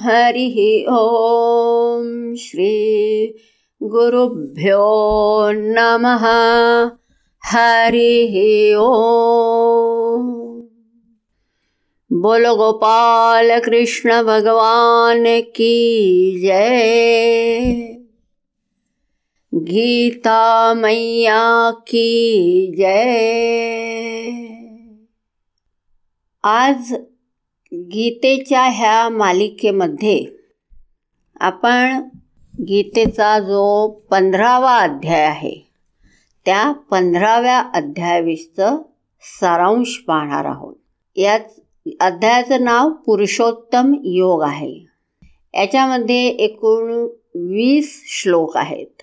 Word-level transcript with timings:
हरिः 0.00 0.90
ॐ 0.92 2.34
श्रीगुरुभ्यो 2.34 3.52
नमः। 5.52 6.24
हरिः 7.44 8.76
ॐ 8.76 8.82
बोलो 12.12 12.56
गोपाल 12.56 13.60
कृष्ण 13.60 14.22
भगवान 14.22 15.24
की 15.40 16.40
जय। 16.40 17.98
गीता 19.54 20.74
मैया 20.74 21.70
की 21.70 22.66
जय। 22.78 24.32
आज 26.44 26.96
गीतेच्या 27.74 28.62
ह्या 28.62 29.08
मालिकेमध्ये 29.08 30.26
आपण 31.40 32.02
गीतेचा 32.60 33.38
जो 33.38 33.88
पंधरावा 33.88 34.78
अध्याय 34.78 35.22
आहे 35.22 35.68
त्या 36.44 36.72
पंधराव्या 36.72 37.58
अध्यायाविषचं 37.74 38.78
सारांश 39.40 39.98
पाहणार 39.98 40.44
आहोत. 40.44 40.74
याच 41.16 41.60
अध्यायाचं 42.00 42.64
नाव 42.64 42.90
पुरुषोत्तम 42.90 43.94
योग 44.04 44.42
आहे. 44.42 44.74
याच्यामध्ये 45.54 46.28
एकूण 46.28 46.92
वीस 47.34 48.02
श्लोक 48.06 48.56
आहेत. 48.56 49.02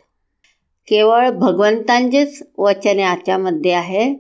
केवळ 0.87 1.29
भगवंतांचेच 1.29 2.43
वचन 2.57 2.99
याच्यामध्ये 2.99 3.71
आहे. 3.71 4.15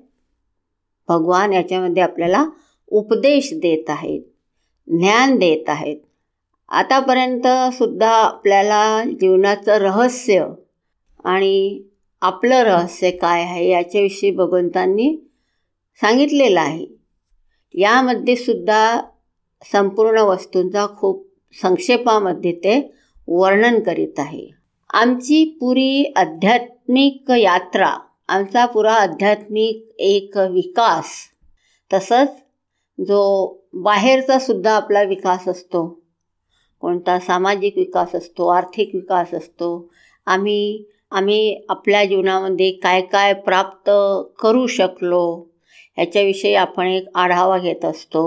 भगवान 1.07 1.53
याच्यामध्ये 1.53 2.03
आपल्याला 2.03 2.45
उपदेश 2.87 3.53
देत 3.53 3.89
आहेत. 3.89 4.21
ज्ञान 4.89 5.37
देत 5.37 5.69
आहेत. 5.69 5.97
आतापर्यंत 6.69 7.47
सुद्धा 7.73 8.09
आपल्याला 8.09 9.03
जीवनाचं 9.03 9.71
रहस्य 9.71 10.45
आणि 11.23 11.83
आपलं 12.21 12.55
रहस्य 12.55 13.11
काय 13.11 13.43
आहे 13.43 13.69
याच्याविषयी 13.69 14.31
भगवंतांनी 14.31 15.15
सांगितलेलं 16.01 16.59
आहे. 16.59 16.85
यामध्ये 17.73 18.35
सुद्धा 18.35 19.01
संपूर्ण 19.71 20.19
वस्तूंचा 20.19 20.87
खूप 20.97 21.27
संक्षेपामध्ये 21.61 22.51
ते 22.51 22.93
वर्णन 23.27 23.79
करीत 23.79 24.19
आहे. 24.19 24.49
आमची 24.93 25.57
पुरी 25.59 26.13
आध्यात्मिक 26.15 27.31
यात्रा 27.31 27.93
आमचा 28.27 28.65
पुरा 28.65 28.93
आध्यात्मिक 28.93 29.95
एक 29.99 30.37
विकास 30.37 31.05
तसंच 31.93 32.29
जो 32.99 33.58
बाहेरचा 33.73 34.39
सुद्धा 34.39 34.75
आपला 34.75 35.01
विकास 35.03 35.47
असतो. 35.47 35.87
कोणता 36.81 37.19
सामाजिक 37.19 37.77
विकास 37.77 38.15
असतो 38.15 38.47
आर्थिक 38.47 38.89
विकास 38.93 39.33
असतो. 39.33 39.89
आम्ही 40.27 40.83
आम्ही 41.11 41.61
आपल्या 41.69 42.03
जीवनामध्ये 42.05 42.71
काय 42.71 43.01
काय 43.01 43.33
प्राप्त 43.33 43.89
करू 44.39 44.67
शकलो 44.67 45.21
ह्याच्याविषयी 45.97 46.53
आपण 46.55 46.87
एक 46.87 47.07
आढावा 47.15 47.57
घेत 47.57 47.85
असतो. 47.85 48.23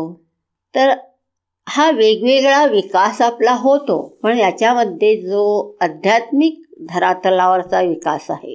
तर 0.74 0.94
हा 1.66 1.90
वेगवेगळा 1.90 2.64
विकास 2.66 3.20
आपला 3.22 3.52
होतो 3.52 4.00
पण 4.22 4.38
याच्यामध्ये 4.38 5.16
जो 5.22 5.76
आध्यात्मिक 5.80 6.62
धरातलावरचा 6.88 7.80
विकास 7.80 8.30
आहे 8.30 8.54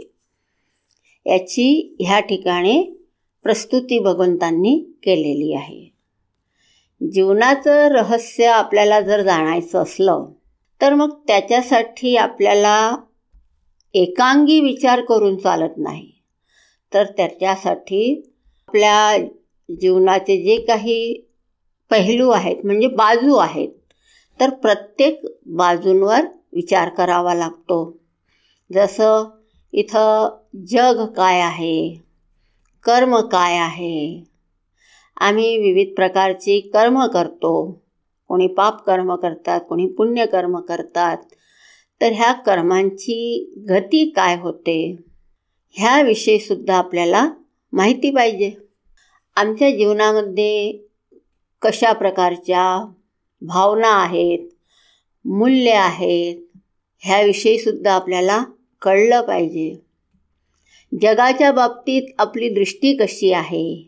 याची 1.25 1.95
ह्या 1.99 2.19
ठिकाणी 2.19 2.81
प्रस्तुती 3.43 3.99
भगवंतांनी 3.99 4.77
केलेली 5.03 5.53
आहे. 5.53 5.96
जीवनाचं 7.01 7.87
रहस्य 7.87 8.45
आपल्याला 8.45 9.01
जर 9.01 9.21
जाणायचं 9.21 9.81
असलं 9.81 10.25
तर 10.81 10.93
मग 10.93 11.09
त्याच्यासाठी 11.27 12.15
आपल्याला 12.17 12.95
एकांगी 13.93 14.59
विचार 14.59 15.01
करून 15.01 15.37
चालत 15.37 15.77
नाही. 15.77 16.11
तर 16.93 17.03
त्याच्यासाठी 17.03 18.31
आपल्या 18.67 19.17
जीवनाचे 19.69 20.41
जे 20.43 20.57
काही 20.61 21.27
पैलू 21.89 22.29
आहेत 22.29 22.55
म्हणजे 22.63 22.87
बाजू 22.87 23.35
आहेत 23.35 23.69
तर 24.39 24.49
प्रत्येक 24.49 25.21
बाजूंवर 25.45 26.25
विचार 26.53 26.89
करावा 26.89 27.33
लागतो. 27.33 27.97
जसं 28.73 29.29
इथं 29.73 30.37
जग 30.67 31.05
काय 31.05 31.39
आहे 31.41 32.01
कर्म 32.83 33.19
काय 33.19 33.57
आहे 33.57 34.23
आम्ही 35.17 35.57
विविध 35.57 35.95
प्रकारची 35.95 36.59
कर्म 36.59 37.05
करतो. 37.05 37.83
कोणी 38.27 38.47
पाप 38.47 38.85
कर्म 38.85 39.15
करतात 39.15 39.61
कोणी 39.69 39.87
पुण्यकर्म 39.87 40.59
करतात. 40.59 41.17
तर 42.01 42.11
ह्या 42.11 42.31
कर्मांची 42.31 43.49
गती 43.69 44.09
काय 44.09 44.37
होते? 44.39 44.95
ह्याविषयीसुद्धा 45.71 46.77
आपल्याला 46.77 47.29
माहिती 47.73 48.11
पाहिजे. 48.11 48.51
आमच्या 49.35 49.69
जीवनामध्ये 49.69 50.77
कशा 51.61 51.93
प्रकारच्या 51.93 52.91
भावना 53.41 53.87
आहेत 53.87 54.39
मूल्य 55.25 55.71
आहेत 55.71 56.57
ह्याविषयीसुद्धा 56.99 57.93
आपल्याला 57.93 58.43
कळलं 58.81 59.21
पाहिजे. 59.21 59.75
जगाच्या 61.01 61.51
बाबतीत 61.51 62.03
आपली 62.19 62.49
दृष्टी 62.49 62.97
कशी 62.97 63.31
आहे? 63.31 63.86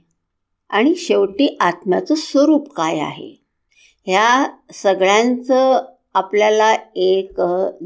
आणि 0.69 0.95
शेवटी 0.95 1.57
आत्म्याचं 1.59 2.15
स्वरूप 2.15 2.73
काय 2.73 2.99
आहे? 2.99 3.35
ह्या 4.05 4.45
सगळ्यांचं 4.73 5.85
आपल्याला 6.13 6.75
एक 6.95 7.41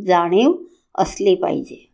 जाणीव 0.07 0.53
असली 0.95 1.35
पाहिजे. 1.35 1.89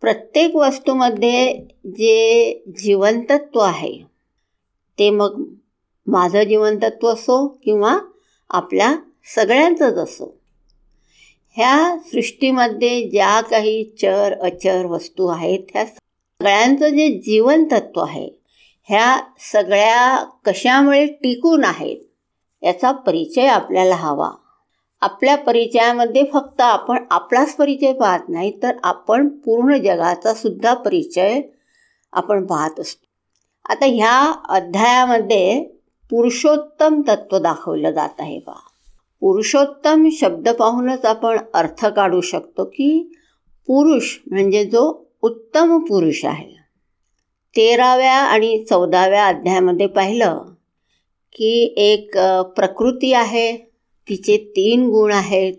प्रत्येक 0.00 0.56
वस्तूमध्ये 0.56 1.54
जे 1.86 2.54
जीवनतत्व 2.78 3.58
आहे 3.58 3.98
ते 4.98 5.10
मग 5.10 5.42
माझं 6.06 6.42
जीवनतत्व 6.42 7.08
असो 7.08 7.46
किंवा 7.64 7.98
आपल्या 8.50 8.94
सगळ्यांचंच 9.34 9.94
असो. 9.94 10.36
ह्या 11.56 11.96
सृष्टीमध्ये 12.12 13.08
ज्या 13.08 13.40
काही 13.40 13.84
चर 13.84 14.34
अचर 14.40 14.86
वस्तू 14.86 15.26
आहेत 15.26 15.58
ह्या 15.70 15.86
सगळ्यांचं 15.86 16.88
जे 16.88 17.08
जीवनतत्व 17.08 18.00
आहे 18.00 18.39
ह्या 18.90 19.20
सगळ्या 19.52 20.24
कशामुळे 20.44 21.06
टिकून 21.06 21.64
आहेत 21.64 21.96
याचा 22.62 22.92
परिचय 22.92 23.46
आपल्याला 23.46 23.94
हवा. 23.94 24.30
आपल्या 25.00 25.36
परिचयामध्ये 25.36 26.22
फक्त 26.32 26.60
आपण 26.60 27.04
आपलाच 27.10 27.56
परिचय 27.56 27.92
पाहत 27.92 28.28
नाही 28.28 28.62
तर 28.62 28.76
आपण 28.82 29.28
पूर्ण 29.28 29.76
जगाचा 29.76 30.34
सुद्धा 30.34 30.74
परिचय 30.74 31.40
आपण 32.12 32.46
पाहत 32.46 32.80
असतो. 32.80 33.06
आता 33.72 33.86
ह्या 33.86 34.42
अध्यायामध्ये 34.48 35.64
पुरुषोत्तम 36.10 37.00
तत्व 37.08 37.38
दाखवलं 37.38 37.90
जात 37.90 38.20
आहे 38.20 38.38
बा. 38.38 38.60
पुरुषोत्तम 39.20 40.08
शब्द 40.12 40.48
पाहूनच 40.48 41.04
आपण 41.04 41.38
अर्थ 41.54 41.86
काढू 41.86 42.20
शकतो 42.20 42.64
की 42.64 43.16
पुरुष 43.66 44.18
म्हणजे 44.26 44.64
जो 44.64 45.10
उत्तम 45.22 45.78
पुरुष 45.78 46.24
आहे. 46.24 46.59
तेराव्या 47.56 48.14
आणि 48.14 48.64
चौदाव्या 48.68 49.26
अध्यायामध्ये 49.26 49.86
पाहिलं 49.86 50.42
की 51.32 51.74
एक 51.76 52.18
प्रकृती 52.56 53.12
आहे 53.12 53.56
तिचे 54.08 54.36
तीन 54.36 54.86
गुण 54.86 55.12
आहेत. 55.12 55.54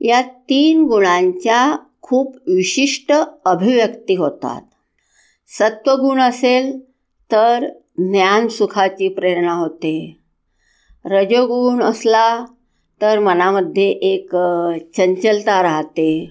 या 0.00 0.22
तीन 0.22 0.82
गुणांच्या 0.82 1.76
खूप 2.02 2.36
विशिष्ट 2.46 3.12
अभिव्यक्ती 3.44 4.14
होतात. 4.14 4.62
सत्वगुण 5.48 6.20
असेल 6.20 6.80
तर 7.32 7.66
ज्ञानसुखाची 7.98 9.08
प्रेरणा 9.08 9.52
होते. 9.52 10.16
रजोगुण 11.04 11.82
असला 11.82 12.44
तर 13.02 13.18
मनामध्ये 13.18 13.90
एक 13.90 14.36
चंचलता 14.96 15.62
राहते. 15.62 16.30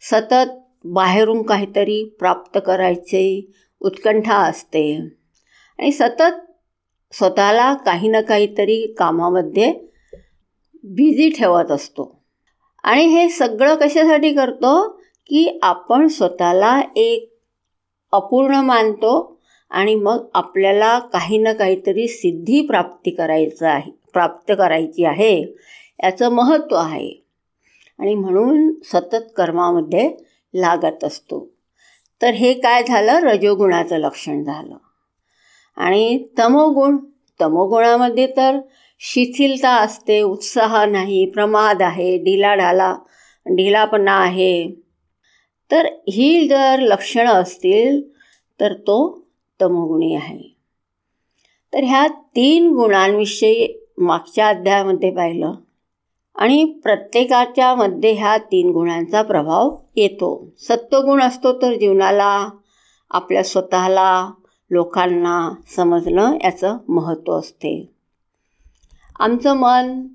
सतत 0.00 0.65
बाहेरून 0.92 1.42
काहीतरी 1.42 2.04
प्राप्त 2.18 2.58
करायचे 2.66 3.50
उत्कंठा 3.80 4.36
असते. 4.36 5.08
आणि 5.78 5.92
सतत 5.92 6.52
स्वतःला 7.12 7.74
काही 7.74 8.08
ना 8.08 8.20
काहीतरी 8.20 8.94
कामामध्ये 8.98 9.72
बिझी 10.84 11.30
ठेवत 11.30 11.70
असतो. 11.70 12.22
आणि 12.82 13.04
हे 13.04 13.28
सगळं 13.28 13.74
कशासाठी 13.74 14.32
करतो? 14.32 15.00
की 15.26 15.58
आपण 15.62 16.06
स्वतःला 16.06 16.82
एक 16.96 17.36
अपूर्ण 18.12 18.54
मानतो 18.54 19.40
आणि 19.70 19.94
मग 19.94 20.26
आपल्याला 20.34 20.98
काही 20.98 21.38
ना 21.38 21.52
काहीतरी 21.52 22.08
सिद्धी 22.08 22.60
प्राप्ती 22.60 23.10
करायचं 23.10 23.66
आहे 23.66 23.92
प्राप्त 24.12 24.52
करायची 24.58 25.04
आहे 25.04 25.42
याचं 26.04 26.28
महत्त्व 26.28 26.76
आहे. 26.76 27.26
आणि 27.98 28.14
म्हणून 28.14 28.72
सतत 28.84 29.32
कर्मामध्ये 29.36 30.16
लागत 30.60 31.04
असतो. 31.04 31.50
तर 32.22 32.30
हे 32.30 32.54
काय 32.54 32.82
झालं? 32.88 33.12
रजोगुणाचं 33.12 33.96
लक्षण 33.96 34.44
झालं. 34.44 34.76
आणि 35.76 36.26
तमोगुण 36.38 36.96
तमोगुणामध्ये 37.40 38.26
तर 38.36 38.58
शिथिलता 38.98 39.70
असते 39.70 40.22
उत्साह 40.22 40.84
नाही 40.84 41.26
प्रमाद 41.26 41.82
आहे 41.82 42.18
ढिलाढाला 42.18 42.96
ढिलापणा 43.50 44.12
आहे. 44.12 44.70
तर 45.70 45.86
ही 46.08 46.48
जर 46.48 46.76
लक्षणं 46.78 47.32
असतील 47.32 48.12
तर 48.60 48.74
तो 48.74 49.26
तमोगुणी 49.60 50.14
आहे. 50.14 50.56
तर 51.74 51.84
ह्या 51.84 52.06
तीन 52.08 52.68
गुणांविषयी 52.70 53.86
मागच्या 53.98 54.48
अध्यायामध्ये 54.48 55.10
पाहिलं. 55.10 55.54
आणि 56.36 56.64
प्रत्येकाच्या 56.64 57.74
मध्ये 57.74 58.12
ह्या 58.12 58.38
तीन 58.38 58.70
गुणांचा 58.70 59.22
प्रभाव 59.22 59.76
येतो. 59.96 60.48
सत्वगुण 60.58 61.22
असतो 61.22 61.62
तर 61.62 61.72
जीवनाला 61.72 62.48
आपल्या 63.10 63.44
स्वतःला 63.44 64.30
लोकांना 64.70 65.54
समजणं 65.76 66.36
याचं 66.44 66.76
महत्त्व 66.88 67.38
असते. 67.38 67.92
आमचं 69.18 69.56
मन 69.56 70.06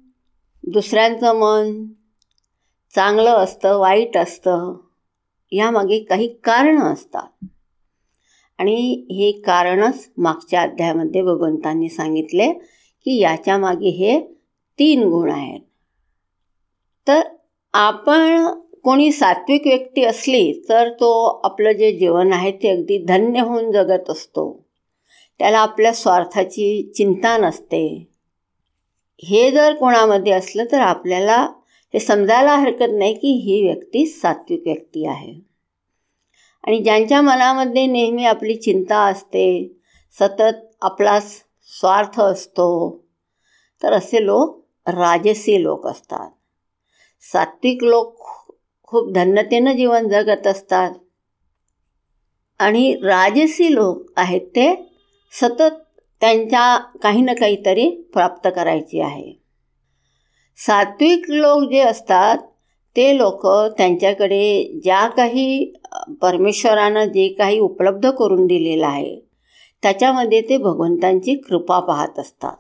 दुसऱ्यांचं 0.68 1.36
मन 1.36 1.86
चांगलं 2.96 3.30
असतं 3.30 3.78
वाईट 3.78 4.18
असतं 4.18 4.74
यामागे 5.52 6.00
काही 6.00 6.28
कारणं 6.28 6.94
असतात. 6.94 7.46
आणि 8.58 9.06
हे 9.10 9.32
कारणच 9.32 10.10
मागच्या 10.18 10.62
अध्यायामध्ये 10.62 11.22
भगवंतांनी 11.22 11.90
सांगितले 11.90 12.54
की 13.06 13.20
याच्यामागे 13.20 13.90
हे 13.90 14.20
तीन 14.80 15.04
गुण 15.04 15.32
आहेत. 15.32 15.60
तर 17.08 17.22
आपण 17.74 18.48
कोणी 18.84 19.12
सात्विक 19.12 19.68
व्यक्ती 19.68 20.04
असली 20.04 20.62
तर 20.70 20.90
तो 20.90 21.42
आपलं 21.44 21.72
जे 21.72 21.92
जीवन 21.92 22.34
आहे 22.34 22.52
ते 22.52 22.70
अगदी 22.70 23.06
धन्य 23.06 23.40
होऊन 23.40 23.72
जगत 23.72 24.10
असतो. 24.10 24.66
त्याला 25.40 25.60
आपल्या 25.60 25.94
स्वार्थाची 25.94 26.92
चिंता 26.96 27.38
नसते. 27.38 28.08
हे 29.24 29.52
जर 29.52 29.74
कोणामध्ये 29.74 30.34
असलं 30.34 30.64
तर 30.72 30.80
आपल्याला 30.80 31.42
हे 31.94 32.00
समजायला 32.00 32.56
हरकत 32.56 32.92
नाही 32.92 33.14
की 33.14 33.32
ही 33.32 33.64
व्यक्ती 33.64 34.06
सात्विक 34.06 34.62
व्यक्ती 34.66 35.08
आहे. 35.08 35.34
आणि 36.64 36.80
ज्यांच्या 36.80 37.22
मनामध्ये 37.22 37.86
नेहमी 37.86 38.26
आपली 38.26 38.56
चिंता 38.56 39.00
असते 39.00 39.78
सतत 40.20 40.76
आपला 40.82 41.20
स्वार्थ 41.20 42.22
असतो 42.22 43.00
तर 43.84 43.94
असे 43.94 44.26
लोक 44.26 44.66
राजसी 44.88 45.64
लोक 45.64 45.88
असतात. 45.88 46.30
सात्विक 47.24 47.84
लोक 47.84 48.16
खूप 48.84 49.12
धन्यतेनं 49.14 49.76
जीवन 49.76 50.08
जगत 50.08 50.48
असतात. 50.48 50.92
आणि 52.60 52.96
राजसी 53.04 53.76
लोक 53.76 54.12
आहेत 54.16 54.42
ते 54.42 54.76
सतत 55.32 55.78
त्यांच्या 56.22 56.78
काही 56.78 57.22
ना 57.22 57.34
काहीतरी 57.34 57.90
प्राप्त 58.14 58.48
करायची 58.56 59.02
आहे. 59.02 59.32
सात्विक 60.58 61.30
लोक 61.30 61.70
जे 61.72 61.80
असतात 61.80 62.38
ते 62.96 63.18
लोक 63.18 63.48
त्यांच्याकडे 63.78 64.64
ज्या 64.84 65.08
काही 65.08 65.74
परमेश्वरानं 66.22 67.06
जे 67.06 67.28
काही 67.28 67.60
उपलब्ध 67.60 68.10
करून 68.10 68.46
दिलेलं 68.46 68.88
आहे 68.88 69.20
त्याच्यामध्ये 69.84 70.42
ते 70.42 70.58
भगवंतांची 70.58 71.36
कृपा 71.36 71.80
पाहत 71.80 72.20
असतात. 72.20 72.56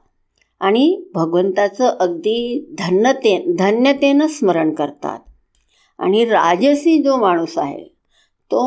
आणि 0.62 1.04
भगवंताचं 1.14 1.98
अगदी 2.00 2.66
धन्यते 2.80 3.38
धन्यतेनं 3.60 4.28
स्मरण 4.28 4.74
करतात. 4.74 5.20
आणि 6.00 6.26
राजसी 6.26 7.02
जो 7.04 7.18
माणूस 7.18 7.58
आहे 7.58 7.84
तो 8.52 8.62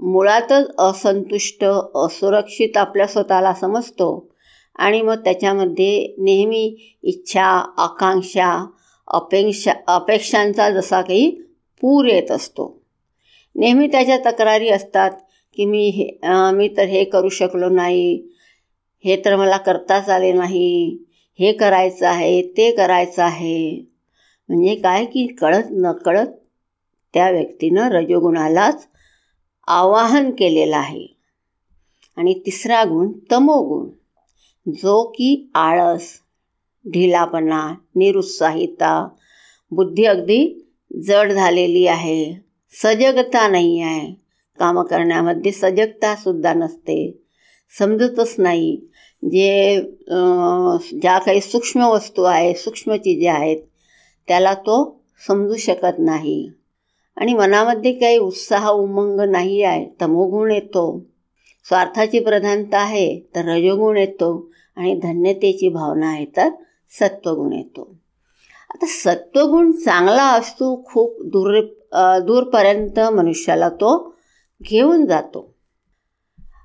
मुळातच 0.00 0.70
असंतुष्ट 0.78 1.64
असुरक्षित 1.94 2.76
आपल्या 2.76 3.06
स्वतःला 3.06 3.52
समजतो 3.54 4.28
आणि 4.76 5.00
मग 5.02 5.14
त्याच्यामध्ये 5.14 6.14
नेहमी 6.18 6.96
इच्छा 7.02 7.44
आकांक्षा 7.78 8.66
अपेक्षा 9.08 9.72
अपेक्षांचा 9.86 10.70
जसा 10.70 11.00
काही 11.02 11.30
पूर 11.80 12.04
येत 12.04 12.30
असतो. 12.30 12.80
नेहमी 13.54 13.86
त्याच्या 13.86 14.18
तक्रारी 14.18 14.68
असतात 14.68 15.10
की 15.56 15.64
मी 15.64 15.88
हे 15.88 16.18
मी 16.52 16.68
तर 16.76 16.84
हे 16.84 17.04
करू 17.04 17.28
शकलो 17.28 17.68
नाही 17.68 18.22
हे 19.04 19.16
तर 19.24 19.36
मला 19.36 19.56
करताच 19.56 20.08
आले 20.08 20.32
नाही. 20.32 20.98
हे 21.40 21.52
करायचं 21.52 22.06
आहे 22.06 22.42
ते 22.42 22.72
करायचं 22.72 23.22
आहे. 23.22 23.80
म्हणजे 24.48 24.74
काय 24.74 25.04
की 25.04 25.26
कळत 25.26 25.64
न 25.70 25.92
कळत 25.92 26.26
त्या 27.14 27.30
व्यक्तीनं 27.30 27.88
रजोगुणालाच 27.90 28.88
आवाहन 29.66 30.30
केलेलं 30.30 30.76
आहे. 30.76 31.06
आणि 32.16 32.34
तिसरा 32.46 32.84
गुण 32.84 33.12
तमोगुण. 33.32 33.90
जो 34.70 35.08
की 35.08 35.50
आळस 35.54 36.08
ढिलापणा 36.88 37.74
निरुत्साहिता 37.96 39.08
बुद्धी 39.70 40.04
अगदी 40.04 40.68
जड 41.02 41.32
झालेली 41.32 41.86
आहे. 41.86 42.34
सजगता 42.72 43.48
नाही 43.48 43.80
आहे. 43.80 44.14
कामं 44.58 44.84
करण्यामध्ये 44.84 45.52
सजगतासुद्धा 45.52 46.54
नसते. 46.54 47.22
समजतच 47.78 48.34
नाही. 48.38 48.80
जे 49.22 49.80
ज्या 51.00 51.18
काही 51.18 51.40
सूक्ष्म 51.40 51.86
वस्तू 51.86 52.22
आहे 52.22 52.54
सूक्ष्म 52.54 52.96
चिजे 52.96 53.28
आहेत 53.28 53.58
त्याला 54.28 54.54
तो 54.54 54.76
समजू 55.26 55.56
शकत 55.56 55.98
नाही. 55.98 56.50
आणि 57.16 57.34
मनामध्ये 57.34 57.92
काही 57.92 58.18
उत्साह 58.18 58.68
उमंग 58.68 59.20
नाही 59.30 59.62
आहे 59.62 59.86
तमोगुण 60.00 60.50
येतो. 60.50 60.84
स्वार्थाची 61.66 62.20
प्रधानता 62.20 62.78
आहे 62.78 63.18
तर 63.34 63.44
रजोगुण 63.48 63.96
येतो. 63.96 64.30
आणि 64.76 64.94
धन्यतेची 65.02 65.68
भावना 65.68 66.08
आहे 66.08 66.24
तर 66.36 66.48
सत्वगुण 66.92 67.52
येतो. 67.52 67.82
आता 68.70 68.86
सत्वगुण 68.86 69.70
चांगला 69.72 70.24
असतो 70.32 70.74
खूप 70.86 71.22
दूर 71.32 71.60
दूरपर्यंत 72.26 72.98
मनुष्याला 73.14 73.68
तो 73.68 73.92
घेऊन 74.60 75.06
जातो. 75.06 75.48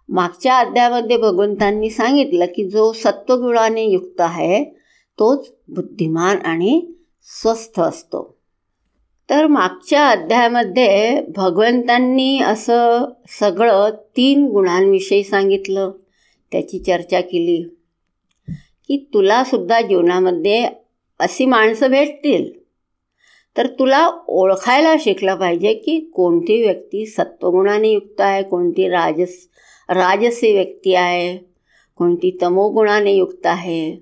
मागच्या 0.09 0.57
अध्यायामध्ये 0.57 1.17
भगवंतांनी 1.17 1.89
सांगितलं 1.89 2.45
की 2.45 2.69
जो 2.69 2.93
सत्वगुणाने 2.93 3.83
युक्त 3.83 4.21
आहे 4.21 4.63
तोच 5.19 5.53
बुद्धिमान 5.67 6.37
आणि 6.37 6.93
स्वस्थ 7.21 7.79
असतो. 7.79 8.37
तर 9.29 9.47
मागच्या 9.47 10.07
अध्यायामध्ये 10.07 11.21
भगवंतांनी 11.35 12.39
असं 12.39 13.05
सगळं 13.39 13.89
तीन 13.89 14.45
गुणांविषयी 14.45 15.23
सांगितलं. 15.23 15.91
त्याची 16.51 16.79
चर्चा 16.79 17.21
केली 17.21 17.61
की 18.87 19.09
तुलासुद्धा 19.13 19.81
जीवनामध्ये 19.81 20.67
अशी 21.19 21.45
माणसं 21.45 21.91
भेटतील. 21.91 22.65
तर 23.57 23.67
तुला 23.67 24.11
ओळखायला 24.27 24.95
शिकलं 24.99 25.35
पाहिजे 25.35 25.73
की 25.73 25.99
कोणती 25.99 26.61
व्यक्ती 26.61 27.05
सत्वगुणाने 27.05 27.89
युक्त 27.89 28.21
आहे 28.21 28.43
कोणती 28.43 28.89
राजस 28.89 29.47
राजसी 29.89 30.53
व्यक्ती 30.53 30.93
आहे. 30.95 31.37
कोणती 31.95 32.37
तमोगुणाने 32.41 33.13
युक्त 33.13 33.45
आहे. 33.45 33.95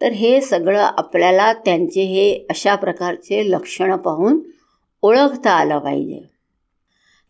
तर 0.00 0.12
हे 0.12 0.40
सगळं 0.40 0.80
आपल्याला 0.80 1.52
त्यांचे 1.52 2.02
हे 2.02 2.46
अशा 2.50 2.74
प्रकारचे 2.74 3.50
लक्षणं 3.50 3.96
पाहून 3.96 4.40
ओळखता 5.02 5.50
आलं 5.50 5.78
पाहिजे. 5.78 6.20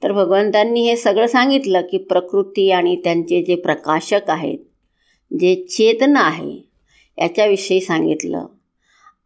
तर 0.02 0.12
भगवंतांनी 0.12 0.80
हे 0.80 0.96
सगळं 0.96 1.26
सांगितलं 1.26 1.80
की 1.80 1.98
प्रकृती 1.98 2.70
आणि 2.70 2.96
त्यांचे 2.96 3.42
जे 3.42 3.54
प्रकाशक 3.54 4.20
आहेत 4.28 4.58
जे 5.40 5.54
चेतना 5.54 6.20
आहे 6.20 6.58
याच्याविषयी 7.18 7.80
सांगितलं. 7.80 8.46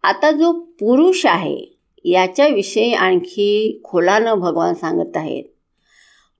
आता 0.02 0.30
जो 0.30 0.52
पुरुष 0.52 1.26
आहे 1.26 1.78
याच्याविषयी 2.04 2.92
आणखी 2.92 3.80
खोलानं 3.84 4.34
भगवान 4.34 4.74
सांगत 4.74 5.16
आहेत. 5.16 5.44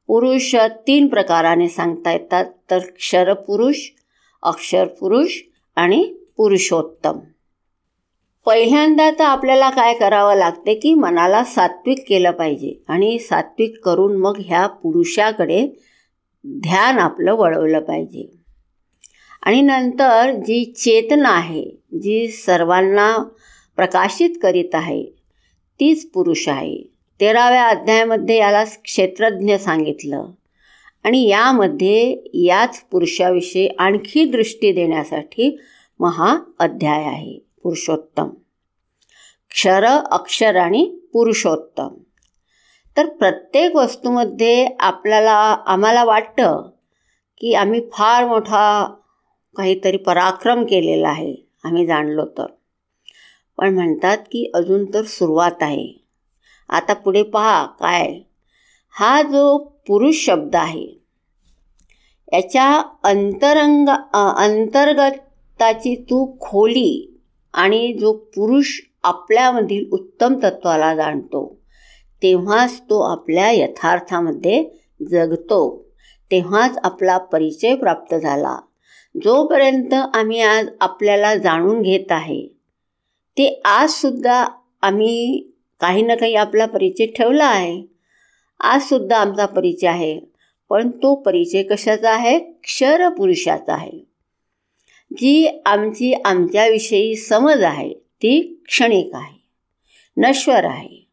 पुरुष 0.09 0.55
तीन 0.87 1.07
प्रकाराने 1.07 1.69
सांगता 1.69 2.13
येतात. 2.13 2.45
तर 2.71 2.79
क्षरपुरुष 2.79 3.77
अक्षरपुरुष 4.43 5.37
आणि 5.77 6.15
पुरुषोत्तम. 6.37 7.19
पहिल्यांदा 8.47 9.11
तर 9.11 9.25
आपल्याला 9.25 9.71
काय 9.71 9.95
करावं 9.95 10.35
लागते 10.35 10.75
की 10.75 10.95
मनाला 10.95 11.45
सात्विक 11.45 11.99
केलं 12.09 12.31
पाहिजे 12.31 12.75
आणि 12.89 13.19
सात्विक 13.19 13.85
करून 13.85 14.17
मग 14.17 14.41
ह्या 14.45 14.67
पुरुषाकडे 14.67 15.67
ध्यान 16.47 16.99
आपलं 16.99 17.35
वळवलं 17.35 17.81
पाहिजे. 17.81 18.31
आणि 19.43 19.61
नंतर 19.61 20.31
जी 20.33 20.65
चेतना 20.65 21.29
आहे 21.29 21.65
जी 22.03 22.29
सर्वांना 22.29 23.17
प्रकाशित 23.77 24.31
करीत 24.43 24.75
आहे 24.75 25.05
तीच 25.81 26.11
पुरुष 26.11 26.49
आहे. 26.49 26.98
तेराव्या 27.21 27.69
अध्यायामध्ये 27.69 28.37
याला 28.37 28.65
क्षेत्रज्ञ 28.65 29.57
सांगितलं. 29.57 30.27
आणि 31.05 31.29
यामध्ये 31.29 32.17
याच 32.35 32.81
पुरुषाविषयी 32.81 33.69
आणखी 33.69 34.25
दृष्टी 34.25 34.73
देण्यासाठी 34.73 35.61
महा 36.01 36.39
अध्याय 36.59 37.05
आहे. 37.05 37.39
पुरुषोत्तम. 37.63 38.29
क्षर 39.51 39.85
अक्षर 39.85 40.57
आणि 40.57 40.99
पुरुषोत्तम. 41.13 41.89
तर 42.97 43.07
प्रत्येक 43.07 43.77
वस्तूमध्ये 43.77 44.69
आपल्याला 44.81 45.57
आम्हाला 45.67 46.05
वाटतं 46.05 46.71
की 47.41 47.55
आम्ही 47.55 47.81
फार 47.93 48.27
मोठा 48.27 48.95
काहीतरी 49.57 49.97
पराक्रम 49.97 50.65
केलेला 50.65 51.09
आहे 51.09 51.35
आम्ही 51.65 51.87
जाणलो 51.87 52.25
तर. 52.25 52.47
पण 53.57 53.75
म्हणतात 53.75 54.19
की 54.19 54.51
अजून 54.55 54.95
तर 54.95 55.03
सुरुवात 55.03 55.63
आहे. 55.63 55.98
आता 56.69 56.95
पुढे 56.95 57.23
पहा 57.23 57.65
काय. 57.81 58.19
हा 58.91 59.23
जो 59.23 59.57
पुरुष 59.87 60.25
शब्द 60.25 60.57
आहे 60.57 60.87
याच्या 62.33 62.83
अंतरंग 63.05 63.89
अंतर्गताची 64.15 65.95
तू 66.11 66.37
खोली 66.41 67.21
आणि 67.55 67.93
जो 68.01 68.13
पुरुष 68.35 68.69
आपल्यामधील 69.03 69.85
उत्तम 69.93 70.35
तत्वाला 70.43 70.95
जाणतो 70.95 71.57
तेव्हाच 72.23 72.81
तो 72.81 73.01
आपल्या 73.03 73.51
यथार्थामध्ये 73.51 74.65
जगतो. 75.01 75.61
तेव्हाच 76.31 76.79
आपला 76.85 77.19
परिचय 77.19 77.75
प्राप्त 77.75 78.15
झाला. 78.15 78.57
जोपर्यंत 79.15 79.95
आम्ही 80.15 80.41
आज 80.41 80.69
आपल्याला 80.81 81.35
जाणून 81.35 81.81
घेत 81.83 82.13
आहे 82.13 82.47
ते 83.37 83.61
आजसुद्धा 83.65 84.45
आम्ही 84.83 85.51
काही 85.81 86.03
ना 86.03 86.15
काही 86.15 86.35
आपला 86.35 86.67
परिचय 86.67 87.07
ठेवला 87.07 87.47
आहे. 87.47 87.83
आजसुद्धा 88.61 89.17
आमचा 89.17 89.47
परिचय 89.47 89.87
आहे. 89.87 90.21
पण 90.71 90.91
तो 90.91 91.15
परिचय 91.15 91.63
कशाचा 91.63 92.11
आहे? 92.11 92.39
क्षरपुरुषाचा 92.39 93.75
आहे. 93.75 93.99
जी 95.11 95.61
आमची 95.67 96.13
आमच्याविषयी 96.25 97.15
समज 97.17 97.63
आहे 97.63 97.93
ती 97.95 98.41
क्षणिक 98.69 99.15
आहे. 99.15 99.39
नश्वर 100.17 100.65
आहे. 100.65 101.07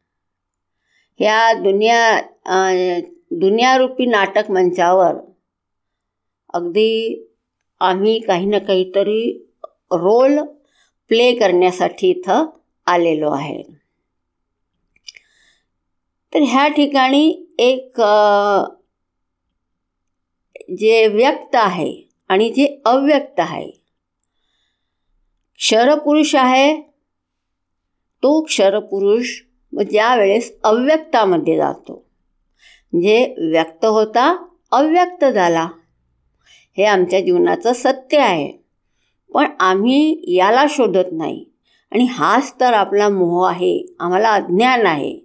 ह्या 1.19 1.53
दुनिया 1.53 2.21
दुनियारूपी 3.31 4.05
नाटक 4.05 4.51
मंचावर 4.51 5.13
अगदी 6.53 7.21
आम्ही 7.79 8.19
काही 8.19 8.45
ना 8.45 8.59
काहीतरी 8.59 9.47
रोल 9.91 10.39
प्ले 11.09 11.33
करण्यासाठी 11.35 12.09
इथं 12.09 12.45
आलेलो 12.87 13.31
आहे. 13.31 13.63
तर 16.35 16.39
ह्या 16.39 16.67
ठिकाणी 16.67 17.53
एक 17.59 18.01
जे 20.77 21.07
व्यक्त 21.07 21.55
आहे 21.55 22.09
आणि 22.27 22.49
जे 22.49 22.81
अव्यक्त 22.85 23.39
आहे. 23.39 23.71
क्षरपुरुष 25.57 26.35
आहे. 26.35 26.81
तो 28.23 28.43
क्षरपुरुष 28.43 29.41
ज्या 29.73 30.15
वेळेस 30.15 30.57
अव्यक्तामध्ये 30.63 31.57
जातो. 31.57 32.05
जे 32.93 33.35
व्यक्त 33.51 33.85
होता 33.85 34.47
अव्यक्त 34.71 35.25
झाला. 35.25 35.69
हे 36.77 36.83
आमच्या 36.83 37.21
जीवनाचं 37.21 37.73
सत्य 37.73 38.17
आहे. 38.17 38.53
पण 39.33 39.45
आम्ही 39.59 40.23
याला 40.27 40.65
शोधत 40.69 41.09
नाही. 41.11 41.45
आणि 41.91 42.03
हाच 42.03 42.55
तर 42.59 42.73
आपला 42.73 43.09
मोह 43.09 43.49
आहे 43.49 43.85
आम्हाला 43.99 44.31
अज्ञान 44.31 44.85
आहे. 44.85 45.24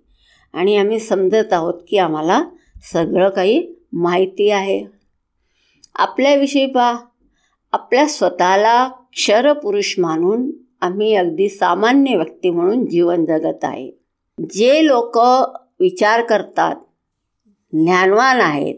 आणि 0.52 0.76
आम्ही 0.76 0.99
समजत 0.99 1.52
आहोत 1.52 1.75
की 1.88 1.99
आम्हाला 1.99 2.45
सगळं 2.92 3.30
काही 3.30 3.75
माहिती 3.92 4.50
आहे. 4.50 4.85
आपल्याविषयी 5.95 6.66
पहा. 6.66 6.99
आपल्या 7.73 8.07
स्वतःला 8.07 8.88
क्षरपुरुष 8.88 9.95
मानून 9.99 10.50
आम्ही 10.80 11.14
अगदी 11.14 11.49
सामान्य 11.49 12.16
व्यक्ती 12.16 12.50
म्हणून 12.50 12.87
जीवन 12.87 13.25
जगत 13.25 13.64
आहे. 13.64 13.90
जे 14.54 14.87
लोक 14.87 15.19
विचार 15.80 16.25
करतात 16.25 16.76
ज्ञानवान 17.73 18.40
आहेत 18.40 18.75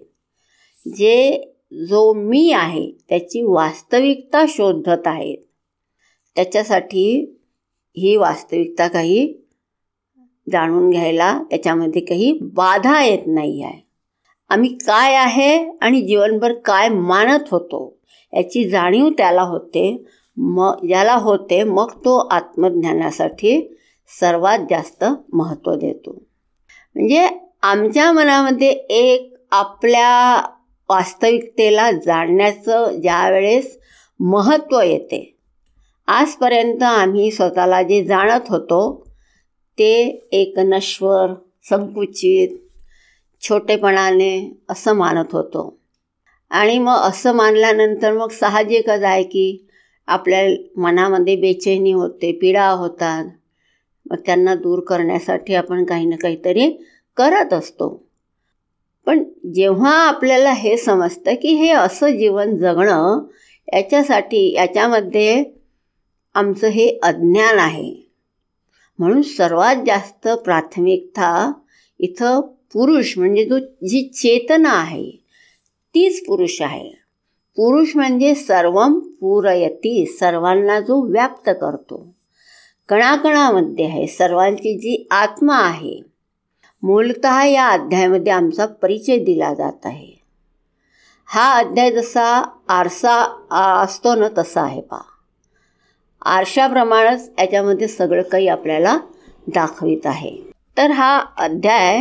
जे 0.89 1.49
जो 1.89 2.13
मी 2.13 2.53
आहे 2.53 2.91
त्याची 3.09 3.43
वास्तविकता 3.43 4.45
शोधत 4.49 5.07
आहेत. 5.07 5.39
त्याच्यासाठी 6.37 7.37
ही 7.97 8.17
वास्तविकता 8.17 8.89
काही 8.89 9.42
जाणून 10.47 10.91
घ्यायला 10.91 11.33
त्याच्यामध्ये 11.51 12.03
काही 12.05 12.33
बाधा 12.55 13.03
येत 13.05 13.27
नाही 13.27 13.63
आहे. 13.63 13.81
आम्ही 14.51 14.69
काय 14.87 15.15
आहे 15.15 15.57
आणि 15.83 16.01
जीवनभर 16.01 16.53
काय 16.65 16.89
मानत 16.89 17.49
होतो 17.51 17.85
याची 18.33 18.69
जाणीव 18.71 19.09
त्याला 19.09 19.43
होते. 19.43 20.05
मग 20.37 20.87
ज्याला 20.87 21.15
होते 21.15 21.63
मग 21.65 21.91
तो 22.05 22.17
आत्मज्ञानासाठी 22.31 23.61
सर्वात 24.11 24.59
जास्त 24.71 25.05
महत्त्व 25.33 25.75
देतो. 25.75 26.13
म्हणजे 26.97 27.27
आमच्या 27.63 28.11
मनामध्ये 28.13 28.71
एक 28.71 29.33
आपल्या 29.53 30.41
वास्तविकतेला 30.89 31.91
जाणण्याचं 32.05 33.01
ज्यावेळेस 33.01 33.77
महत्त्व 34.21 34.81
येते 34.81 35.29
आजपर्यंत 36.09 36.83
आम्ही 36.83 37.31
स्वतःला 37.31 37.83
जे 37.83 38.03
जाणत 38.05 38.49
होतो 38.49 38.81
ते 39.79 40.27
एक 40.33 40.59
नश्वर 40.59 41.35
संकुचित 41.69 42.49
छोटेपणाने 43.43 44.61
असं 44.69 44.93
मानत 44.93 45.25
होतो. 45.33 45.79
आणि 46.51 46.79
मग 46.79 46.95
असं 46.95 47.33
मानल्यानंतर 47.33 48.13
मग 48.13 48.29
साहजिकच 48.29 49.03
आहे 49.03 49.23
की 49.23 49.67
आपल्या 50.07 50.71
मनामध्ये 50.77 51.37
बेचैनी 51.37 51.93
होते 51.93 52.33
पीडा 52.33 52.69
होतात. 52.69 53.25
मग 54.11 54.17
त्यांना 54.27 54.55
दूर 54.55 54.81
करण्यासाठी 54.81 55.55
आपण 55.55 55.85
काही 55.85 56.07
ना 56.07 56.17
काहीतरी 56.17 56.85
करत 57.17 57.53
असतो. 57.53 58.07
पण 59.07 59.25
जेव्हा 59.55 59.97
आपल्याला 59.97 60.53
हे 60.53 60.77
समजतं 60.77 61.35
की 61.35 61.49
हे 61.49 61.71
असं 61.71 62.11
जीवन 62.11 62.57
जगणं 62.57 63.25
याच्यासाठी 63.73 64.55
याच्यामध्ये 64.55 65.45
आमचं 66.35 66.67
हे 66.67 66.99
अज्ञान 67.03 67.59
आहे. 67.59 68.12
म्हणून 69.03 69.23
सर्वात 69.23 69.77
जास्त 69.87 70.29
प्राथमिकता 70.45 71.31
इथं 72.01 72.41
पुरुष 72.73 73.13
म्हणजे 73.19 73.45
जो 73.45 73.59
जी 73.59 74.03
चेतना 74.09 74.71
आहे 74.71 75.11
तीच 75.95 76.25
पुरुष 76.27 76.61
आहे. 76.63 76.91
पुरुष 77.57 77.97
म्हणजे 77.97 78.35
सर्व 78.35 78.79
पूरयती 79.21 80.05
सर्वांना 80.07 80.79
जो 80.81 81.01
व्याप्त 81.03 81.51
करतो. 81.61 82.15
कणाकणामध्ये 82.89 83.87
आहे 83.87 84.07
सर्वांची 84.07 84.79
जी 84.79 85.07
आत्मा 85.11 85.57
आहे 85.57 86.01
मूलत 86.83 87.27
या 87.27 87.69
अध्यायामध्ये 87.69 88.33
आमचा 88.33 88.67
परिचय 88.67 89.19
दिला 89.19 89.53
जात 89.55 89.87
आहे. 89.87 90.13
हा 91.27 91.53
अध्याय 91.53 91.91
जसा 91.91 92.43
आरसा 92.69 93.17
असतो 93.83 94.15
ना 94.15 94.29
तसा 94.39 94.63
आहे 94.63 94.81
पा 94.81 95.03
आरशाप्रमाणेच 96.25 97.31
याच्यामध्ये 97.39 97.89
सगळं 97.89 98.23
काही 98.23 98.49
आपल्याला 98.49 98.99
दाखवित 99.47 100.07
आहे. 100.07 100.37
तर 100.77 100.91
हा 100.91 101.25
अध्याय 101.39 101.99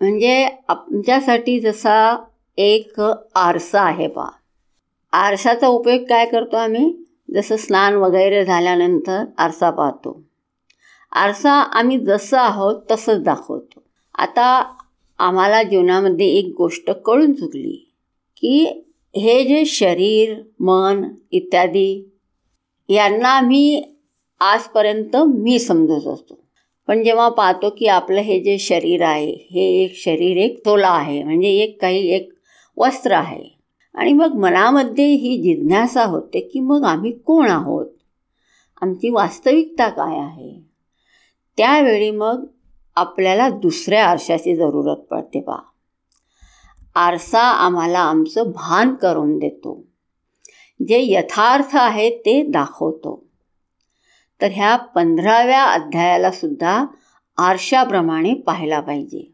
म्हणजे 0.00 0.48
आमच्यासाठी 0.68 1.60
जसा 1.60 2.24
एक 2.56 3.00
आरसा 3.34 3.80
आहे 3.80 4.06
पा 4.06 4.28
आरशाचा 5.12 5.66
उपयोग 5.66 6.04
काय 6.08 6.26
करतो 6.26 6.56
आम्ही? 6.56 6.96
जसं 7.34 7.56
स्नान 7.56 7.94
वगैरे 7.94 8.44
झाल्यानंतर 8.44 9.24
आरसा 9.38 9.70
पाहतो. 9.70 10.22
आरसा 11.12 11.52
आम्ही 11.52 11.98
जसं 11.98 12.38
आहोत 12.38 12.74
तसंच 12.90 13.22
दाखवतो. 13.22 13.82
आता 14.18 14.76
आम्हाला 15.18 15.62
जीवनामध्ये 15.62 16.26
एक 16.26 16.54
गोष्ट 16.58 16.90
कळून 16.90 17.32
चुकली 17.32 17.92
की 18.36 18.84
हे 19.16 19.44
जे 19.44 19.64
शरीर 19.64 20.42
मन 20.60 21.08
इत्यादी 21.30 22.11
यांना 22.88 23.40
मी 23.40 23.82
आजपर्यंत 24.40 25.16
मी 25.16 25.58
समजत 25.58 26.06
असतो. 26.06 26.38
पण 26.86 27.04
जेव्हा 27.04 27.28
पाहतो 27.28 27.70
की 27.70 27.86
आपलं 27.86 28.20
हे 28.20 28.40
जे 28.40 28.58
शरीर 28.58 29.02
आहे 29.02 29.48
हे 29.50 29.84
एक 29.84 29.92
शरीर 29.96 30.36
एक 30.36 30.66
तोला 30.66 30.88
आहे 30.88 31.22
म्हणजे 31.22 31.48
एक 31.48 31.80
काही 31.80 32.08
एक 32.08 32.32
वस्त्र 32.76 33.12
आहे. 33.12 33.62
आणि 33.94 34.12
मग 34.12 34.34
मनामध्ये 34.34 35.06
ही 35.06 35.42
जिज्ञासा 35.42 36.04
होते 36.04 36.40
की 36.40 36.60
मग 36.60 36.84
आम्ही 36.84 37.12
कोण 37.12 37.50
आहोत? 37.50 37.86
आमची 38.80 39.10
वास्तविकता 39.10 39.88
काय 39.88 40.18
आहे? 40.18 40.60
त्यावेळी 41.56 42.10
मग 42.10 42.46
आपल्याला 42.96 43.48
दुसऱ्या 43.48 44.06
आरशाची 44.06 44.56
जरूरत 44.56 44.96
पडते 44.96 45.40
बा. 45.40 45.56
आरसा 46.94 47.40
आम्हाला 47.40 47.98
आमचं 47.98 48.50
भान 48.50 48.94
करून 48.94 49.38
देतो. 49.38 49.91
जे 50.88 50.98
यथार्थ 51.12 51.68
आहे 51.72 52.10
ते 52.10 52.42
दाखवतो. 52.42 53.26
तर 54.40 54.48
ह्या 54.52 54.76
पंधराव्या 54.76 55.64
अध्यायाला 55.64 56.30
सुद्धा 56.30 56.86
आरशाप्रमाणे 57.38 58.34
पाहायला 58.34 58.80
पाहिजे. 58.80 59.32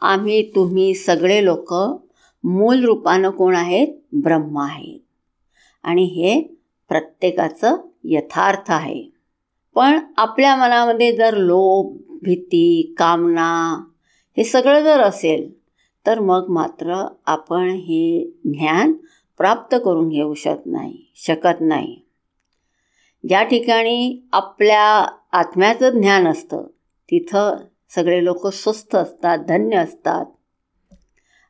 आम्ही 0.00 0.50
तुम्ही 0.54 0.94
सगळे 0.94 1.44
लोक 1.44 1.72
मूल 2.44 2.84
रूपानं 2.84 3.30
कोण 3.30 3.56
आहेत? 3.56 3.88
ब्रह्म 4.12 4.58
आहेत 4.58 5.00
आणि 5.82 6.04
हे 6.04 6.40
प्रत्येकाचं 6.88 7.76
यथार्थ 8.04 8.70
आहे. 8.70 9.04
पण 9.74 9.98
आपल्या 10.16 10.56
मनामध्ये 10.56 11.16
जर 11.16 11.36
लोभ 11.36 11.96
भीती 12.22 12.94
कामना 12.98 13.84
हे 14.36 14.44
सगळं 14.44 14.80
जर 14.80 15.00
असेल 15.00 15.52
तर 16.06 16.20
मग 16.20 16.46
मात्र 16.48 17.06
आपण 17.26 17.68
हे 17.68 18.30
ज्ञान 18.44 18.92
प्राप्त 19.38 19.76
करून 19.84 20.08
घेऊ 20.08 20.34
शकत 20.34 20.62
नाही 20.66 21.12
शकत 21.16 21.60
नाही. 21.60 22.00
ज्या 23.28 23.42
ठिकाणी 23.42 24.28
आपल्या 24.32 25.06
आत्म्याचं 25.32 25.90
ज्ञान 25.90 26.26
असतं 26.26 26.66
तिथं 27.10 27.56
सगळे 27.94 28.24
लोक 28.24 28.46
स्वस्थ 28.46 28.96
असतात 28.96 29.38
धन्य 29.38 29.76
असतात. 29.76 30.26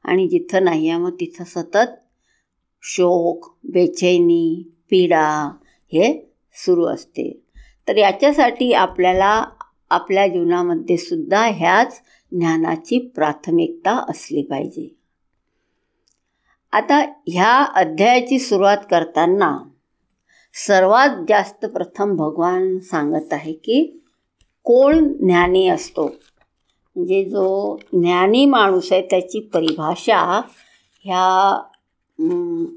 आणि 0.05 0.29
जिथं 0.29 0.65
नाही 0.65 0.89
आहे 0.89 0.99
मग 0.99 1.15
तिथं 1.21 1.45
सतत 1.45 1.91
शोक 2.83 3.57
बेचैनी 3.65 4.73
पीडा 4.91 5.53
हे 5.93 6.35
सुरू 6.55 6.85
असते. 6.85 7.41
तर 7.89 7.97
याच्यासाठी 7.97 8.73
आपल्याला 8.73 9.47
आपल्या 9.91 10.29
जीवनामध्ये 10.29 10.97
सुद्धा 10.97 11.47
ह्याच 11.47 12.03
ज्ञानाची 12.33 12.99
प्राथमिकता 12.99 14.05
असली 14.09 14.43
पाहिजे. 14.43 14.98
आता 16.73 16.99
ह्या 17.27 17.65
अध्यायाची 17.75 18.39
सुरुवात 18.39 18.77
करताना 18.91 19.59
सर्वात 20.67 21.09
जास्त 21.29 21.67
प्रथम 21.67 22.17
भगवान 22.17 22.79
सांगत 22.79 23.33
आहे 23.33 23.53
की 23.53 24.03
कोण 24.65 25.13
ज्ञानी 25.13 25.69
असतो. 25.69 26.05
म्हणजे 26.97 27.25
जो 27.25 27.77
ज्ञानी 27.93 28.47
माणूस 28.47 28.93
आहे 28.93 29.03
त्याची 29.03 29.41
परिभाषा 29.41 30.41
ह्या 31.05 31.51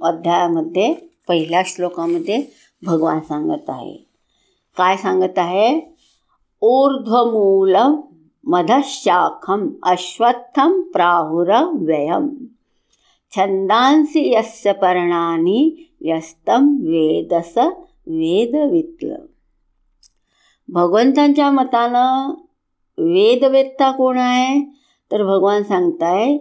अध्यायामध्ये 0.02 0.94
पहिल्या 1.28 1.62
श्लोकामध्ये 1.66 2.44
भगवान 2.86 3.20
सांगत 3.20 3.70
आहे. 3.70 4.10
काय 4.78 4.98
सांगत 4.98 5.38
आहे? 5.38 5.96
ऊर्ध्वमूलम 6.62 8.02
मधशाखम 8.44 9.68
अश्वत्थम 9.84 10.82
प्राहुर 10.82 11.54
व्ययम. 11.74 12.30
छंदांसी 13.36 14.34
यस्य 14.34 14.72
पर्णानी 14.72 15.92
यस्तम 16.02 16.76
वेदस 16.82 17.58
वेदवितल 18.08 19.16
भगवंतांच्या 20.70 21.52
मतानं 21.52 22.30
वेदवेत्ता 22.98 23.92
कोण 23.92 24.18
आहे? 24.18 24.62
तर 25.12 25.24
भगवान 25.24 25.64
सांगताय 25.64 26.38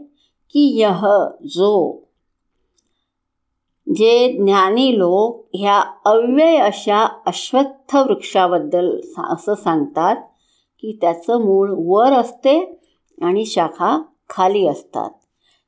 की 0.52 0.80
यह 0.80 1.06
जो 1.44 2.02
जे 3.94 4.32
ज्ञानी 4.32 4.98
लोक 4.98 5.46
ह्या 5.54 5.82
अव्यय 6.04 6.56
अशा 6.56 7.22
अश्वत्थ 7.26 7.96
वृक्षाबद्दल 7.96 9.00
असं 9.18 9.54
सांगतात 9.54 10.16
की 10.80 10.98
त्याचं 11.00 11.40
मूळ 11.44 11.70
वर 11.78 12.12
असते 12.12 12.80
आणि 13.22 13.44
शाखा 13.44 14.02
खाली 14.30 14.66
असतात. 14.66 15.10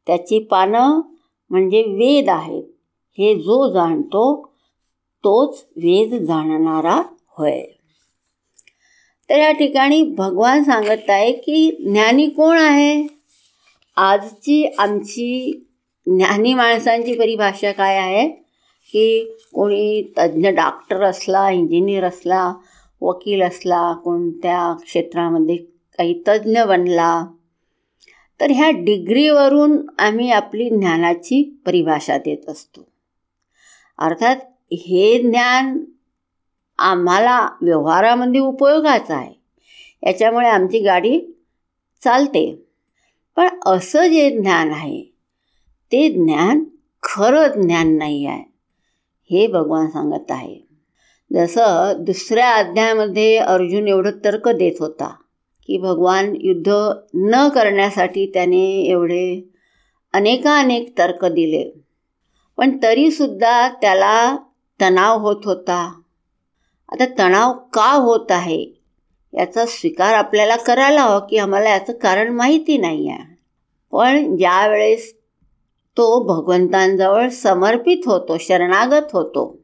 त्याची 0.07 0.39
पानं 0.39 1.01
म्हणजे 1.53 1.83
वेद 1.83 2.29
आहेत 2.29 2.65
हे 3.19 3.35
जो 3.35 3.73
जाणतो 3.73 4.53
तोच 5.25 5.67
वेद 5.77 6.23
जाणणारा 6.23 7.03
होय. 7.39 7.63
तर 9.31 9.39
या 9.39 9.53
ठिकाणी 9.53 10.03
भगवान 10.03 10.63
सांगत 10.63 11.11
आहे 11.11 11.33
की 11.33 11.71
ज्ञानी 11.91 12.27
कोण 12.27 12.59
आहे? 12.59 13.07
आजची 13.97 14.67
आमची 14.79 15.63
ज्ञानी 16.07 16.55
माणसांची 16.55 17.15
परिभाषा 17.15 17.73
काय 17.73 17.99
आहे? 17.99 18.29
की 18.93 19.25
कोणी 19.55 20.13
तज्ज्ञ 20.19 20.49
डॉक्टर 20.49 21.03
असला 21.03 21.51
इंजिनियर 21.51 22.05
असला 22.05 22.55
वकील 23.01 23.43
असला 23.43 23.93
कोणत्या 23.93 24.77
क्षेत्रामध्ये 24.85 25.57
काही 25.99 26.23
तज्ज्ञ 26.29 26.63
बनला 26.63 27.27
तर 28.43 28.51
ह्या 28.51 28.71
डिग्रीवरून 28.71 29.87
आम्ही 29.99 30.31
आपली 30.31 30.69
ज्ञानाची 30.69 31.63
परिभाषा 31.67 32.19
देत 32.19 32.51
असतो. 32.51 32.89
अर्थात 33.99 34.37
हे 34.73 35.23
ज्ञान 35.23 35.85
आम्हाला 36.79 37.49
व्यवहारामध्ये 37.63 38.41
उपयोगाचं 38.41 39.15
आहे. 39.15 39.35
याच्यामुळे 40.07 40.49
आमची 40.49 40.79
गाडी 40.79 41.21
चालते. 42.05 42.63
पण 43.37 43.49
असं 43.67 44.07
जे 44.07 44.31
ज्ञान 44.31 44.71
आहे 44.71 45.03
ते 45.93 46.09
ज्ञान 46.09 46.65
खरं 47.03 47.63
ज्ञान 47.63 47.99
नाही 47.99 48.27
आहे 48.27 48.45
हे 49.31 49.47
भगवान 49.47 49.87
सांगत 49.87 50.31
आहे. 50.31 50.61
जसं 51.33 51.93
दुसऱ्या 51.99 52.55
अध्यायामध्ये 52.55 53.39
अर्जुन 53.39 53.89
एवढं 53.89 54.11
तर्क 54.25 54.49
देत 54.49 54.73
होता 54.81 55.15
की 55.67 55.79
भगवान 55.79 56.37
युद्ध 56.41 56.73
न 57.15 57.49
करण्यासाठी 57.49 58.27
त्याने 58.27 58.83
एवढे 58.83 59.51
अनेकानेक 60.13 60.99
तर्क 60.99 61.25
दिले. 61.25 61.71
पण 62.57 62.79
तरीसुद्धा 62.83 63.69
त्याला 63.69 64.37
तणाव 64.81 65.19
होत 65.19 65.41
होता. 65.45 66.01
आता 66.93 67.05
तणाव 67.19 67.53
का 67.53 67.93
होत 67.93 68.27
आहे? 68.31 68.83
याचा 69.35 69.67
स्वीकार 69.67 70.15
आपल्याला 70.15 70.57
करायला 70.57 71.03
हवा 71.03 71.19
की 71.19 71.37
आम्हाला 71.37 71.71
याचं 71.71 71.93
कारण 71.93 72.29
माहिती 72.29 72.79
नाही 72.79 73.09
आहे 73.09 73.37
पण 73.93 74.37
ज्यावेळेस 74.37 75.15
तो 75.97 76.23
भगवंतांजवळ 76.23 77.29
समर्पित 77.29 78.03
होतो 78.07 78.37
शरणागत 78.41 79.13
होतो 79.13 79.59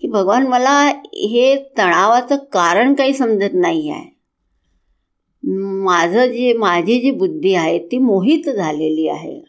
की 0.00 0.08
भगवान 0.08 0.46
मला 0.46 0.86
हे 1.14 1.56
तणावाचं 1.78 2.36
कारण 2.36 2.94
काही 2.94 3.14
समजत 3.14 3.54
नाही 3.54 3.90
आहे 3.90 4.09
माझं 5.44 6.26
जे 6.26 6.52
माझी 6.52 7.00
जी 7.00 7.10
बुद्धी 7.10 7.54
आहे 7.54 7.78
ती 7.78 7.98
मोहित 7.98 8.48
झालेली 8.50 9.08
आहे. 9.08 9.40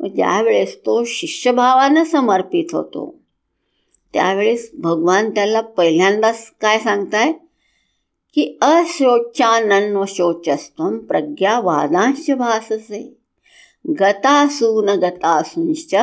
ज्यावेळेस 0.00 0.76
तो 0.76 1.04
शिष्यभावानं 1.04 2.04
समर्पित 2.04 2.64
होतो 2.72 3.14
त्यावेळेस 4.12 4.70
भगवान 4.74 5.30
त्याला 5.30 5.60
पहिल्यांदाच 5.60 6.52
काय 6.60 6.78
सांगताय 6.78 7.32
की 8.34 8.58
अशोचानन्व 8.62 10.04
शोचस्तम 10.08 10.98
प्रज्ञा 10.98 11.60
वादांश 11.60 12.30
भाससे 12.30 13.16
गतासून 14.00 14.88
गतासूंश्च 14.88 15.94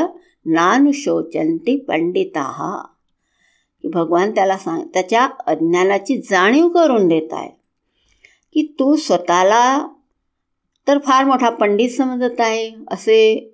नानुशोचंती 0.46 1.76
पंडिता. 1.78 2.84
भगवान 3.84 4.32
त्याला 4.32 4.58
सांग 4.58 4.82
त्याच्या 4.94 5.28
अज्ञानाची 5.48 6.18
जाणीव 6.18 6.68
करून 6.68 7.08
देत 7.08 7.34
आहे 7.34 7.57
की 8.54 8.76
तू 8.80 8.96
स्वतःला 8.96 9.88
तर 10.88 10.98
फार 10.98 11.26
मोठा 11.26 11.50
पंडित 11.50 11.90
समजत 11.90 12.42
आहे. 12.42 12.72
असे 12.92 13.50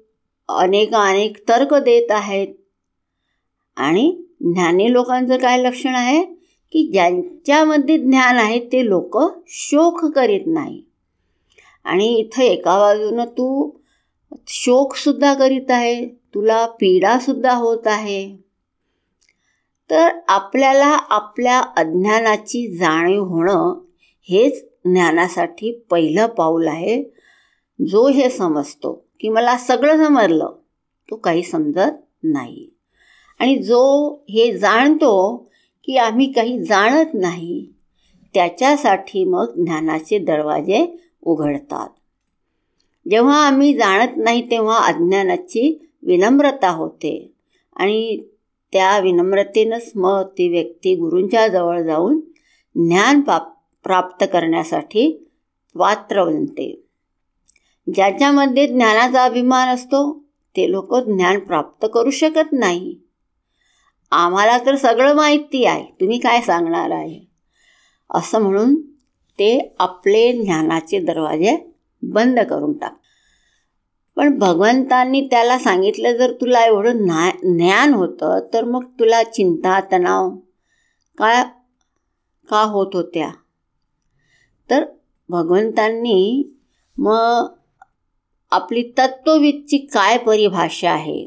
अनेक 0.49 0.93
अनेक 0.93 1.37
तर्क 1.49 1.73
देत 1.73 2.11
आहेत. 2.11 2.47
आणि 3.75 4.23
ज्ञानी 4.41 4.93
लोकांचं 4.93 5.37
काय 5.37 5.57
लक्षण 5.57 5.95
आहे? 5.95 6.23
की 6.71 6.89
ज्यांच्यामध्ये 6.91 7.97
ज्ञान 7.97 8.37
आहे 8.37 8.59
ते 8.59 8.89
लोक 8.89 9.17
शोक 9.47 10.05
करीत 10.05 10.41
नाही. 10.45 10.83
आणि 11.83 12.15
इथं 12.15 12.41
एका 12.41 12.79
बाजूनं 12.79 13.25
तू 13.25 13.71
शोकसुद्धा 14.47 15.33
करीत 15.33 15.71
आहे. 15.71 16.05
तुला 16.05 16.65
पीडासुद्धा 16.65 17.53
होत 17.53 17.87
आहे. 17.87 18.37
तर 19.89 20.09
आपल्याला 20.27 20.97
आपल्या 21.09 21.59
अज्ञानाची 21.59 22.77
जाणीव 22.77 23.23
होणं 23.23 23.79
हेच 24.29 24.72
ज्ञानासाठी 24.85 25.71
पहिलं 25.91 26.27
पाऊल 26.27 26.67
आहे 26.67 27.03
जो 27.87 28.07
हे 28.07 28.29
समजतो 28.29 29.05
की 29.19 29.29
मला 29.29 29.57
सगळं 29.57 30.05
समजलं 30.05 30.51
तो 31.11 31.15
काही 31.15 31.43
समजत 31.43 31.91
नाही. 32.23 32.69
आणि 33.39 33.57
जो 33.57 34.13
हे 34.29 34.57
जाणतो 34.57 35.37
की 35.85 35.97
आम्ही 35.97 36.31
काही 36.31 36.63
जाणत 36.63 37.13
नाही 37.13 37.69
त्याच्यासाठी 38.33 39.25
मग 39.25 39.53
ज्ञानाचे 39.55 40.17
दरवाजे 40.17 40.97
उघडतात. 41.21 41.89
जेव्हा 43.09 43.47
आम्ही 43.47 43.73
जाणत 43.73 44.11
नाही 44.17 44.51
तेव्हा 44.51 44.77
अज्ञानाची 44.77 45.91
विनम्रता 46.03 46.69
होते. 46.69 47.31
आणि 47.75 48.23
त्या 48.73 48.99
विनम्रतेनंच 48.99 49.91
मग 49.95 50.23
ती 50.37 50.49
व्यक्ती 50.49 50.95
गुरूंच्या 50.95 51.47
जवळ 51.47 51.81
जाऊन 51.81 52.19
ज्ञान 52.75 53.21
पाप 53.21 53.52
प्राप्त 53.83 54.25
करण्यासाठी 54.33 55.27
पात्र 55.75 56.23
बनते 56.23 56.83
ज्याच्यामध्ये 57.93 58.67
ज्ञानाचा 58.67 59.23
अभिमान 59.23 59.67
असतो 59.67 60.19
ते 60.55 60.71
लोक 60.71 60.95
ज्ञान 60.95 61.39
प्राप्त 61.39 61.85
करू 61.93 62.09
शकत 62.09 62.51
नाही. 62.51 62.97
आम्हाला 64.11 64.57
तर 64.57 64.75
सगळं 64.75 65.13
माहिती 65.13 65.65
आहे. 65.65 65.85
तुम्ही 66.01 66.19
काय 66.19 66.41
सांगणार 66.41 66.91
आहे? 66.91 67.19
असं 68.13 68.41
म्हणून 68.41 68.81
ते 69.39 69.75
आपले 69.79 70.31
ज्ञानाचे 70.43 70.99
दरवाजे 70.99 71.73
बंद 72.01 72.39
करून 72.39 72.73
टाक. 72.73 72.99
पण 74.15 74.39
भगवंतांनी 74.39 75.27
त्याला 75.31 75.59
सांगितलं 75.59 76.17
जर 76.17 76.31
तुला 76.31 76.65
एवढं 76.65 76.95
ना 76.95 77.29
ज्ञान 77.29 77.93
होतं 77.93 78.39
तर 78.53 78.63
मग 78.63 78.83
तुला 78.99 79.23
चिंता 79.23 79.79
तणाव 79.91 80.29
काय 81.17 81.43
का 82.49 82.61
होत 82.61 82.87
होत्या? 82.93 83.29
तर 84.69 84.83
भगवंतांनी 85.29 86.43
मग 86.97 87.47
आपली 88.51 88.83
तत्वविदची 88.97 89.77
काय 89.77 90.17
परिभाषा 90.17 90.91
आहे 90.91 91.25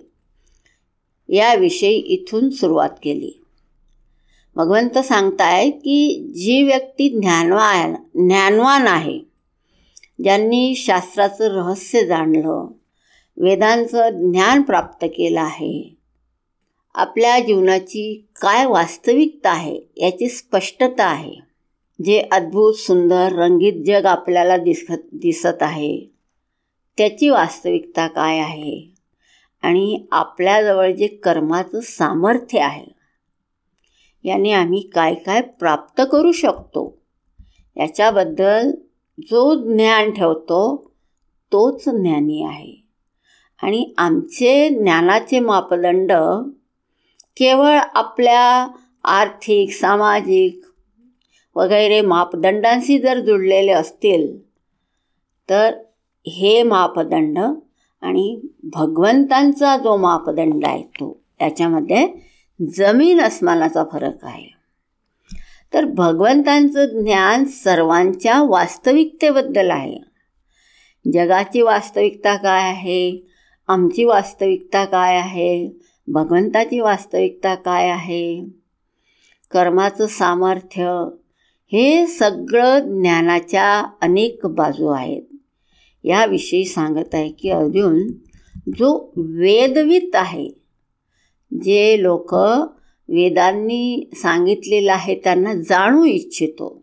याविषयी 1.28 1.96
इथून 1.96 2.50
सुरुवात 2.50 2.90
केली. 3.02 3.42
भगवंत 4.56 4.98
सांगताय 4.98 5.70
की 5.70 6.30
जी 6.34 6.62
व्यक्ती 6.62 7.08
ज्ञानवान 7.08 7.94
ज्ञानवान 8.28 8.86
आहे 8.86 9.20
ज्यांनी 10.22 10.74
शास्त्राचं 10.74 11.44
रहस्य 11.44 12.06
जाणलं 12.06 12.66
वेदांचं 13.36 14.30
ज्ञान 14.32 14.62
प्राप्त 14.62 15.04
केलं 15.04 15.40
आहे 15.40 15.94
आपल्या 16.94 17.38
जीवनाची 17.38 18.26
काय 18.36 18.66
वास्तविकता 18.66 19.50
आहे 19.50 19.80
याची 19.96 20.28
स्पष्टता 20.28 21.04
आहे. 21.04 21.45
जे 22.04 22.28
अद्भुत 22.32 22.74
सुंदर 22.74 23.28
रंगीत 23.32 23.84
जग 23.86 24.06
आपल्याला 24.06 24.56
दिसत 24.56 25.08
दिसत 25.12 25.62
आहे 25.62 26.00
त्याची 26.98 27.28
वास्तविकता 27.28 28.06
काय 28.06 28.38
आहे? 28.38 28.94
आणि 29.62 30.06
आपल्याजवळ 30.12 30.92
जे 30.92 31.06
कर्माचं 31.06 31.80
सामर्थ्य 31.80 32.60
आहे 32.60 32.96
याने 34.24 34.52
आम्ही 34.52 34.80
काय 34.80 35.14
काय 35.14 35.40
प्राप्त 35.40 36.02
करू 36.12 36.32
शकतो? 36.32 37.02
याच्याबद्दल 37.76 38.70
जो 39.22 39.74
ज्ञान 39.74 40.10
ठेवतो 40.10 40.90
तोच 41.52 41.88
ज्ञानी 41.88 42.42
आहे. 42.42 42.86
आणि 43.62 43.94
आमचे 43.98 44.68
ज्ञानाचे 44.68 45.40
मापदंड 45.40 46.12
केवळ 47.36 47.78
आपल्या 47.94 48.68
आर्थिक 49.04 49.70
सामाजिक 49.70 50.60
वगैरे 51.56 52.00
मापदंडांशी 52.00 52.98
जर 52.98 53.20
जुळलेले 53.20 53.72
असतील 53.72 54.42
तर 55.50 55.74
हे 56.26 56.62
मापदंड 56.62 57.38
आणि 58.00 58.40
भगवंतांचा 58.62 59.76
जो 59.76 59.96
मापदंड 59.96 60.64
आहे 60.66 60.82
तो 60.82 61.22
त्याच्यामध्ये 61.38 62.08
जमीन 62.74 63.20
अस्मानाचा 63.20 63.84
फरक 63.92 64.24
आहे. 64.24 64.56
तर 65.74 65.84
भगवंतांचं 65.84 67.02
ज्ञान 67.02 67.44
सर्वांच्या 67.44 68.42
वास्तविकतेबद्दल 68.42 69.70
आहे. 69.70 69.98
जगाची 71.12 71.60
वास्तविकता 71.60 72.36
काय 72.36 72.62
आहे? 72.62 73.26
आमची 73.68 74.04
वास्तविकता 74.04 74.84
काय 74.84 75.16
आहे? 75.16 75.70
भगवंताची 76.08 76.80
वास्तविकता 76.80 77.54
काय 77.54 77.88
आहे? 77.88 78.44
कर्माचं 79.50 80.06
सामर्थ्य 80.06 81.08
हे 81.72 82.06
सगळं 82.06 82.78
ज्ञानाच्या 82.78 83.90
अनेक 84.00 84.46
बाजू 84.46 84.86
आहेत. 84.86 85.22
याविषयी 86.04 86.64
सांगत 86.64 87.14
आहे 87.14 87.28
की 87.28 87.50
अर्जुन 87.50 88.08
जो 88.78 89.12
वेदवित 89.16 90.10
आहे 90.14 90.48
जे 91.62 92.02
लोक 92.02 92.34
वेदांनी 93.08 94.10
सांगितलेलं 94.14 94.92
आहे 94.92 95.14
त्यांना 95.14 95.54
जाणू 95.54 96.04
इच्छितो. 96.04 96.82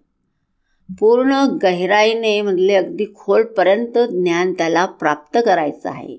पूर्ण 0.99 1.33
गहिराईने 1.63 2.41
म्हणजे 2.41 2.75
अगदी 2.75 3.05
खोलपर्यंत 3.15 3.97
ज्ञान 3.97 4.53
त्याला 4.53 4.85
प्राप्त 4.85 5.37
करायचं 5.45 5.89
आहे. 5.89 6.17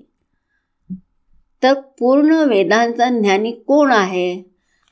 तर 1.63 1.73
पूर्ण 1.73 2.31
वेदांचा 2.31 3.19
ज्ञानी 3.19 3.51
कोण 3.51 3.91
आहे? 3.91 4.41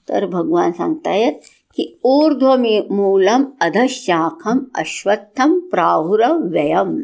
तर 0.09 0.25
भगवान 0.25 0.71
सांगतायत 0.71 1.33
की 1.77 1.99
ऊर्ध्वमूलम 2.03 3.43
अधशाखम 3.61 4.59
अश्वत्थम 4.75 5.59
व्ययम 6.51 7.01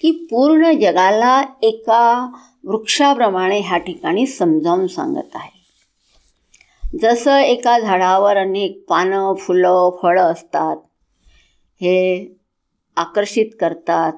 की 0.00 0.28
पूर्ण 0.30 0.72
जगाला 0.72 1.42
एका 1.62 2.30
वृक्षाप्रमाणे 2.64 3.60
ह्या 3.60 3.78
ठिकाणी 3.78 4.26
समजावून 4.26 4.86
सांगत 4.86 5.34
आहे। 5.34 5.56
जसं 6.98 7.36
एका 7.36 7.78
झाडावर 7.78 8.36
अनेक 8.36 8.84
पानं 8.88 9.34
फुलं 9.34 9.98
फळं 10.02 10.22
असतात 10.22 10.76
हे 11.80 11.96
आकर्षित 12.96 13.46
करतात 13.60 14.12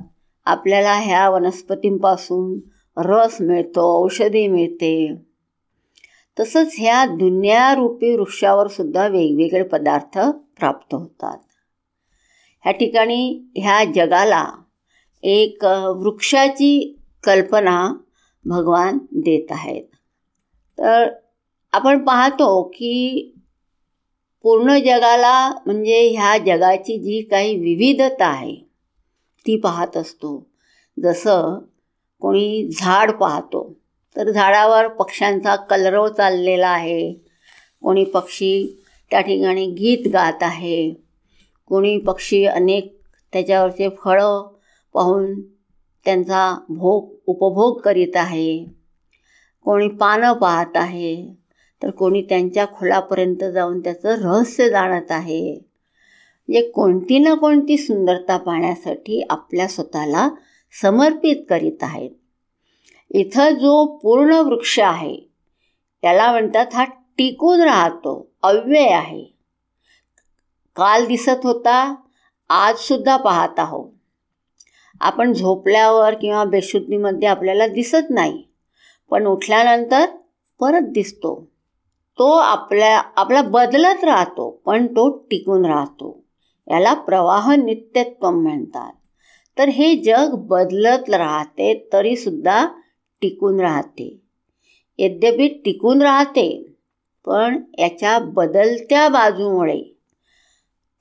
आपल्याला 0.44 0.94
ह्या 0.94 1.28
वनस्पतींपासून 1.30 2.58
रस 2.96 3.36
मिळतो 3.40 4.04
औषधी 4.04 4.46
मिळते 4.46 5.14
तसंच 6.40 6.74
ह्या 6.78 7.04
दुनियारूपी 7.06 8.14
वृक्षावर 8.16 8.68
सुद्धा 8.68 9.06
वेगवेगळे 9.06 9.62
पदार्थ 9.62 10.18
प्राप्त 10.58 10.94
होतात. 10.94 11.38
ह्या 12.64 12.72
ठिकाणी 12.72 13.50
ह्या 13.56 13.84
जगाला 13.94 14.44
एक 15.22 15.64
वृक्षाची 15.96 16.98
कल्पना 17.24 17.94
भगवान 18.44 18.98
देत 19.12 19.46
आहेत. 19.50 19.84
तर 20.78 21.08
आपण 21.72 22.04
पाहतो 22.04 22.62
की 22.62 23.34
पूर्ण 24.42 24.78
जगाला 24.78 25.50
म्हणजे 25.66 26.08
ह्या 26.08 26.38
जगाची 26.38 26.98
जी 26.98 27.22
काही 27.22 27.56
विविधता 27.56 28.26
आहे 28.26 28.54
ती 29.46 29.56
पाहत 29.56 29.96
असतो. 29.96 30.46
जसं 31.02 31.58
कोणी 32.20 32.68
झाड 32.72 33.10
पाहतो 33.10 33.77
तर 34.18 34.30
झाडावर 34.30 34.88
पक्ष्यांचा 34.88 35.56
कलरव 35.56 36.08
चाललेला 36.08 36.68
आहे. 36.68 37.12
कोणी 37.82 38.04
पक्षी 38.04 38.82
त्या 39.10 39.20
ठिकाणी 39.20 39.66
गीत 39.66 40.08
गात 40.12 40.42
आहे. 40.42 40.90
कोणी 41.68 41.98
पक्षी 41.98 42.44
अनेक 42.44 43.00
त्याच्यावरचे 43.32 43.88
फळं 43.88 44.48
पाहून 44.94 45.40
त्यांचा 46.04 46.60
भोग 46.68 47.10
उपभोग 47.26 47.80
करीत 47.80 48.16
आहे. 48.16 48.64
कोणी 49.64 49.88
पानं 49.88 50.32
पाहत 50.32 50.76
आहे. 50.76 51.34
तर 51.82 51.90
कोणी 51.90 52.22
त्यांच्या 52.22 52.66
खोलापर्यंत 52.66 53.44
जाऊन 53.44 53.80
त्याचं 53.80 54.08
रहस्य 54.08 54.70
जाणत 54.70 55.12
आहे. 55.12 55.52
म्हणजे 56.48 56.70
कोणती 56.70 57.18
ना 57.18 57.34
कोणती 57.34 57.76
सुंदरता 57.76 58.36
पाहण्यासाठी 58.36 59.26
आपल्या 59.30 59.68
स्वतःला 59.68 60.28
समर्पित 60.82 61.36
करीत 61.50 61.82
आहेत. 61.82 62.10
इथं 63.10 63.54
जो 63.54 63.96
पूर्ण 63.96 64.34
वृक्ष 64.34 64.80
आहे 64.80 65.16
त्याला 66.02 66.30
म्हणतात 66.32 66.66
हा 66.74 66.84
टिकून 66.84 67.60
राहतो 67.60 68.30
अव्यय 68.42 68.88
आहे. 68.88 69.24
काल 70.76 71.06
दिसत 71.06 71.44
होता 71.44 71.94
आजसुद्धा 72.48 73.16
पाहत 73.16 73.58
आहोत. 73.58 73.90
आपण 75.00 75.32
झोपल्यावर 75.32 76.14
किंवा 76.14 76.44
बेशुद्धीमध्ये 76.44 77.28
आपल्याला 77.28 77.66
दिसत 77.66 78.10
नाही 78.10 78.42
पण 79.10 79.26
उठल्यानंतर 79.26 80.06
परत 80.60 80.82
दिसतो. 80.82 81.50
तो 82.18 82.30
आपल्या 82.30 83.02
आपला 83.16 83.42
बदलत 83.42 84.04
राहतो 84.04 84.50
पण 84.50 84.86
तो 84.86 85.08
टिकून 85.30 85.64
राहतो. 85.66 86.24
याला 86.70 86.94
प्रवाह 86.94 87.54
नित्यत्व 87.54 88.30
म्हणतात. 88.30 88.92
तर 89.58 89.68
हे 89.68 89.96
जग 89.96 90.30
बदलत 90.34 91.10
राहते 91.10 91.88
तरीसुद्धा 91.92 92.68
टिकून 93.22 93.60
राहते. 93.60 94.18
यद्यपि 94.98 95.48
टिकून 95.64 96.02
राहते 96.02 96.48
पण 97.26 97.62
याच्या 97.78 98.18
बदलत्या 98.18 99.08
बाजूमुळे 99.08 99.82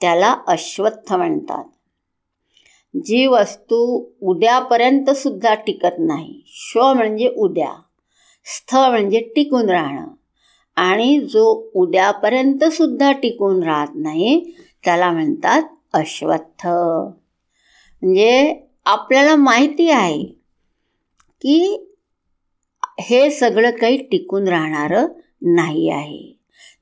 त्याला 0.01 0.35
अश्वत्थ 0.47 1.13
म्हणतात. 1.13 1.63
जी 3.05 3.25
वस्तू 3.27 4.05
उद्यापर्यंत 4.21 5.09
सुद्धा 5.09 5.53
टिकत 5.53 5.99
नाही 5.99 6.41
श्व 6.47 6.93
म्हणजे 6.93 7.33
उद्या 7.37 7.73
स्थ 8.45 8.75
म्हणजे 8.75 9.19
टिकून 9.19 9.69
राहणं 9.69 10.07
आणि 10.75 11.19
जो 11.19 11.71
उद्यापर्यंत 11.75 12.63
सुद्धा 12.63 13.11
टिकून 13.11 13.63
राहत 13.63 13.95
नाही 13.95 14.39
त्याला 14.85 15.11
म्हणतात 15.11 15.61
अश्वत्थ. 15.93 16.67
म्हणजे 18.01 18.55
आपल्याला 18.85 19.35
माहिती 19.35 19.89
आहे 19.89 20.23
की 21.41 21.86
हे 22.97 23.29
सगळं 23.31 23.71
काही 23.71 23.97
टिकून 23.97 24.47
राहणारं 24.47 25.07
नाही 25.55 25.89
आहे. 25.89 26.33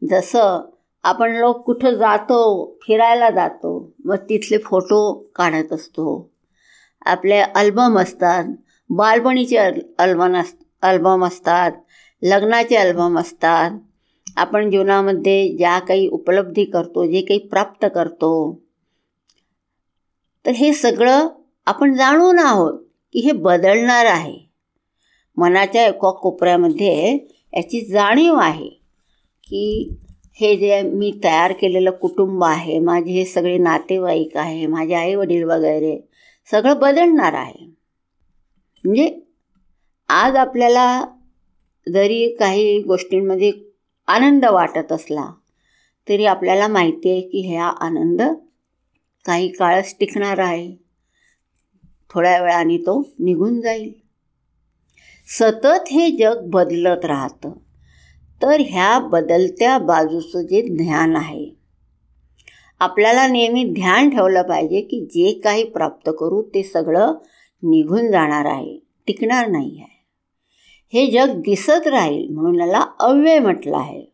जसं 0.02 0.62
आपण 1.04 1.32
लोक 1.32 1.64
कुठं 1.66 1.96
जातो 1.96 2.40
फिरायला 2.84 3.30
जातो 3.30 3.72
मग 4.06 4.16
तिथले 4.30 4.58
फोटो 4.58 5.00
काढत 5.36 5.74
असतो. 5.74 6.06
आपले 7.06 7.40
अल्बम 7.40 8.00
असतात 8.00 8.46
बालपणीचे 8.90 9.58
अल 9.58 9.80
अल्बम 10.00 10.36
अस 10.38 10.54
अल्बम 10.82 11.26
असतात 11.26 11.72
लग्नाचे 12.22 12.76
अल्बम 12.76 13.20
असतात. 13.20 13.72
आपण 14.38 14.70
जीवनामध्ये 14.72 15.58
ज्या 15.58 15.78
काही 15.80 16.08
उपलब्धी 16.08 16.66
करतो 16.66 17.06
जे 17.06 17.22
काही 17.22 17.40
प्राप्त 17.48 17.86
करतो 17.96 18.32
तर 20.46 20.52
हे 20.52 20.74
सगळं 20.74 21.28
आपण 21.68 21.94
जाणून 21.94 22.40
आहोत 22.40 22.80
की 23.14 23.20
हे 23.20 23.32
बदलणार 23.32 24.06
आहे. 24.06 24.45
मनाच्या 25.38 25.86
एका 25.88 26.12
कोपऱ्यामध्ये 26.12 27.12
याची 27.54 27.82
जाणीव 27.86 28.36
आहे 28.36 28.70
की 29.44 29.90
हे 30.40 30.56
जे 30.58 30.82
मी 30.82 31.12
तयार 31.24 31.52
केलेलं 31.52 31.92
कुटुंब 31.92 32.44
आहे 32.44 32.80
माझे 32.80 33.12
हे 33.12 33.26
सगळे 33.26 33.58
नातेवाईक 33.58 34.38
आहे 34.38 34.66
माझे 34.68 34.94
आई 34.94 35.16
वडील 35.16 35.44
वगैरे 35.44 35.98
सगळं 36.52 36.80
बदलणार 36.80 37.34
आहे. 37.34 37.66
म्हणजे 38.86 39.10
आज 40.10 40.36
आपल्याला 40.36 41.04
जरी 41.88 42.28
काही 42.40 42.82
गोष्टींमध्ये 42.82 43.52
आनंद 44.08 44.46
वाटत 44.46 44.92
असला 44.92 45.26
तरी 46.08 46.26
आपल्याला 46.26 46.68
माहिती 46.68 47.12
आहे 47.12 47.22
की 47.22 47.48
ह्या 47.48 47.66
आनंद 47.66 48.22
काही 49.26 49.48
काळच 49.50 49.96
टिकणार 50.00 50.40
आहे. 50.40 50.76
थोड्या 52.10 52.42
वेळाने 52.42 52.78
तो 52.78 53.02
निघून 53.20 53.60
जाईल. 53.62 53.92
सतत 55.28 55.92
हे 55.92 56.12
जग 56.12 56.42
बदलत 56.46 57.06
राहतं. 57.06 57.52
तर 58.42 58.60
ह्या 58.60 59.00
बदलत्या 59.00 59.78
बाजूचं 59.78 60.42
जे 60.42 60.62
ज्ञान 60.62 61.16
आहे 61.16 61.50
आपल्याला 62.80 63.28
नेहमी 63.28 63.64
ध्यान 63.64 64.10
ठेवलं 64.10 64.42
पाहिजे 64.42 64.82
की 64.82 65.06
जे 65.06 65.42
काही 65.44 65.64
प्राप्त 65.64 66.10
करू 66.20 66.42
ते 66.42 66.64
सगळं 66.64 67.14
निघून 67.64 68.12
जाणार 68.12 68.46
आहे 68.46 68.80
टिकणार 69.08 69.48
नाही 69.48 69.82
आहे. 69.82 69.96
हे 70.94 71.12
जग 71.12 71.34
दिसत 71.36 71.88
राहील 71.88 72.28
म्हणून 72.30 72.60
याला 72.60 72.86
अव्यय 73.00 73.40
म्हटलं 73.40 73.78
आहे. 73.78 74.06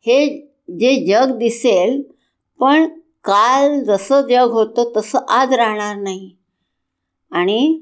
हे 0.00 0.26
जे 0.70 1.06
जग 1.06 1.38
दिसेल 1.38 2.02
पण 2.60 2.86
काल 3.24 3.84
जसं 3.84 4.20
जग 4.20 4.50
होतं 4.50 4.92
तसं 4.96 5.18
आज 5.28 5.52
राहणार 5.52 5.96
नाही. 5.96 6.36
आणि 7.30 7.80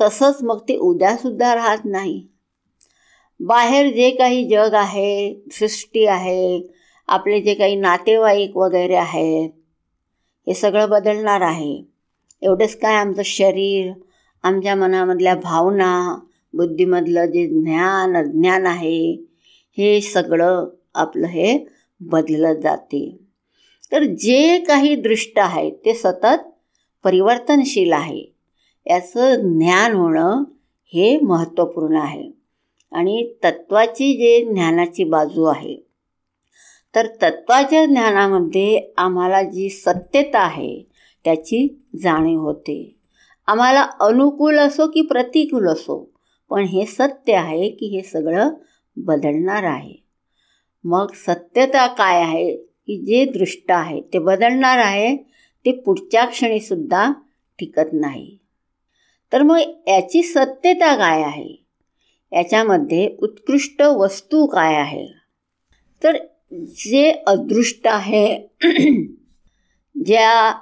तसंच 0.00 0.38
मग 0.42 0.58
ते 0.68 0.76
उद्यासुद्धा 0.76 1.54
राहत 1.54 1.84
नाही. 1.84 2.26
बाहेर 3.40 3.94
जे 3.94 4.10
काही 4.10 4.48
जग 4.48 4.74
आहे 4.74 5.42
सृष्टी 5.52 6.06
आहे 6.06 6.62
आपले 7.08 7.40
जे 7.40 7.54
काही 7.54 7.76
नातेवाईक 7.76 8.56
वगैरे 8.56 8.94
आहेत 8.94 9.50
हे 10.46 10.54
सगळं 10.54 10.88
बदलणार 10.88 11.40
आहे. 11.40 11.82
एवढंच 12.42 12.76
काय 12.76 12.94
आमचं 12.94 13.22
शरीर 13.24 13.92
आमच्या 14.42 14.74
मनामधल्या 14.74 15.34
भावना 15.34 16.18
बुद्धीमधलं 16.54 17.26
जे 17.26 17.46
ज्ञान 17.46 18.16
अज्ञान 18.16 18.66
आहे 18.66 19.12
हे 19.78 20.00
सगळं 20.00 20.66
आपलं 20.94 21.26
हे 21.26 21.66
बदलत 22.00 22.56
जाते. 22.62 23.18
तर 23.92 24.02
जे 24.02 24.58
काही 24.58 24.94
दृष्ट 24.94 25.38
आहे 25.38 25.70
ते 25.70 25.94
सतत 25.94 26.50
परिवर्तनशील 27.04 27.92
आहे. 27.92 28.33
याचं 28.86 29.58
ज्ञान 29.58 29.92
होणं 29.92 30.44
हे 30.86 31.18
महत्त्वपूर्ण 31.20 31.96
आहे. 31.96 32.30
आणि 32.92 33.34
तत्वाची 33.44 34.16
जे 34.16 34.44
ज्ञानाची 34.44 35.04
बाजू 35.04 35.44
आहे 35.44 35.76
तर 36.94 37.06
तत्वाच्या 37.22 37.86
ज्ञानामध्ये 37.86 38.92
आम्हाला 38.96 39.42
जी 39.42 39.68
सत्यता 39.68 40.38
आहे 40.38 40.82
त्याची 41.24 41.82
जाणीव 42.02 42.40
होते. 42.40 42.94
आम्हाला 43.46 43.86
अनुकूल 44.00 44.58
असो 44.58 44.86
की 44.86 45.00
प्रतिकूल 45.00 45.68
असो 45.68 46.10
पण 46.50 46.64
हे 46.64 46.86
सत्य 46.86 47.32
आहे 47.32 47.68
की 47.68 47.86
हे 47.86 48.02
सगळं 48.02 48.50
बदलणार 48.96 49.62
आहे. 49.62 50.04
मग 50.84 51.06
सत्यता 51.14 51.86
काय 51.86 52.20
आहे? 52.22 52.56
की 52.56 53.04
जे 53.04 53.24
दृष्ट 53.24 53.72
आहे 53.72 54.00
ते 54.00 54.18
बदलणार 54.18 54.78
आहे 54.78 55.16
ते 55.64 55.72
पुढच्या 55.72 56.24
क्षणीसुद्धा 56.24 57.12
टिकत 57.58 57.92
नाही. 57.92 58.38
तर 59.34 59.42
मग 59.42 59.58
याची 59.88 60.22
सत्यता 60.22 60.96
काय 60.96 61.22
आहे? 61.22 61.64
याच्यामध्ये 62.32 63.16
उत्कृष्ट 63.22 63.82
वस्तू 63.82 64.46
काय 64.46 64.74
आहे? 64.74 65.06
तर 66.04 66.16
जे 66.52 67.22
अदृष्ट 67.26 67.80
आहे 67.84 68.48
ज्या 70.04 70.60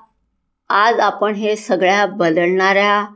आज 0.69 1.01
आपण 1.01 1.35
हे 1.35 1.57
सगळ्या 1.57 2.07
बदलणाऱ्या 2.07 3.07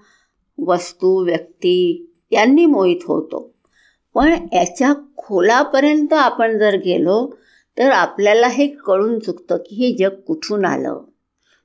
वस्तू 0.59 1.25
व्यक्ती 1.25 2.07
यांनी 2.31 2.67
मोहित 2.67 3.01
होतो. 3.07 3.55
पण 4.15 4.35
याच्या 4.53 4.93
खोलापर्यंत 5.17 6.13
आपण 6.13 6.59
जर 6.59 6.77
गेलो 6.77 7.35
तर 7.79 7.91
आपल्याला 7.91 8.49
हे 8.49 8.67
कळून 8.67 9.19
चुकतं 9.19 9.57
की 9.57 9.77
हे 9.77 9.93
जग 9.93 10.21
कुठून 10.21 10.65
आलं? 10.65 11.05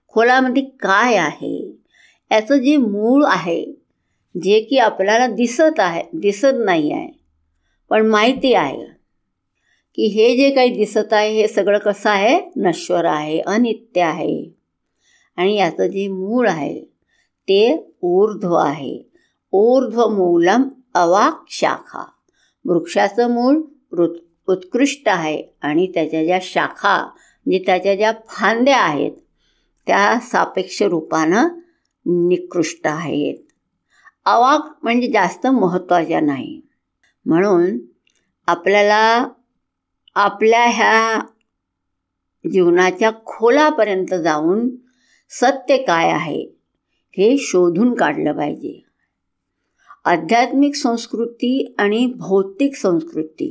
खोलामध्ये 0.08 0.64
काय 0.64 1.16
आहे? 1.16 1.78
याचं 2.32 2.58
जे 2.58 2.78
मूळ 2.78 3.24
आहे 3.28 3.81
जे 4.36 4.62
की 4.62 4.78
आपल्याला 4.78 5.28
दिसत 5.28 5.80
आहे 5.80 6.04
दिसत 6.14 6.58
नाही 6.66 6.92
आहे. 6.92 7.20
पण 7.90 8.06
माहिती 8.06 8.54
आहे 8.54 8.86
की 9.96 10.06
हे 10.06 10.38
जे 10.38 10.50
काही 10.52 10.70
दिसत 10.70 11.14
आहे 11.14 11.42
हे 11.42 11.48
सगळं 11.48 11.80
कसं 11.80 12.10
आहे? 12.10 12.42
नश्वर 12.58 13.06
आहे 13.06 13.40
अनित्य 13.40 14.02
आहे. 14.02 14.56
आणि 15.36 15.56
याचं 15.56 15.88
जे 15.88 16.08
मूळ 16.08 16.50
आहे 16.50 16.82
ते 17.50 17.92
ऊर्ध्व 18.02 18.54
आहे. 18.54 19.12
ऊर्ध्व 19.52 20.08
मूलम 20.08 20.64
अवाक 20.94 21.44
शाखा. 21.50 22.06
वृक्षाचं 22.66 23.32
मूळ 23.32 23.56
उत्कृष्ट 24.48 25.10
आहे 25.10 25.44
आणि 25.62 25.88
त्याच्या 25.88 26.26
ज्या 26.26 26.40
शाखा 26.42 27.06
म्हणजे 27.46 27.64
त्याच्या 27.66 27.96
ज्या 27.96 28.12
फांद्या 28.28 28.78
आहेत 28.78 29.12
त्या 29.88 30.20
सापेक्ष 30.22 30.84
रूपानं 30.84 31.48
निकृष्ट 32.06 32.82
आहेत. 32.86 33.51
अवाक 34.26 34.80
म्हणजे 34.84 35.08
जास्त 35.08 35.48
महत्त्वाच्या 35.48 36.20
नाही. 36.22 36.62
म्हणून 37.26 37.78
आपल्याला 38.48 39.28
आपल्या 40.16 40.64
ह्या 40.66 41.20
जीवनाच्या 42.46 43.12
खोलापर्यंत 43.26 44.14
जाऊन 44.14 44.70
सत्य 45.32 45.78
काय 45.78 46.12
आहे 46.12 46.42
हे 47.18 47.36
शोधून 47.38 47.94
काढलं 47.94 48.32
पाहिजे. 48.32 48.80
आध्यात्मिक 50.06 50.76
संस्कृती 50.76 51.76
आणि 51.80 52.06
भौतिक 52.16 52.76
संस्कृती 52.76 53.50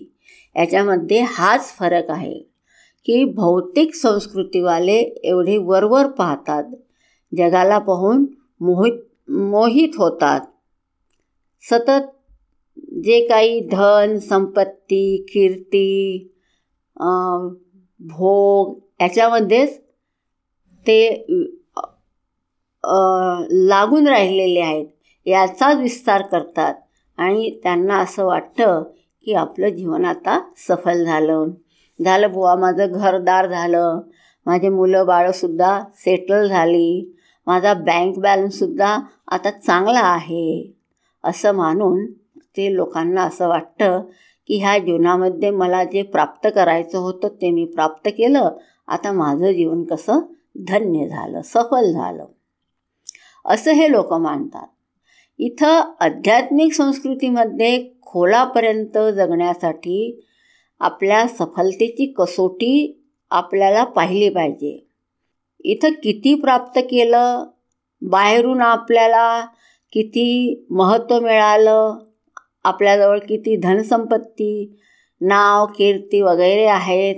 याच्यामध्ये 0.57 1.21
हाच 1.29 1.73
फरक 1.77 2.11
आहे 2.11 2.39
की 3.07 3.25
भौतिक 3.25 3.95
संस्कृतीवाले 3.95 4.99
एवढे 5.25 5.57
वरवर 5.57 6.07
पाहतात 6.07 6.65
जगाला 7.33 7.79
पाहून 7.79 8.27
मोहित 8.61 9.31
मोहित 9.31 9.97
होतात. 9.97 10.41
सतत 11.65 12.11
जे 13.05 13.21
काही 13.29 13.61
धन 13.71 14.19
संपत्ती 14.29 15.03
कीर्ती 15.33 15.87
भोग 18.01 18.79
याच्यामध्येच 19.01 19.79
ते 20.87 21.27
लागून 23.69 24.07
राहिलेले 24.09 24.61
आहेत. 24.61 24.87
याचाच 25.27 25.77
विस्तार 25.79 26.23
करतात 26.23 26.75
आणि 27.19 27.51
त्यांना 27.63 27.99
असं 28.03 28.25
वाटतं 28.27 28.83
की 29.27 29.35
आपलं 29.35 29.69
जीवन 29.69 30.05
आता 30.05 30.39
सफल 30.69 31.05
झालं. 31.05 31.47
झालं 31.99 32.33
बुवा 32.33 32.55
माझं 32.57 32.93
घरदार 32.93 33.49
झालं. 33.49 34.01
माझे 34.47 34.69
मुलं 34.69 35.07
बाळंसुद्धा 35.07 35.79
सेटल 35.97 36.47
झाली. 36.49 37.15
माझा 37.47 37.75
बँक 37.75 38.19
बॅलन्ससुद्धा 38.19 38.99
आता 39.29 39.51
चांगला 39.51 40.01
आहे. 40.01 40.73
असं 41.25 41.53
मानून 41.53 42.13
ते 42.57 42.77
लोकांना 42.77 43.23
असं 43.23 43.49
वाटतं 43.49 44.03
की 44.47 44.59
ह्या 44.59 44.79
जीवनामध्ये 44.79 45.51
मला 45.51 45.85
जे 45.85 46.03
प्राप्त 46.03 46.49
करायचं 46.55 46.99
होतं 46.99 47.29
ते 47.29 47.51
मी 47.51 47.65
प्राप्त 47.65 48.09
केलं. 48.09 48.51
आता 48.89 49.13
माझं 49.13 49.53
जीवन 49.53 49.85
कसं 49.85 50.21
धन्य 50.69 51.09
झालं 51.09 51.43
सफल 51.43 51.93
झालं. 51.93 52.27
असं 53.45 53.71
हे 53.71 53.93
लोक 53.93 54.13
मानतात. 54.13 54.67
इथं 55.39 55.93
आध्यात्मिक 56.01 56.73
संस्कृतीमध्ये 56.73 57.91
खोलापर्यंत 58.03 58.99
जगण्यासाठी 58.99 60.27
आपल्या 60.81 61.27
सफलतेची 61.27 62.13
कसोटी 62.13 63.05
आपल्याला 63.31 63.85
पाहिली 63.85 64.29
पाहिजे. 64.29 64.87
इथं 65.65 65.89
किती 65.91 66.35
प्राप्त 66.35 66.81
केलं 66.81 67.45
बाहेरून 68.03 68.61
आपल्याला 68.61 69.47
किती 69.93 70.65
महत्त्व 70.71 71.21
मिळालं 71.21 71.99
आपल्याजवळ 72.65 73.19
किती 73.19 73.57
धनसंपत्ती 73.57 74.81
नाव 75.21 75.67
कीर्ती 75.67 76.21
वगैरे 76.21 76.65
आहेत 76.65 77.17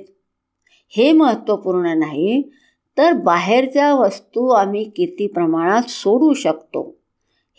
हे 0.96 1.12
महत्त्वपूर्ण 1.12 1.98
नाही. 1.98 2.42
तर 2.98 3.12
बाहेरच्या 3.12 3.94
वस्तू 3.94 4.48
आम्ही 4.48 4.84
किती 4.84 5.26
प्रमाणात 5.26 5.82
सोडू 5.82 6.32
शकतो 6.32 6.96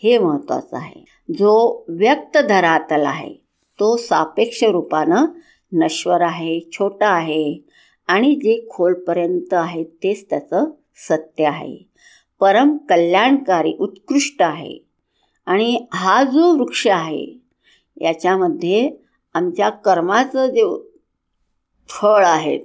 हे 0.02 0.18
महत्त्वाचं 0.18 0.76
आहे. 0.76 1.04
जो 1.38 1.84
व्यक्त 1.88 2.38
धरातल 2.38 3.04
आहे 3.06 3.34
तो 3.80 3.96
सापेक्ष 3.96 4.64
रूपानं 4.64 5.26
नश्वर 5.72 6.20
आहे 6.20 6.60
छोटा 6.72 7.08
आहे 7.08 7.58
आणि 8.06 8.34
जे 8.34 8.66
खोलपर्यंत 8.70 9.54
आहे 9.54 9.84
तेच 9.84 10.30
त्याचं 10.30 10.64
सत्य 11.08 11.44
आहे. 11.44 11.78
परम 12.40 12.76
कल्याणकारी 12.76 13.76
उत्कृष्ट 13.80 14.42
आहे. 14.42 14.93
आणि 15.46 15.86
हा 15.92 16.24
जो 16.24 16.56
वृक्ष 16.56 16.86
आहे 16.86 17.26
याच्यामध्ये 18.00 18.90
आमच्या 19.34 19.70
कर्माचं 19.70 20.46
जे 20.46 20.76
फळ 21.88 22.26
आहे 22.26 22.58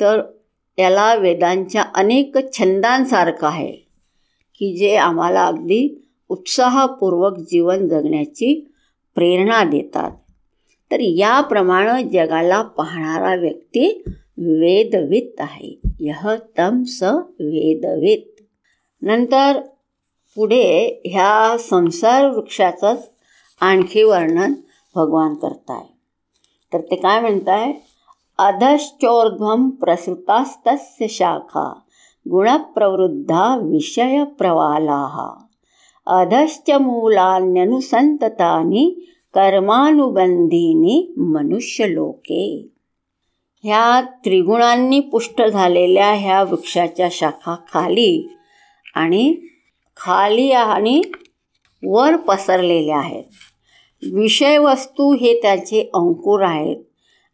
तर 0.00 0.22
याला 0.78 1.14
वेदांच्या 1.14 1.84
अनेक 1.94 2.52
छंदांसारखं 2.52 3.46
आहे 3.46 3.72
की 4.54 4.76
जे 4.76 4.96
आम्हाला 4.96 5.46
अगदी 5.46 6.08
उत्साहपूर्वक 6.28 7.38
जीवन 7.38 7.88
जगण्याची 7.88 8.72
प्रेरणा 9.14 9.64
देतात. 9.64 10.10
तर 10.90 11.00
याप्रमाणे 11.00 12.08
जगाला 12.08 12.62
पाहणारा 12.62 13.34
व्यक्ती 13.34 14.02
वेदवित 14.38 15.40
आहे. 15.40 15.80
यह 16.00 16.28
तम 16.58 16.82
स 16.82 17.02
वेदवित. 17.40 18.40
नंतर 19.02 19.60
पुढे 20.36 21.02
ह्या 21.04 21.58
संसार 21.58 22.30
वृक्षाचंच 22.30 23.10
आणखी 23.60 24.02
वर्णन 24.02 24.54
भगवान 24.96 25.34
करताय. 25.34 25.82
तर 26.72 26.80
ते 26.80 26.96
काय 26.96 27.20
म्हणताय? 27.20 27.72
अधश्चोर्ध्वम 28.38 29.70
प्रसृतास्तस्य 29.70 31.08
शाखा 31.08 31.80
गुणप्रवृद्धा 32.30 33.56
विषयप्रवालाः 33.56 35.44
अधश्च 36.06 36.70
मूलान्यनुसंततानी 36.70 39.06
कर्मानुबंधीनी 39.34 41.14
मनुष्यलोके. 41.16 42.68
ह्या 43.62 44.00
त्रिगुणांनी 44.00 45.00
पुष्ट 45.00 45.42
झालेल्या 45.42 46.12
ह्या 46.12 46.42
वृक्षाच्या 46.42 47.08
शाखा 47.10 47.54
खाली 47.54 48.36
आणि 48.94 49.34
खाली 50.00 50.50
आणि 50.50 51.02
वर 51.82 52.16
पसरलेल्या 52.16 52.98
आहेत. 52.98 53.24
विषयवस्तू 54.02 55.12
हे 55.14 55.40
त्याचे 55.42 55.90
अंकुर 55.94 56.42
आहेत 56.42 56.76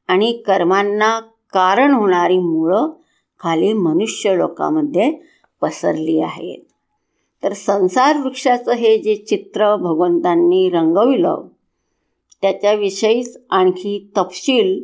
आणि 0.09 0.33
कर्मांना 0.47 1.21
कारण 1.53 1.95
होणारी 1.95 2.39
मुळं 2.39 2.89
खाली 3.41 3.73
मनुष्य 3.73 4.37
लोकामध्ये 4.37 5.11
पसरली 5.63 6.21
आहेत. 6.21 6.59
तर 7.43 7.53
संसार 7.53 8.17
वृक्षाचं 8.17 8.73
हे 8.73 8.99
जे 8.99 9.15
चित्र 9.17 9.77
भगवंतांनी 9.77 10.69
रंगविलं 10.71 11.47
त्याच्याविषयीच 12.43 13.37
आणखी 13.51 14.11
तपशील 14.17 14.83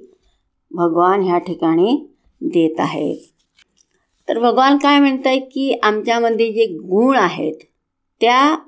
भगवान 0.70 1.22
ह्या 1.22 1.38
ठिकाणी 1.38 2.06
देत 2.40 2.80
आहेत. 2.80 3.16
तर 4.28 4.38
भगवान 4.38 4.76
काय 4.76 4.98
म्हणत 4.98 5.26
आहे 5.26 5.38
की 5.38 5.72
आमच्यामध्ये 5.82 6.52
जे 6.52 6.66
गुण 6.66 7.16
आहेत 7.16 7.54
त्या 8.22 8.58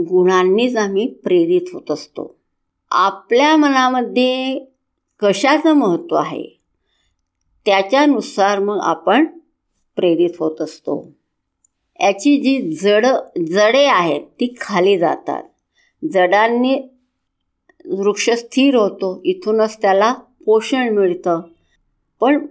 गुणांनीच 0.00 0.76
आम्ही 0.76 1.06
प्रेरित 1.06 1.60
होत 1.72 1.90
असतो. 1.90 2.36
आपल्या 2.90 3.56
मनामध्ये 3.56 4.64
कशाचं 5.20 5.72
महत्त्व 5.72 6.16
आहे? 6.16 6.60
त्याच्यानुसार 7.66 8.58
मग 8.58 8.78
आपण 8.82 9.26
प्रेरित 9.96 10.30
होत 10.38 10.60
असतो. 10.60 11.12
याची 12.00 12.40
जी 12.40 12.76
जड 12.76 13.06
जडे 13.46 13.84
आहेत 13.84 14.20
ती 14.20 14.54
खाली 14.60 14.98
जातात. 14.98 15.42
जडांनी 16.12 16.80
वृक्ष 17.84 18.30
स्थिर 18.30 18.74
होतो 18.74 19.20
इथूनच 19.24 19.82
त्याला 19.82 20.12
पोषण 20.44 20.88
मिळतं. 20.88 21.40
पण 22.20 22.46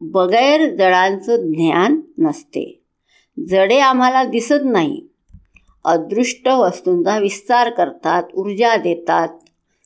बगैर 0.00 0.74
जडांचं 0.74 1.36
ज्ञान 1.36 2.00
नसते. 2.18 2.82
जडे 3.48 3.78
आम्हाला 3.78 4.24
दिसत 4.24 4.62
नाही. 4.64 5.06
अदृष्ट 5.86 6.48
वस्तूंचा 6.48 7.18
विस्तार 7.18 7.70
करतात 7.70 8.22
ऊर्जा 8.34 8.76
देतात 8.76 9.28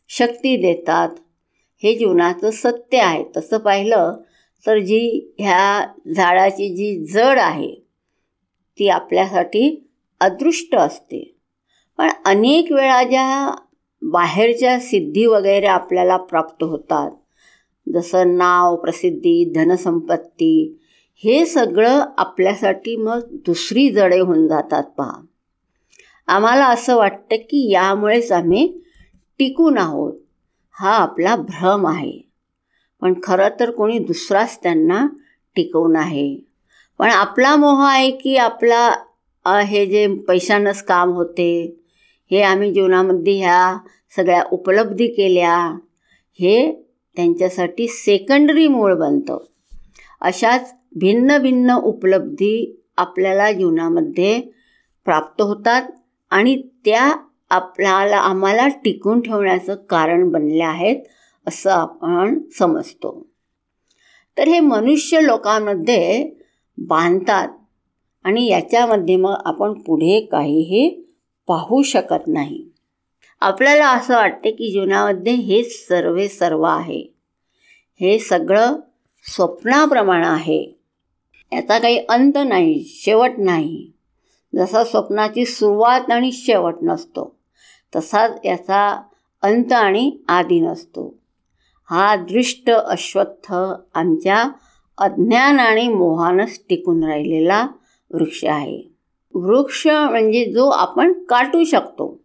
शक्ती 0.08 0.56
देतात. 0.56 1.08
हे 1.82 1.94
जीवनाचं 1.94 2.50
सत्य 2.50 2.98
आहे. 2.98 3.24
तसं 3.36 3.58
पाहिलं 3.58 4.16
तर 4.66 4.78
जी 4.78 5.34
ह्या 5.38 5.86
झाडाची 6.14 6.68
जी 6.76 7.04
जड 7.04 7.38
आहे 7.38 7.74
ती 8.78 8.88
आपल्यासाठी 8.88 9.90
अदृष्ट 10.20 10.74
असते. 10.74 11.36
पण 11.98 12.08
अनेक 12.24 12.72
वेळा 12.72 13.02
ज्या 13.02 13.54
बाहेरच्या 14.02 14.78
सिद्धी 14.80 15.26
वगैरे 15.26 15.66
आपल्याला 15.66 16.16
प्राप्त 16.16 16.62
होतात 16.64 17.10
जसं 17.94 18.36
नाव 18.36 18.76
प्रसिद्धी 18.76 19.52
धनसंपत्ती 19.54 20.52
हे 21.24 21.44
सगळं 21.46 22.04
आपल्यासाठी 22.18 22.96
मग 22.96 23.20
दुसरी 23.46 23.88
जडे 23.90 24.18
होऊन 24.18 24.46
जातात 24.48 24.84
पहा. 24.98 25.20
आम्हाला 26.30 26.66
असं 26.66 26.96
वाटतं 26.96 27.36
की 27.36 27.70
यामुळेच 27.70 28.32
आम्ही 28.32 28.80
टिकून 29.38 29.78
आहोत. 29.78 30.12
हा 30.72 30.90
आपला 30.90 31.36
भ्रम 31.36 31.86
आहे. 31.86 32.30
पण 33.00 33.14
खरं 33.22 33.48
तर 33.60 33.70
कोणी 33.70 33.98
दुसराच 33.98 34.58
त्यांना 34.62 35.06
टिकवून 35.56 35.96
आहे. 35.96 36.36
पण 36.98 37.08
आपला 37.10 37.56
मोह 37.56 37.88
आहे 37.88 38.10
की 38.10 38.36
आपला 38.36 39.60
हे 39.60 39.86
जे 39.86 40.06
पैशानंच 40.28 40.82
काम 40.82 41.10
होते 41.10 41.76
हे 42.30 42.42
आम्ही 42.42 42.72
जीवनामध्ये 42.72 43.38
ह्या 43.38 43.78
सगळ्या 44.16 44.42
उपलब्धी 44.52 45.06
केल्या 45.06 45.56
हे 46.40 46.72
त्यांच्यासाठी 47.16 47.88
सेकंडरी 47.88 48.68
मूळ 48.68 48.94
बनतं. 48.94 49.38
अशाच 50.20 50.74
भिन्न 50.96 51.38
भिन्न 51.38 51.74
उपलब्धी 51.74 52.82
आपल्याला 52.96 53.52
जीवनामध्ये 53.52 54.40
प्राप्त 55.04 55.42
होतात. 55.42 55.82
आणि 56.30 56.62
त्या 56.84 57.16
आपल्याला 57.50 58.16
आम्हाला 58.16 58.68
टिकून 58.68 59.20
ठेवण्याचं 59.20 59.74
कारण 59.74 60.28
बनले 60.28 60.62
आहेत 60.62 60.96
असं 61.48 61.70
आपण 61.70 62.38
समजतो. 62.58 63.26
तर 64.38 64.48
हे 64.48 64.60
मनुष्य 64.60 65.18
लोकांमध्ये 65.22 66.30
बांधतात 66.78 67.48
आणि 68.24 68.46
याच्यामध्ये 68.46 69.16
मग 69.16 69.34
आपण 69.44 69.72
पुढे 69.72 70.28
काहीही 70.32 71.06
पाहू 71.46 71.82
शकत 71.82 72.26
नाही. 72.26 72.66
आपल्याला 73.40 73.88
असं 73.88 74.14
वाटते 74.14 74.50
की 74.50 74.72
जीवनामध्ये 74.72 75.32
हे 75.32 75.64
सर्वे 75.64 76.28
सर्व 76.28 76.62
आहे. 76.62 77.14
हे 78.00 78.18
सगळं 78.18 78.76
स्वप्नाप्रमाणे 79.34 80.26
आहे. 80.26 80.78
याचा 81.52 81.78
काही 81.78 81.98
अंत 81.98 82.32
नाही 82.46 82.84
शेवट 82.86 83.30
नाही. 83.38 83.90
जसा 84.56 84.84
स्वप्नाची 84.84 85.44
सुरुवात 85.44 86.10
आणि 86.10 86.32
शेवट 86.32 86.74
नसतो 86.82 87.34
तसाच 87.96 88.40
याचा 88.44 89.02
अंत 89.42 89.72
आणि 89.72 90.16
आधी 90.28 90.60
नसतो. 90.60 91.14
हा 91.90 92.16
दृष्ट 92.16 92.70
अश्वत्थ 92.70 93.54
आमच्या 93.94 94.44
अज्ञान 94.98 95.60
आणि 95.60 95.88
मोहानच 95.88 96.60
टिकून 96.68 97.04
राहिलेला 97.04 97.66
वृक्ष 98.14 98.44
आहे. 98.44 98.82
वृक्ष 99.34 99.86
म्हणजे 99.86 100.44
जो 100.52 100.68
आपण 100.68 101.12
काटू 101.12 101.64
शकतो 101.64 102.20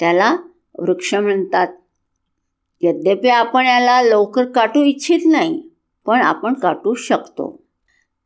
त्याला 0.00 0.36
वृक्ष 0.78 1.14
म्हणतात. 1.14 1.68
यद्यपि 2.80 3.28
आपण 3.28 3.66
याला 3.66 4.02
लवकर 4.02 4.44
काटू 4.44 4.82
इच्छित 4.82 5.20
नाही 5.26 5.62
पण 6.06 6.20
आपण 6.20 6.54
काटू 6.54 6.94
शकतो. 6.94 7.62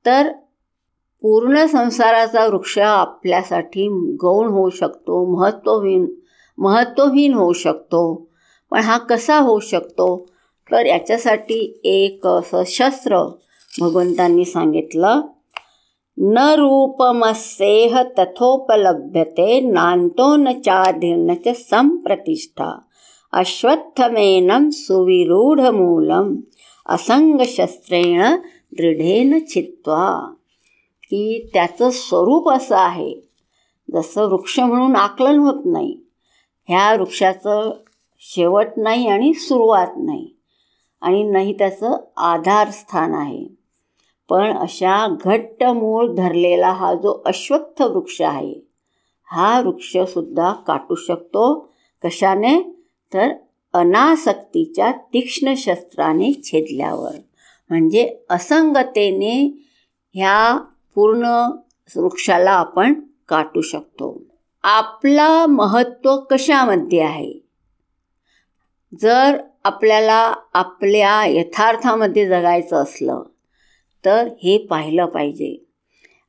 तर 0.07 0.33
पूर्ण 1.23 1.67
संसाराचा 1.67 2.47
वृक्ष 2.47 2.79
आपल्यासाठी 2.79 3.89
गौण 4.21 4.47
होऊ 4.47 4.71
शकतो 4.71 5.37
महत्त्वहीन 5.37 6.07
महत्त्वहीन 6.59 7.35
होऊ 7.35 7.53
शकतो. 7.53 8.29
पण 8.71 8.81
हा 8.81 8.99
कसा 8.99 9.39
होऊ 9.39 9.61
शकतो? 9.61 10.27
तर 10.73 10.87
याच्यासाठी 10.87 11.81
एक 11.85 12.27
असं 12.27 12.63
शस्त्र 12.67 13.19
भगवंतांनी 13.81 14.45
सांगितलं. 14.45 15.21
न 16.19 16.39
रूपमस्येह 16.39 18.03
तथोपलभ्यते 18.03 19.61
नांतो 19.61 20.37
न 20.37 20.53
चाधिर्न 20.61 21.35
च 21.35 21.49
संप्रतिष्ठा 21.57 22.79
अश्वत्थमेनं 23.33 24.71
सुविरूढमूलम 24.71 26.37
असंगशस्त्रेण 26.87 28.23
दृढेन 28.73 29.39
छित्वा 29.49 30.35
की 31.13 31.51
त्याचं 31.55 31.91
स्वरूप 31.91 32.51
असं 32.51 32.77
आहे. 32.77 33.15
जसं 33.95 34.25
वृक्ष 34.25 34.61
म्हणून 34.61 34.97
आकलन 34.97 35.39
होत 35.39 35.63
नाही 35.65 35.99
ह्या 36.69 36.95
वृक्षाचं 36.95 37.73
शेवट 38.21 38.67
नाही 38.77 39.09
आणि 39.09 39.35
सुरुवात 39.35 39.87
नाही. 39.97 40.31
आणि 41.01 41.23
नाही 41.23 41.53
त्याचं 41.53 41.97
आधारस्थान 42.17 43.15
आहे. 43.15 43.47
पण 44.31 44.59
अशा 44.59 45.17
घट्ट 45.25 45.65
मूळ 45.65 46.15
धरलेला 46.15 46.73
हा 46.73 46.95
जो 46.95 47.23
अश्वत्थ 47.27 47.83
वृक्ष 47.83 48.23
आहे 48.23 48.55
हा 49.25 49.61
वृक्षसुद्धा 49.61 50.53
काटू 50.53 50.95
शकतो. 50.95 51.73
कशाने? 52.05 52.63
तर 53.15 53.29
अनासक्तीच्या 53.73 54.93
तीक्ष्ण 54.93 55.55
शस्त्राने 55.57 56.33
छेदल्यावर. 56.33 57.15
म्हणजे 57.71 58.19
असंगतेने 58.31 59.59
ह्या 60.15 60.59
पूर्ण 60.95 61.25
वृक्षाला 61.97 62.51
आपण 62.51 62.95
काटू 63.29 63.61
शकतो. 63.61 64.23
आपला 64.63 65.47
महत्त्व 65.47 66.17
कशामध्ये 66.17 67.01
आहे? 67.01 67.33
जर 69.01 69.39
आपल्याला 69.65 70.35
आपल्या 70.53 71.27
यथार्थामध्ये 71.27 72.27
जगायचं 72.27 72.77
असलं 72.77 73.23
तर 74.05 74.29
हे 74.43 74.59
पाहिलं 74.59 75.07
पाहिजे. 75.07 75.65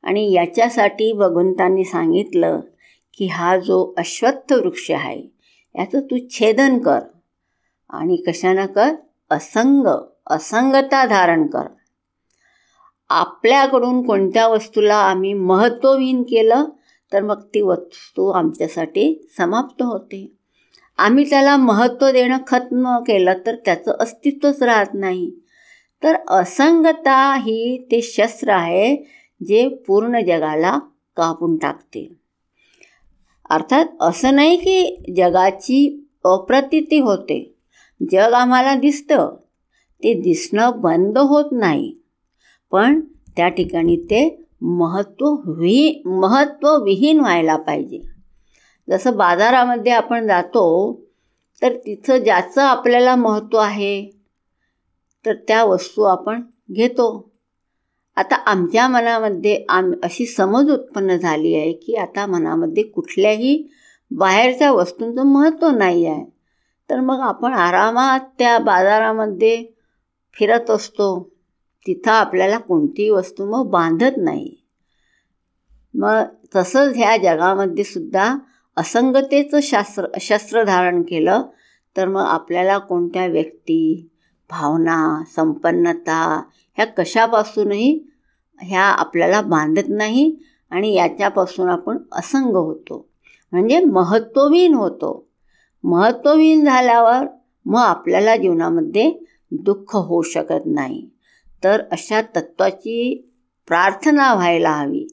आणि 0.02 0.32
याच्यासाठी 0.32 1.12
भगवंतांनी 1.12 1.84
सांगितलं 1.84 2.60
की 3.18 3.26
हा 3.26 3.58
जो 3.58 3.94
अश्वत्थ 3.96 4.52
वृक्ष 4.52 4.90
आहे 4.90 5.22
याचं 5.74 6.00
तू 6.00 6.16
छेदन 6.30 6.78
कर. 6.78 7.00
आणि 7.90 8.16
कशानं 8.16 8.66
कर? 8.66 8.94
असंग 9.30 9.86
असंगता 10.26 11.06
धारण 11.06 11.46
कर. 11.46 11.66
आपल्याकडून 13.08 14.06
कोणत्या 14.06 14.46
वस्तूला 14.46 14.96
आम्ही 14.96 15.32
महत्त्वहीन 15.32 16.22
केलं 16.22 16.64
तर 17.12 17.22
मग 17.22 17.42
ती 17.42 17.60
वस्तू 17.60 18.28
आमच्यासाठी 18.28 19.28
समाप्त 19.38 19.82
होते. 19.82 20.32
आम्ही 20.98 21.30
त्याला 21.30 21.56
महत्त्व 21.56 22.10
देणं 22.10 22.36
खत्म 22.46 22.98
केलं 22.98 23.32
तर 23.46 23.54
त्याचं 23.54 23.92
अस्तित्वच 24.00 24.62
राहत 24.62 24.86
नाही. 24.94 25.32
तर 26.02 26.14
असंगता 26.28 27.34
ही 27.34 27.78
ते 27.78 28.00
शस्त्र 28.02 28.48
आहे 28.48 28.96
जे 29.46 29.68
पूर्ण 29.68 30.20
जगाला 30.20 30.78
कापून 31.16 31.56
टाकते. 31.56 32.12
अर्थात 33.50 33.84
असं 34.00 34.34
नाही 34.34 34.56
की 34.56 35.04
जगाची 35.16 36.06
अप्रतिती 36.24 36.98
होते. 36.98 37.54
जग 38.12 38.32
आम्हाला 38.32 38.74
दिसतं. 38.74 39.36
ते 40.02 40.14
दिसणं 40.14 40.70
बंद 40.76 41.18
होत 41.18 41.44
नाही. 41.52 41.94
पण 42.70 43.00
त्या 43.36 43.48
ठिकाणी 43.48 43.96
ते 43.96 44.44
महत्त्व 44.62 45.34
वि 45.46 46.02
महत्त्वविहीन 46.06 47.20
व्हायला 47.20 47.56
पाहिजे. 47.56 48.00
जसं 48.90 49.16
बाजारामध्ये 49.16 49.92
आपण 49.92 50.26
जातो 50.26 51.00
तर 51.62 51.76
तिथं 51.76 52.18
ज्याचं 52.18 52.62
आपल्याला 52.62 53.16
महत्त्व 53.16 53.58
आहे 53.58 54.10
तर 55.26 55.34
त्या 55.34 55.64
वस्तू 55.64 56.02
आपण 56.02 56.42
घेतो. 56.72 57.30
आता 58.16 58.34
आमच्या 58.34 58.88
मनामध्ये 58.88 59.64
आम 59.68 59.92
अशी 60.02 60.26
समज 60.26 60.70
उत्पन्न 60.70 61.16
झाली 61.16 61.54
आहे 61.54 61.72
की 61.72 61.94
आता 61.94 62.26
मनामध्ये 62.26 62.82
कुठल्याही 62.82 63.68
बाहेरच्या 64.10 64.72
वस्तूंचं 64.72 65.22
महत्त्व 65.22 65.70
नाही 65.70 66.06
आहे. 66.06 66.24
तर 66.90 67.00
मग 67.00 67.20
आपण 67.20 67.52
आरामात 67.52 68.20
त्या 68.38 68.58
बाजारामध्ये 68.58 69.66
फिरत 70.34 70.70
असतो. 70.70 71.33
तिथं 71.86 72.10
आपल्याला 72.10 72.58
कोणतीही 72.58 73.10
वस्तू 73.10 73.44
मग 73.44 73.70
बांधत 73.70 74.16
नाही. 74.16 74.56
मग 75.94 76.22
तसंच 76.56 76.96
ह्या 76.96 77.16
जगामध्ये 77.16 77.84
सुद्धा 77.84 78.36
असंगतेचं 78.76 79.58
शास्त्र 79.62 80.06
शस्त्र 80.20 80.64
धारण 80.64 81.02
केलं 81.02 81.42
तर 81.96 82.08
मग 82.08 82.20
आपल्याला 82.20 82.78
कोणत्या 82.78 83.26
व्यक्ती 83.26 84.08
भावना 84.50 85.22
संपन्नता 85.36 86.42
ह्या 86.76 86.86
कशापासूनही 86.86 88.08
ह्या 88.62 88.82
आपल्याला 88.82 89.40
बांधत 89.40 89.88
नाही 89.88 90.36
आणि 90.70 90.94
याच्यापासून 90.94 91.68
आपण 91.68 91.98
असंग 92.12 92.56
होतो. 92.56 93.08
म्हणजे 93.52 93.80
महत्त्वहीन 93.80 94.74
होतो. 94.74 95.28
महत्त्वहीन 95.84 96.64
झाल्यावर 96.64 97.26
मग 97.64 97.80
आपल्याला 97.80 98.36
जीवनामध्ये 98.36 99.12
दुःख 99.50 99.96
होऊ 99.96 100.22
शकत 100.22 100.62
नाही. 100.66 101.08
तर 101.64 101.82
अशा 101.92 102.22
तत्वाची 102.22 103.28
प्रार्थना 103.66 104.34
व्हायला 104.34 104.70
हवी. 104.70 105.06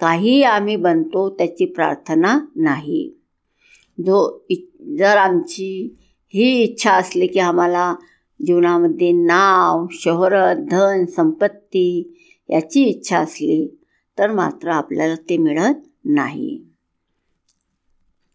काही 0.00 0.42
आम्ही 0.42 0.76
बनतो 0.76 1.30
त्याची 1.30 1.64
प्रार्थना 1.64 2.38
नाही. 2.56 3.10
जो 3.98 4.44
जर 4.98 5.16
आमची 5.16 5.96
ही 6.34 6.62
इच्छा 6.62 6.92
असली 6.92 7.26
की 7.26 7.38
आम्हाला 7.38 7.94
जीवनामध्ये 8.46 9.12
नाव 9.12 9.86
शोहरत 9.90 10.56
धन 10.56 11.04
संपत्ती 11.06 12.18
याची 12.48 12.84
इच्छा 12.84 13.18
असली 13.18 13.80
तर 14.18 14.32
मात्र 14.32 14.68
आपल्याला 14.68 15.14
ते 15.14 15.36
मिळत 15.36 15.74
नाही. 16.04 16.62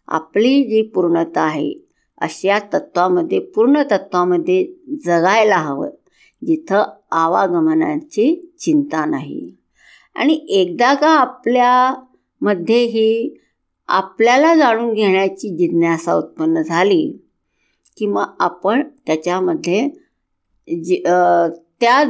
आपली 0.08 0.64
जी 0.64 0.82
पूर्णता 0.82 1.42
आहे 1.42 1.74
अशा 2.18 2.60
तत्वामध्ये 2.60 3.40
पूर्ण 3.40 3.84
तत्वामध्ये 3.92 4.74
जगायला 5.06 5.58
हवं. 5.58 5.90
जिथं 6.42 6.84
आवागमनाची 7.12 8.34
चिंता 8.60 9.06
नाही. 9.06 9.56
आणि 10.16 10.34
एकदा 10.50 10.94
का 10.94 11.10
आपल्यामध्ये 11.10 12.84
ही 12.86 13.36
आपल्याला 13.90 14.54
जाणून 14.56 14.94
घेण्याची 14.94 15.50
जिज्ञासा 15.58 16.14
उत्पन्न 16.14 16.62
झाली 16.62 17.06
की 17.98 18.06
मग 18.06 18.34
आपण 18.40 18.82
त्याच्यामध्ये 19.08 19.88
जी 20.68 21.02
त्या 21.82 22.04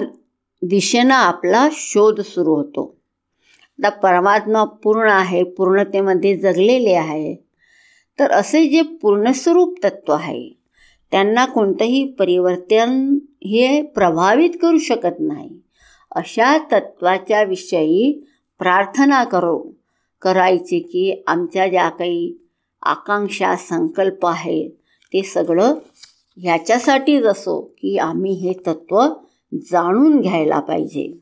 दिशेनं 0.61 1.13
आपला 1.13 1.67
शोध 1.71 2.21
सुरू 2.21 2.55
होतो. 2.55 2.93
आता 3.79 3.89
परमात्मा 3.89 4.63
पूर्ण 4.83 5.09
आहे 5.09 5.43
पूर्णतेमध्ये 5.57 6.35
जगलेले 6.37 6.93
आहे 6.93 7.35
तर 8.19 8.31
असे 8.31 8.67
जे 8.67 8.81
पूर्णस्वरूप 9.01 9.75
तत्व 9.83 10.13
आहे 10.13 10.56
त्यांना 11.11 11.45
कोणतंही 11.45 12.05
परिवर्तन 12.05 13.17
हे 13.45 13.81
प्रभावित 13.81 14.49
करू 14.61 14.77
शकत 14.77 15.15
नाही. 15.19 15.49
अशा 16.11 16.57
तत्वाच्या 16.57 17.43
विषयी 17.43 18.25
प्रार्थना 18.59 19.23
करो. 19.23 19.73
करायची 20.21 20.79
की 20.79 21.23
आमच्या 21.27 21.67
ज्या 21.67 21.89
काही 21.89 22.33
आकांक्षा 22.83 23.55
संकल्प 23.55 24.25
आहेत 24.25 24.69
ते 25.13 25.23
सगळं 25.23 25.73
ह्याच्यासाठीच 26.37 27.23
असो 27.23 27.61
की 27.61 27.97
आम्ही 27.97 28.31
हे 28.31 28.53
तत्त्व 28.53 29.07
जाणून 29.53 30.21
घ्यायला 30.21 30.59
पाहिजे. 30.59 31.19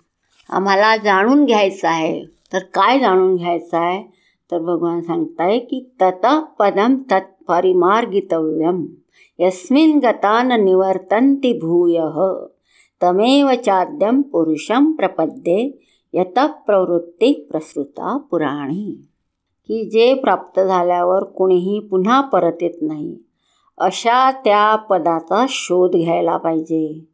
आम्हाला 0.49 0.97
जाणून 0.97 1.45
घ्यायचं 1.45 1.87
आहे. 1.87 2.25
तर 2.53 2.59
काय 2.59 2.99
जाणून 2.99 3.35
घ्यायचं 3.35 3.77
आहे? 3.77 4.03
तर 4.51 4.59
भगवान 4.59 5.01
सांगताय 5.01 5.59
की 5.59 5.89
तत 6.01 6.25
पदम 6.59 6.95
तत्परिमार्गितव्यम. 7.11 8.85
यस्मिन 9.39 9.99
गतान 9.99 10.61
निवर्तन्ति 10.63 11.53
भूयः। 11.63 12.17
तमेव 13.01 13.53
चाद्यं 13.55 14.21
पुरुषं 14.21 14.93
प्रपद्ये 14.93 15.79
यत 16.13 16.39
प्रवृत्ती 16.39 17.47
प्रसृता 17.51 18.17
पुराणी। 18.31 18.91
की 19.67 19.89
जे 19.89 20.13
प्राप्त 20.13 20.59
झाल्यावर 20.59 21.23
कुणीही 21.23 21.79
पुन्हा 21.79 22.21
परत 22.21 22.57
येत 22.61 22.77
नाही 22.81 23.15
अशा 23.77 24.31
त्या 24.31 24.75
पदाचा 24.75 25.45
शोध 25.49 25.95
घ्यायला 25.95 26.37
पाहिजे 26.37 27.05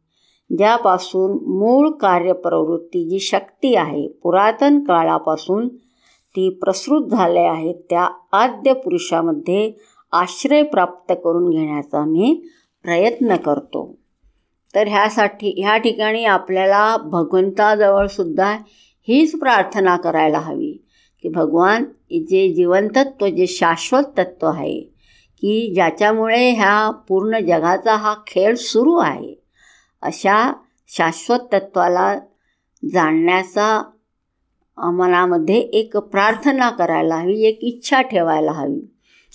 ज्यापासून 0.50 1.32
मूळ 1.32 1.90
कार्यप्रवृत्ती 1.90 3.08
जी 3.08 3.18
शक्ती 3.18 3.74
आहे 3.74 4.08
पुरातन 4.22 4.78
काळापासून 4.84 5.68
ती 6.34 6.48
प्रसृत 6.48 7.02
झाले 7.02 7.40
आहेत 7.40 7.74
त्या 7.90 8.08
आद्य 8.32 8.72
पुरुषामध्ये 8.72 9.72
आश्रय 10.12 10.62
प्राप्त 10.62 11.12
करून 11.24 11.50
घेण्याचा 11.50 12.04
मी 12.04 12.34
प्रयत्न 12.84 13.36
करतो. 13.36 13.98
तर 14.74 14.88
ह्यासाठी 14.88 15.54
ह्या 15.58 15.76
ठिकाणी 15.76 16.24
आपल्याला 16.24 16.96
भगवंताजवळसुद्धा 16.96 18.52
हीच 19.08 19.34
प्रार्थना 19.38 19.96
करायला 19.96 20.38
हवी 20.38 20.72
की 21.22 21.28
भगवान 21.28 21.84
जे 22.10 22.52
जीवनतत्व 22.54 23.26
जे 23.26 23.46
शाश्वत 23.46 24.02
तत्व 24.18 24.46
आहे 24.46 24.80
की 25.40 25.72
ज्याच्यामुळे 25.74 26.50
ह्या 26.50 26.90
पूर्ण 27.08 27.38
जगाचा 27.38 27.94
हा 27.96 28.14
खेळ 28.26 28.54
सुरू 28.54 28.96
आहे 28.96 29.34
अशा 30.02 30.52
शाश्वत 30.88 31.38
तत्वाला 31.52 32.14
जाणण्याचा 32.92 33.82
मनामध्ये 34.78 35.58
एक 35.58 35.96
प्रार्थना 35.96 36.70
करायला 36.70 37.16
हवी 37.16 37.42
एक 37.46 37.58
इच्छा 37.62 38.00
ठेवायला 38.02 38.52
हवी. 38.52 38.91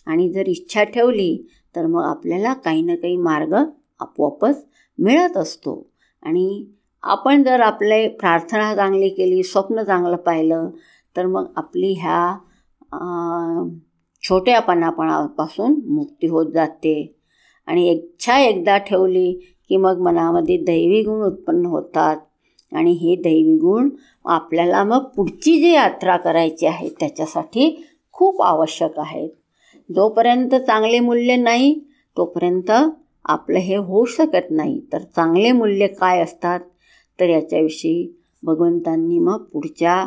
आणि 0.07 0.29
जर 0.33 0.47
इच्छा 0.47 0.83
ठेवली 0.83 1.35
तर 1.75 1.85
मग 1.85 2.03
आपल्याला 2.03 2.53
काही 2.53 2.81
ना 2.81 2.95
काही 2.95 3.15
मार्ग 3.17 3.53
आपोआपच 3.99 4.65
मिळत 4.99 5.37
असतो. 5.37 5.85
आणि 6.23 6.65
आपण 7.03 7.43
जर 7.43 7.59
आपले 7.59 8.07
प्रार्थना 8.09 8.73
चांगली 8.75 9.09
केली 9.09 9.43
स्वप्न 9.43 9.83
चांगलं 9.83 10.15
पाहिलं 10.15 10.69
तर 11.15 11.25
मग 11.25 11.45
आपली 11.55 11.93
ह्या 11.93 12.37
छोट्यापणापणापासून 14.23 15.79
मुक्ती 15.85 16.27
होत 16.27 16.51
जाते. 16.53 16.95
आणि 17.67 17.89
इच्छा 17.91 18.37
एकदा 18.39 18.77
ठेवली 18.77 19.31
की 19.69 19.77
मग 19.77 19.99
मनामध्ये 20.01 20.57
दैवी 20.57 21.01
गुण 21.03 21.21
उत्पन्न 21.23 21.65
होतात. 21.65 22.17
आणि 22.71 22.91
हे 22.91 23.15
दैवी 23.15 23.57
गुण 23.57 23.89
आपल्याला 24.25 24.83
मग 24.83 25.03
पुढची 25.15 25.57
जी 25.59 25.71
यात्रा 25.73 26.15
करायची 26.17 26.65
आहे 26.65 26.89
त्याच्यासाठी 26.99 27.69
खूप 28.11 28.41
आवश्यक 28.41 28.99
आहेत. 28.99 29.29
जोपर्यंत 29.89 30.55
चांगले 30.55 30.99
मूल्य 30.99 31.35
नाही 31.35 31.73
तोपर्यंत 32.17 32.71
आपलं 33.25 33.59
हे 33.59 33.75
होऊ 33.75 34.05
शकत 34.05 34.51
नाही. 34.51 34.79
तर 34.93 35.01
चांगले 35.15 35.51
मूल्य 35.51 35.87
काय 35.87 36.21
असतात? 36.21 36.59
तर 37.19 37.29
याच्याविषयी 37.29 38.07
भगवंतांनी 38.43 39.19
मग 39.19 39.43
पुढच्या 39.53 40.05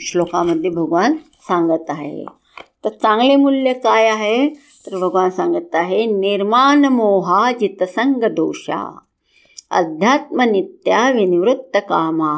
श्लोकामध्ये 0.00 0.70
भगवान 0.70 1.14
सांगत 1.48 1.90
आहे. 1.90 2.24
तर 2.84 2.88
चांगले 3.02 3.36
मूल्य 3.36 3.72
काय 3.72 4.08
आहे? 4.08 4.48
तर 4.86 4.96
भगवान 4.98 5.30
सांगत 5.30 5.74
आहे 5.74 6.04
निर्माण 6.06 6.84
मोहा 6.84 7.50
जितसंग 7.52 8.24
दोषा 8.32 8.82
अध्यात्मनित्या 9.70 11.10
विनिवृत्त 11.10 11.76
कामा 11.88 12.34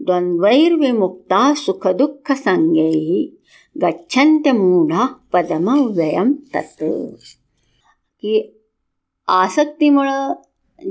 द्वन्द्वैर्विमुक्ता 0.00 1.54
सुखदुःख 1.54 2.32
संज्ञै 2.32 3.24
गच्छन्त्य 3.82 4.52
मूढा 4.52 5.06
तत्। 6.54 6.84
की 8.22 8.60
आसक्तीमुळं 9.28 10.32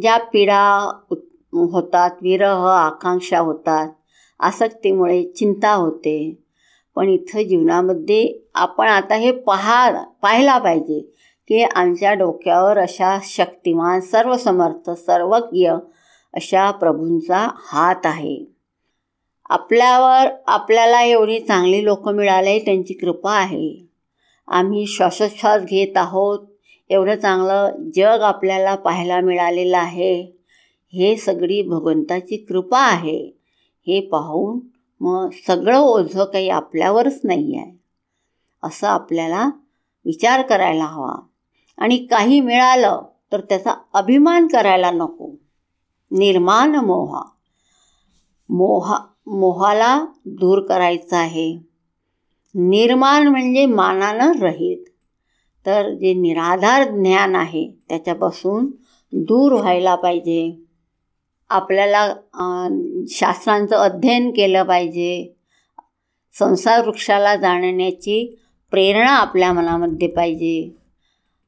ज्या 0.01 0.18
पीडा 0.18 0.91
होतात 1.53 2.12
विरह 2.22 2.68
आकांक्षा 2.68 3.39
होतात 3.39 3.89
आसक्तीमुळे 4.39 5.24
चिंता 5.24 5.74
होते. 5.74 6.43
पण 6.95 7.10
इथं 7.10 7.41
जीवनामध्ये 7.41 8.49
आपण 8.53 8.88
आता 8.88 9.16
हे 9.16 9.32
पहा 9.32 10.03
पाहायला 10.03 10.57
पाहिजे 10.57 10.99
की 11.47 11.64
आमच्या 11.64 12.14
डोक्यावर 12.14 12.78
अशा 12.78 13.20
शक्तिमान 13.24 13.99
सर्वसमर्थ 13.99 14.89
सर्वज्ञ 14.89 15.72
अशा 16.34 16.72
प्रभूंचा 16.72 17.47
हात 17.55 18.05
आहे. 18.05 18.59
आपल्यावर 19.50 20.36
आपल्याला 20.47 21.02
एवढी 21.02 21.39
चांगली 21.39 21.84
लोक 21.84 22.10
मिळाले 22.10 22.60
त्यांची 22.60 22.93
कृपा 22.93 23.32
आहे. 23.32 23.88
आम्ही 24.47 24.88
श्वासोच्छ्वास 24.88 25.62
घेत 25.62 25.97
आहोत. 25.97 26.39
एवढं 26.89 27.16
चांगलं 27.16 27.72
जग 27.95 28.22
आपल्याला 28.22 28.76
पाहायला 28.76 29.20
मिळालेलं 29.20 29.78
आहे. 29.78 30.22
हे 30.93 31.18
सगळी 31.18 31.62
भगवंताची 31.62 32.38
कृपा 32.38 32.80
आहे. 32.80 33.39
हे 33.88 34.02
पाहून 34.02 34.60
मग 35.00 35.30
सगळं 35.47 35.80
ओझं 35.80 36.26
काही 36.26 36.50
आपल्यावरच 36.50 37.20
नाही 37.24 37.58
आहे 37.58 37.80
असं 38.64 38.88
आपल्याला 38.88 39.50
विचार 40.06 40.41
करायला 40.41 40.86
हवा. 40.86 41.16
आणि 41.78 41.97
काही 41.97 42.41
मिळालं 42.41 43.02
तर 43.32 43.41
त्याचा 43.41 43.74
अभिमान 43.93 44.47
करायला 44.47 44.91
नको. 44.91 45.36
निर्माण 46.12 46.76
मोहा. 46.76 47.22
मोहा 48.50 48.97
मोहाला 49.30 50.06
दूर 50.26 50.62
करायचं 50.62 51.16
आहे. 51.16 51.60
निर्माण 52.56 53.28
म्हणजे 53.28 53.66
मानानं 53.66 54.32
रहित. 54.40 54.86
तर 55.66 55.94
जे 55.94 56.14
निराधार 56.14 56.90
ज्ञान 56.90 57.36
आहे 57.36 57.72
त्याच्यापासून 57.90 58.68
दूर 59.14 59.52
व्हायला 59.52 59.96
पाहिजे. 59.96 60.60
आपल्याला 61.50 62.14
शास्त्रांचं 63.08 63.76
अध्ययन 63.76 64.32
केलं 64.32 64.64
पाहिजे. 64.64 65.36
संसार 66.40 66.86
वृक्षाला 66.86 67.36
जाणण्याची 67.36 68.40
प्रेरणा 68.72 69.12
आपल्या 69.12 69.54
मनामध्ये 69.54 70.08
पाहिजे. 70.08 70.76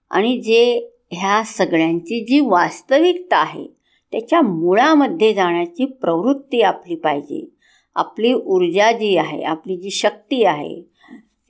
आणि 0.09 0.37
जे 0.37 0.89
ह्या 1.11 1.43
सगळ्यांची 1.45 2.25
जी 2.25 2.39
वास्तविकता 2.39 3.37
आहे 3.37 3.67
त्याच्या 4.11 4.41
मुळामध्ये 4.41 5.33
जाण्याची 5.33 5.85
प्रवृत्ती 5.85 6.61
आपली 6.61 6.95
पाहिजे. 6.95 7.60
आपली 7.95 8.33
ऊर्जा 8.33 8.91
जी 8.91 9.17
आहे 9.17 9.43
आपली 9.43 9.77
जी 9.77 9.89
शक्ती 9.89 10.43
आहे 10.43 10.81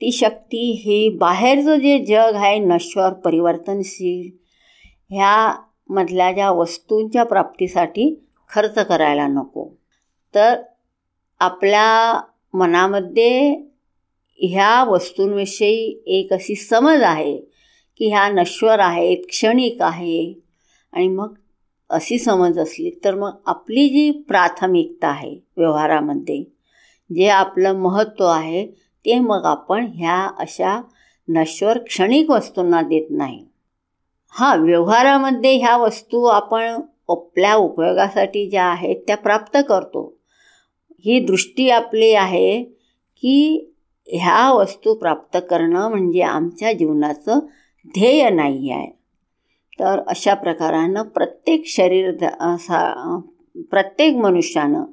ती 0.00 0.12
शक्ती 0.12 0.82
ही 0.84 1.08
बाहेरचं 1.08 1.76
जे 1.76 1.98
जग 1.98 2.32
आहे 2.34 2.58
नश्वर 2.58 3.12
परिवर्तनशील 3.12 4.30
ह्यामधल्या 5.10 6.32
ज्या 6.32 6.50
वस्तूंच्या 6.50 7.24
प्राप्तीसाठी 7.24 8.24
खर्च 8.50 8.78
करायला 8.78 9.26
नको. 9.26 9.68
तर 10.34 10.62
आपल्या 11.40 12.20
मनामध्ये 12.54 13.62
ह्या 14.38 14.84
वस्तूंविषयी 14.84 16.02
एक 16.06 16.32
अशी 16.32 16.54
समज 16.54 17.02
आहे 17.02 17.36
की 17.98 18.08
ह्या 18.08 18.28
नश्वर 18.28 18.78
आहेत 18.78 19.18
क्षणिक 19.28 19.82
आहे. 19.82 20.34
आणि 20.92 21.08
मग 21.08 21.34
अशी 21.92 22.18
समज 22.18 22.58
असली 22.58 22.90
तर 23.04 23.14
मग 23.14 23.30
आपली 23.46 23.88
जी 23.88 24.10
प्राथमिकता 24.10 25.08
आहे 25.08 25.38
व्यवहारामध्ये 25.56 26.44
जे 27.14 27.28
आपलं 27.28 27.72
महत्त्व 27.72 28.24
आहे 28.24 28.66
ते 29.04 29.18
मग 29.18 29.44
आपण 29.44 29.86
ह्या 29.94 30.30
अशा 30.38 30.80
नश्वर 31.28 31.78
क्षणिक 31.78 32.30
वस्तूंना 32.30 32.82
देत 32.82 33.06
नाही. 33.10 33.44
हां 34.28 34.58
व्यवहारामध्ये 34.58 35.56
ह्या 35.56 35.76
वस्तू 35.76 36.24
आपण 36.24 36.80
आपल्या 37.08 37.54
उपयोगासाठी 37.54 38.50
ज्या 38.50 38.64
आहेत 38.64 38.96
त्या 39.06 39.16
प्राप्त 39.16 39.56
करतो. 39.68 40.16
ही 41.04 41.20
दृष्टी 41.20 41.70
आपली 41.70 42.12
आहे 42.14 42.62
की 43.22 43.70
ह्या 44.08 44.52
वस्तू 44.52 44.94
प्राप्त 44.94 45.38
करणं 45.50 45.88
म्हणजे 45.88 46.20
आमच्या 46.20 46.72
जीवनाचं 46.72 47.38
ध्येय 47.86 48.30
नाही 48.30 48.70
आहे. 48.70 49.01
तर 49.82 50.00
अशा 50.06 50.34
प्रकारानं 50.34 51.02
प्रत्येक 51.02 51.62
शरीर 51.66 52.10
प्रत्येक 53.70 54.16
मनुष्यानं 54.16 54.84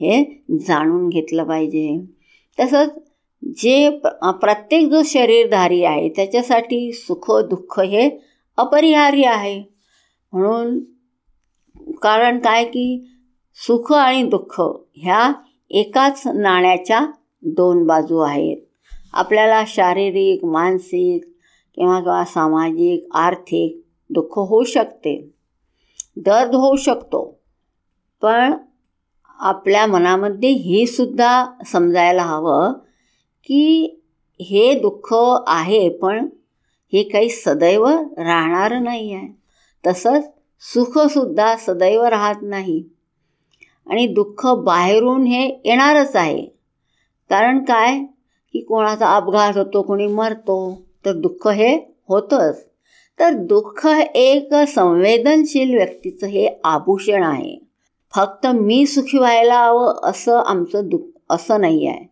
हे 0.00 0.44
जाणून 0.66 1.08
घेतलं 1.08 1.44
पाहिजे. 1.44 2.04
तसंच 2.60 2.90
जे 3.56 3.88
प्रत्येक 4.24 4.88
जो 4.90 5.02
शरीरधारी 5.04 5.82
आहे 5.84 6.08
त्याच्यासाठी 6.08 6.92
सुख 6.92 7.30
दुःख 7.30 7.80
हे 7.80 8.10
अपरिहार्य 8.56 9.26
आहे. 9.26 9.62
म्हणून 10.32 10.78
कारण 12.02 12.38
काय 12.38 12.64
की 12.64 13.08
सुख 13.66 13.92
आणि 13.92 14.22
दुःख 14.22 14.60
ह्या 14.96 15.32
एकाच 15.70 16.22
नाण्याच्या 16.26 17.00
दोन 17.42 17.86
बाजू 17.86 18.18
आहेत. 18.18 18.56
आपल्याला 19.12 19.64
शारीरिक 19.66 20.44
मानसिक 20.44 21.24
किंवा 21.74 22.00
किंवा 22.00 22.24
सामाजिक 22.24 23.06
आर्थिक 23.14 23.85
दुःख 24.10 24.38
होऊ 24.38 24.64
शकते. 24.64 25.30
दर्द 26.16 26.54
होऊ 26.54 26.76
शकतो. 26.76 27.38
पण 28.22 28.54
आपल्या 29.38 29.86
मनामध्ये 29.86 30.50
हे 30.50 30.86
सुद्धा 30.86 31.46
समजायला 31.66 32.22
हवं 32.22 32.72
की 33.44 34.00
हे 34.40 34.80
दुःख 34.80 35.14
आहे 35.46 35.88
पण 35.88 36.28
हे 36.92 37.02
काही 37.02 37.28
सदैव 37.28 37.86
राहणारं 38.18 38.84
नाही 38.84 39.12
आहे. 39.12 39.28
तसंच 39.86 40.30
सुखसुद्धा 40.60 41.56
सदैव 41.56 42.04
राहत 42.04 42.36
नाही. 42.42 42.84
आणि 43.90 44.06
दुःख 44.06 44.46
बाहेरून 44.46 45.24
हे 45.24 45.60
येणारच 45.64 46.16
आहे. 46.16 46.46
कारण 47.30 47.64
काय? 47.64 48.00
की 48.52 48.60
कोणाचा 48.60 49.16
अपघात 49.16 49.56
होतो 49.56 49.82
कोणी 49.82 50.06
मरतो 50.06 50.82
तर 51.04 51.12
दुःख 51.12 51.48
हे 51.48 51.96
होतंच. 52.08 52.66
तर 53.20 53.30
दुःख 53.32 53.86
एक 54.14 54.54
संवेदनशील 54.54 55.76
व्यक्तीचं 55.76 56.26
हे 56.26 56.48
आभूषण 56.64 57.22
आहे. 57.22 57.58
फक्त 58.14 58.46
मी 58.46 58.86
सुखी 58.86 59.18
व्हायला 59.18 59.64
हवं 59.64 59.94
असं 60.02 60.38
आमचं 60.38 60.88
दुःख 60.88 61.20
असं 61.30 61.60
नाही 61.60 61.86
आहे. 61.86 62.10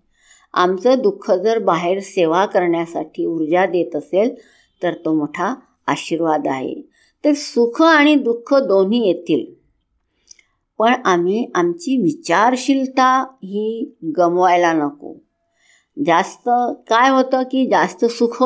आमचं 0.55 0.95
दुःख 0.99 1.31
जर 1.31 1.59
बाहेर 1.59 2.01
सेवा 2.01 2.47
करण्यासाठी 2.47 3.27
ऊर्जा 3.27 3.67
देत 3.67 3.97
असेल 3.97 4.35
तर 4.83 4.95
तो 5.05 5.15
मोठा 5.15 5.55
आशीर्वाद 5.87 6.47
आहे. 6.47 6.75
तर 7.25 7.33
सुख 7.33 7.83
आणि 7.83 8.15
दुःख 8.15 8.55
दोन्ही 8.55 9.07
येतील. 9.07 9.45
पण 10.79 10.95
आम्ही 11.05 11.51
आमची 11.55 12.03
विचारशीलता 12.03 13.27
ही 13.35 13.95
गमवायला 14.19 14.73
नको. 14.73 15.15
जास्त 16.07 16.49
काय 16.89 17.11
होतं 17.11 17.43
की 17.43 17.67
जास्त 17.67 18.05
सुख 18.05 18.45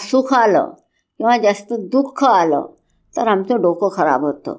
सुख 0.00 0.34
आलं 0.34 0.72
किंवा 1.18 1.38
जास्त 1.38 1.72
दुःख 1.72 2.24
आलं 2.24 2.66
तर 3.16 3.28
आमचं 3.28 3.60
डोकं 3.60 3.88
खराब 3.92 4.20
होतं. 4.20 4.56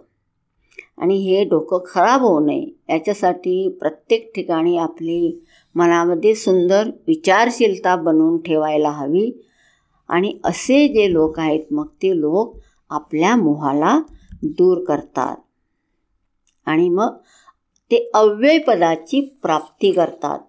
आणि 0.97 1.15
हे 1.15 1.43
डोकं 1.43 1.79
खराब 1.85 2.21
होऊ 2.21 2.39
नये 2.39 2.65
याच्यासाठी 2.89 3.69
प्रत्येक 3.69 4.31
ठिकाणी 4.35 4.77
आपली 4.77 5.45
मनामध्ये 5.75 6.35
सुंदर 6.35 6.89
विचारशीलता 7.07 7.95
बनवून 7.95 8.37
ठेवायला 8.37 8.89
हवी. 8.89 9.31
आणि 10.07 10.37
असे 10.43 10.87
जे 10.87 11.13
लोक 11.13 11.39
आहेत 11.39 11.63
मग 11.71 11.87
ते 11.87 12.19
लोक 12.19 12.57
आपल्या 12.89 13.35
मोहाला 13.35 14.01
दूर 14.43 14.83
करतात. 14.83 15.35
आणि 16.65 16.89
मग 16.89 17.15
ते 17.91 18.11
अव्ययपदाची 18.13 19.21
प्राप्ती 19.41 19.91
करतात. 19.91 20.39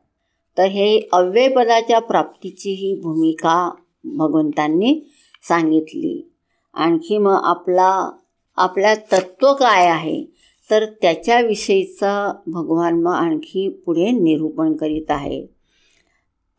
तर 0.58 0.64
हे 0.64 1.08
अव्ययपदाच्या 1.12 1.98
प्राप्तीची 1.98 2.70
ही 2.70 3.00
भूमिका 3.02 3.70
भगवंतांनी 4.04 5.00
सांगितली. 5.48 6.30
आणखी 6.74 7.18
मग 7.18 7.40
आपला 7.42 8.10
आपल्या 8.56 8.94
तत्त्व 8.94 9.52
काय 9.52 9.86
आहे? 9.86 10.24
तर 10.70 10.84
त्याच्याविषयीचा 11.02 12.32
भगवान 12.46 13.00
मग 13.02 13.12
आणखी 13.12 13.68
पुढे 13.68 14.10
निरूपण 14.10 14.76
करीत 14.76 15.10
आहे. 15.10 15.46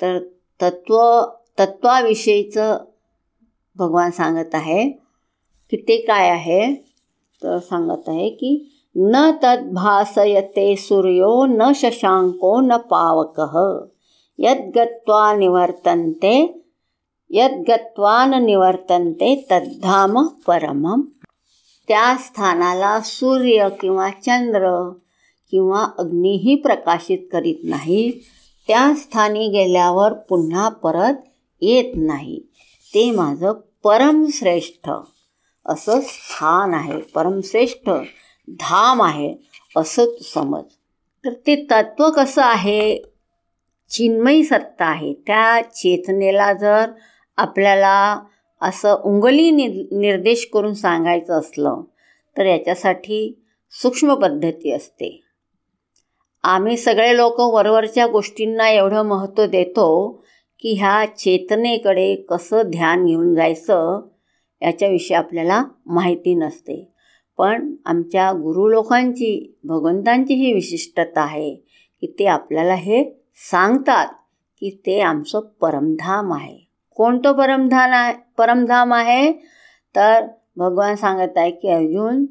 तर 0.01 0.19
तत्त्व 0.61 1.21
तत्वाविषयीचं 1.59 2.77
भगवान 3.75 4.11
सांगत 4.11 4.55
आहे 4.55 4.89
की 5.69 5.77
ते 5.77 5.97
काय 5.97 6.29
आहे? 6.29 6.75
तर 7.43 7.59
सांगत 7.59 8.09
आहे 8.09 8.29
की 8.29 8.71
न 8.95 9.31
तद्भासयते 9.43 10.75
सूर्यो 10.75 11.45
न 11.45 11.71
शशांको 11.75 12.61
न 12.61 12.77
पावक. 12.77 13.41
यद्गत्वा 14.37 15.35
निवर्तन्ते 15.35 16.61
यद्गत्वान 17.31 18.43
निवर्तन्ते 18.43 19.47
तद्धाम 19.51 20.27
परमम। 20.47 21.01
त्या 21.87 22.15
स्थानाला 22.15 22.99
सूर्य 22.99 23.69
किंवा 23.81 24.09
चंद्र 24.09 24.89
किंवा 25.51 25.83
अग्नीही 25.99 26.55
प्रकाशित 26.55 27.17
करीत 27.31 27.55
नाही। 27.63 28.11
त्या 28.67 28.93
स्थानी 28.97 29.47
गेल्यावर 29.47 30.13
पुन्हा 30.13 30.69
परत 30.69 31.13
येत 31.61 31.93
नाही। 31.95 32.39
ते 32.93 33.11
माझं 33.11 33.51
परमश्रेष्ठ 33.83 34.89
असं 35.65 36.01
स्थान 36.01 36.73
आहे। 36.73 36.97
परमश्रेष्ठ 36.97 37.89
धाम 38.49 39.01
आहे 39.01 39.35
असं 39.77 40.05
तू 40.05 40.23
समज। 40.23 40.63
तर 41.25 41.33
ते 41.33 41.67
तत्त्व 41.71 42.09
कसं 42.09 42.41
आहे? 42.41 42.97
चिन्मयी 43.89 44.43
सत्ता 44.43 44.85
आहे। 44.85 45.13
त्या 45.13 45.61
चेतनेला 45.61 46.53
जर 46.53 46.91
आपल्याला 47.39 48.19
असं 48.61 49.01
उंगली 49.03 49.51
नि 49.51 49.67
निर्देश 49.91 50.49
करून 50.53 50.73
सांगायचं 50.73 51.33
असलं 51.33 51.81
तर 52.37 52.45
याच्यासाठी 52.45 53.41
सूक्ष्म 53.71 54.13
पद्धती 54.13 54.71
असते. 54.71 55.19
आम्ही 56.43 56.77
सगळे 56.77 57.17
लोक 57.17 57.39
वरवरच्या 57.39 58.07
गोष्टींना 58.07 58.69
एवढं 58.69 59.01
महत्त्व 59.01 59.45
देतो 59.45 59.89
की 60.59 60.73
ह्या 60.73 61.05
चेतनेकडे 61.17 62.15
कसं 62.29 62.69
ध्यान 62.69 63.05
घेऊन 63.05 63.33
जायचं 63.35 64.07
याच्याविषयी 64.61 65.17
आपल्याला 65.17 65.63
माहिती 65.85 66.35
नसते. 66.35 66.93
पण 67.37 67.75
आमच्या 67.85 68.31
गुरु 68.31 68.67
लोकांची 68.67 69.57
भगवंतांची 69.63 70.33
ही 70.33 70.53
विशिष्टता 70.53 71.21
आहे 71.21 71.55
की 72.01 72.15
ते 72.19 72.25
आपल्याला 72.25 72.75
हे 72.75 73.03
सांगतात 73.51 74.07
की 74.59 74.69
ते 74.85 74.99
आमचं 74.99 75.39
परमधाम 75.61 76.33
आहे. 76.33 76.68
कोणतं 76.95 77.31
परमधान 77.31 77.93
आहे 77.93 78.13
परमधाम 78.37 78.93
आहे? 78.93 79.31
तर 79.95 80.25
भगवान 80.57 80.95
सांगत 80.95 81.37
आहे 81.37 81.51
की 81.51 81.69
अर्जुन 81.69 82.25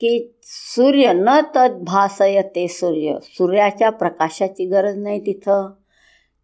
की 0.00 0.34
सूर्य 0.42 1.12
न 1.12 1.40
तद 1.56 1.78
भासय 1.82 2.42
ते 2.42 2.68
सूर्य. 2.68 3.18
सूर्याच्या 3.22 3.90
प्रकाशाची 3.90 4.64
गरज 4.64 4.96
नाही 4.96 5.20
तिथं. 5.20 5.70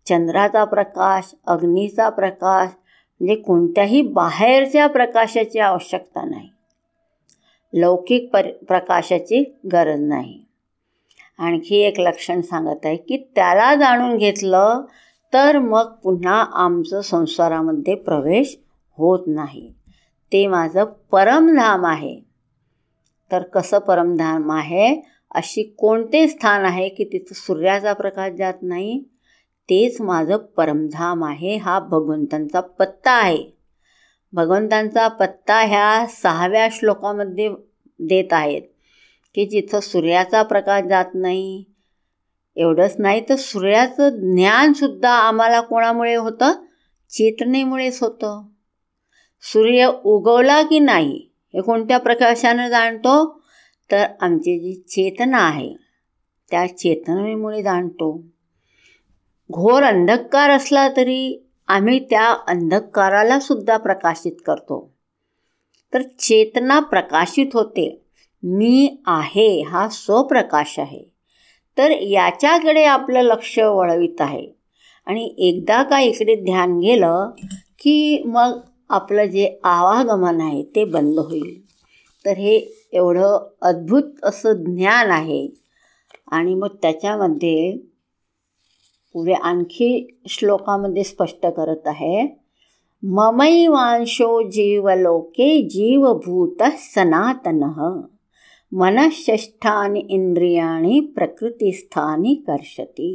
चंद्राचा 0.07 0.65
प्रकाश 0.65 1.35
अग्नीचा 1.47 2.09
प्रकाश 2.09 2.69
म्हणजे 3.21 3.35
कोणत्याही 3.35 4.03
बाहेरच्या 4.03 4.87
प्रकाशाची 4.87 5.59
आवश्यकता 5.59 6.25
नाही. 6.25 6.49
लौकिक 7.73 8.31
पर 8.33 8.51
प्रकाशाची 8.69 9.59
गरज 9.73 10.01
नाही. 10.01 10.43
आणखी 11.39 11.77
एक 11.77 12.01
लक्षण 12.01 12.41
सांगत 12.41 12.87
आहे 12.87 12.97
की 12.97 13.17
त्याला 13.17 13.75
जाणून 13.75 14.17
घेतलं 14.17 14.83
तर 15.37 15.59
मग 15.59 15.93
पुन्हा 16.03 16.47
आमचं 16.53 17.01
संसारामध्ये 17.01 17.95
प्रवेश 17.95 18.59
होत 18.99 19.20
नाही. 19.26 19.72
ते 20.32 20.47
माझं 20.47 20.84
परमधाम 20.84 21.87
आहे. 21.87 22.20
तर 23.32 23.43
कसं 23.43 23.78
परमधाम 23.78 24.51
आहे? 24.51 25.01
अशी 25.34 25.62
कोणते 25.62 26.28
स्थान 26.28 26.64
आहे 26.64 26.89
की 26.89 27.05
तिथं 27.05 27.34
सूर्याचा 27.34 27.93
प्रकाश 27.93 28.32
जात 28.32 28.55
नाही? 28.62 29.05
तेच 29.62 30.01
माझं 30.01 30.37
परमधाम 30.37 31.24
आहे 31.24 31.57
हा 31.57 31.78
भगवंतांचा 31.78 32.61
पत्ता 32.61 33.12
आहे. 33.12 33.57
भगवंतांचा 34.32 35.09
पत्ता 35.09 35.61
ह्या 35.61 36.07
सहाव्या 36.09 36.68
श्लोकामध्ये 36.70 37.49
देत 38.01 38.32
आहेत 38.32 38.62
की 39.34 39.47
जिथं 39.47 39.80
सूर्याचा 39.80 40.43
प्रकाश 40.43 40.84
जात 40.84 41.07
नाही 41.14 41.64
एवढंच 42.57 42.95
नाही 42.99 43.25
तर 43.29 43.37
सूर्याचं 43.37 44.09
ज्ञानसुद्धा 44.09 45.11
आम्हाला 45.11 45.61
कोणामुळे 45.61 46.15
होतं? 46.15 46.53
चेतनेमुळेच 47.11 48.03
होतं. 48.03 48.43
सूर्य 49.43 49.91
उगवला 50.05 50.63
की 50.63 50.79
नाही 50.79 51.29
हे 51.55 51.61
कोणत्या 51.61 51.99
प्रकाशानं 51.99 52.69
जाणतो? 52.69 53.43
तर 53.91 54.05
आमची 54.21 54.59
जी 54.59 54.75
चेतना 54.75 55.39
आहे 55.39 55.75
त्या 56.51 56.67
चेतनेमुळे 56.67 57.63
जाणतो. 57.63 58.23
घोर 59.53 59.83
अंधकार 59.83 60.51
असला 60.51 60.89
तरी 60.89 61.49
आम्ही 61.69 61.99
त्या 61.99 62.37
अंधकाराला 62.47 63.41
सुद्धा 63.41 63.77
प्रकाशित 63.77 64.33
करतो. 64.47 64.95
तर 65.95 66.03
चेतना 66.03 66.81
प्रकाशित 66.81 67.47
होते. 67.55 68.03
मी 68.43 69.03
आहे 69.07 69.63
हा 69.63 69.89
स्वप्रकाश 69.89 70.79
आहे. 70.79 71.16
तर 71.79 71.91
याच्याकडे 71.91 72.85
आपलं 72.85 73.20
लक्ष 73.20 73.59
वळवित 73.59 74.20
आहे. 74.20 74.47
आणि 75.07 75.35
एकदा 75.39 75.83
का 75.83 76.01
इकडे 76.01 76.35
ध्यान 76.35 76.79
गेलं 76.79 77.31
की 77.79 78.22
मग 78.22 78.61
आपलं 78.89 79.24
जे 79.24 79.59
आवागमन 79.64 80.41
आहे 80.41 80.62
ते 80.62 80.85
बंद 80.85 81.18
होईल. 81.18 81.64
तर 82.24 82.31
हे 82.31 82.87
एवढं 82.93 83.49
अद्भुत 83.62 84.03
असं 84.22 84.53
ज्ञान 84.53 85.11
आहे. 85.11 85.49
आणि 86.31 86.55
मग 86.55 86.68
त्याच्यामध्ये 86.83 87.77
पुढे 89.12 89.33
आणखी 89.33 90.18
श्लोकामध्ये 90.29 91.05
स्पष्ट 91.05 91.47
करत 91.47 91.87
आहे. 91.87 92.47
ममैवांशो 93.03 94.51
जीवलोके 94.51 95.62
जीवभूत 95.62 96.62
सनातन. 96.62 97.62
मनःषष्ठानि 98.79 100.01
इंद्रियाणी 100.11 101.01
प्रकृतीस्थानी 101.14 102.35
कर्षती 102.47 103.12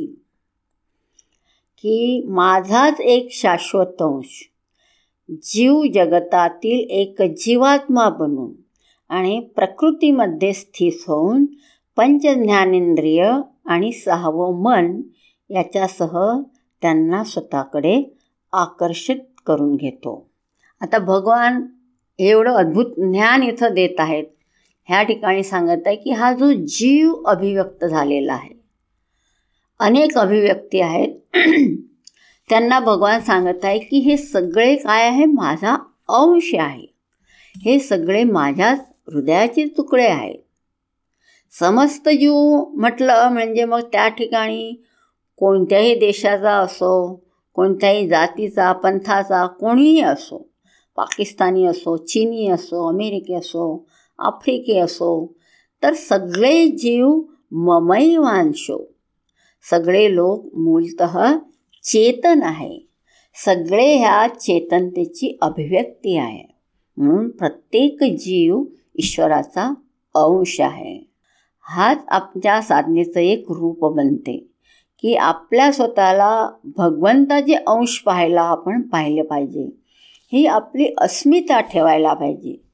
की 1.84 2.24
माझाच 2.28 3.02
एक 3.02 3.28
शाश्वत 3.32 4.02
अंश 4.02 4.42
जीव 5.30 5.84
जगतातील 5.94 6.90
एक 6.90 7.22
जीवात्मा 7.38 8.08
बनून 8.10 8.52
आणि 9.10 9.40
प्रकृतीमध्ये 9.56 10.54
स्थित 10.54 11.04
होऊन 11.08 11.46
पंचज्ञानेंद्रिय 11.98 13.32
आणि 13.66 13.92
सहावं 13.92 14.62
मन 14.62 15.02
याच्यासह 15.50 16.18
त्यांना 16.82 17.24
स्वतःकडे 17.24 18.02
आकर्षित 18.54 19.18
करून 19.46 19.76
घेतो 19.76 20.30
आता 20.82 20.98
भगवान 20.98 21.66
एवढं 22.20 22.54
अद्भुत 22.54 22.86
ज्ञान 22.98 23.44
इथं 23.44 23.74
देत 23.74 24.00
आहेत 24.00 24.26
ह्या 24.90 25.04
ठिकाणी 25.04 25.44
सांगत 25.44 25.88
आहे 25.88 25.96
की 25.96 26.12
हा 26.12 26.34
जो 26.34 26.52
जीव 26.52 27.14
अभिव्यक्त 27.26 27.86
झालेला 27.86 28.34
आहे. 28.34 28.62
अनेक 29.80 30.18
अभिव्यक्ती 30.18 30.82
आहेत. 30.82 31.10
त्यांना 32.50 32.80
भगवान 32.80 33.20
सांगत 33.20 33.66
आहे 33.66 33.80
की 33.80 34.00
हे 34.00 34.18
सगळे 34.18 34.76
काय 34.76 35.08
आहे? 35.08 35.26
माझा 35.26 35.78
अंश 36.10 36.56
आहे. 36.56 36.86
हे 37.66 37.80
सगळे 37.80 38.24
माझ्याच 38.24 38.80
हृदयाचे 39.14 39.66
तुकडे 39.66 40.08
आहेत. 40.08 40.40
समस्त 41.60 42.10
जीव 42.10 42.66
म्हटलं 42.74 43.30
म्हणजे 43.30 43.66
मग 43.66 43.80
त्या 43.80 44.08
ठिकाणी 44.08 44.84
कोणत्याही 45.38 45.96
देशाचा 45.96 46.52
असो 46.52 47.22
कोणत्याही 47.54 48.08
जातीचा 48.08 48.72
पंथाचा 48.72 49.46
कोणीही 49.46 50.02
असो 50.02 50.48
पाकिस्तानी 50.96 51.66
असो 51.66 51.98
चीनी 51.98 52.48
असो 52.48 52.88
अमेरिकी 52.90 53.34
असो 53.34 53.86
आफ्रिकी 54.22 54.78
असो 54.78 55.34
तर 55.84 55.94
सगळे 55.94 56.68
जीव 56.68 57.22
ममैवांशो 57.52 58.92
सगळे 59.70 60.16
लोक 60.16 60.46
मूलत 60.56 61.04
चेतन 61.84 62.44
आहे. 62.44 62.80
सगळे 63.46 63.96
ह्या 63.98 64.28
चेतनतेची 64.28 65.38
अभिव्यक्ती 65.42 66.18
आहे. 66.18 66.56
म्हणून 66.98 67.30
प्रत्येक 67.30 68.04
जीव 68.04 68.64
ईश्वराचा 68.96 69.74
अंश 70.16 70.62
आहे. 70.62 71.12
हाच 71.62 72.04
आपल्या 72.08 72.62
साधनेचं 72.62 73.20
एक 73.20 73.46
रूप 73.50 73.86
बनते 73.96 74.48
की 75.02 75.16
आपल्या 75.16 75.72
स्वतःला 75.72 76.50
भगवंताचे 76.78 77.54
अंश 77.54 78.00
पाहायला 78.06 78.42
आपण 78.42 78.82
पाहिले 78.82 79.22
पाहिजे. 79.22 79.70
ही 80.34 80.46
आपली 80.46 80.94
अस्मिता 80.98 81.60
ठेवायला 81.60 82.14
पाहिजे. 82.14 82.71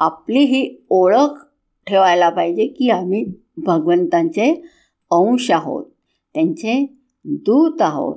आपली 0.00 0.38
ही 0.38 0.86
ओळख 0.90 1.46
ठेवायला 1.86 2.28
पाहिजे 2.28 2.66
की 2.66 2.90
आम्ही 2.90 3.26
भगवंतांचे 3.56 4.62
अंश 5.10 5.50
आहोत 5.50 5.84
त्यांचे 6.34 6.94
दूत 7.24 7.82
आहोत. 7.82 8.16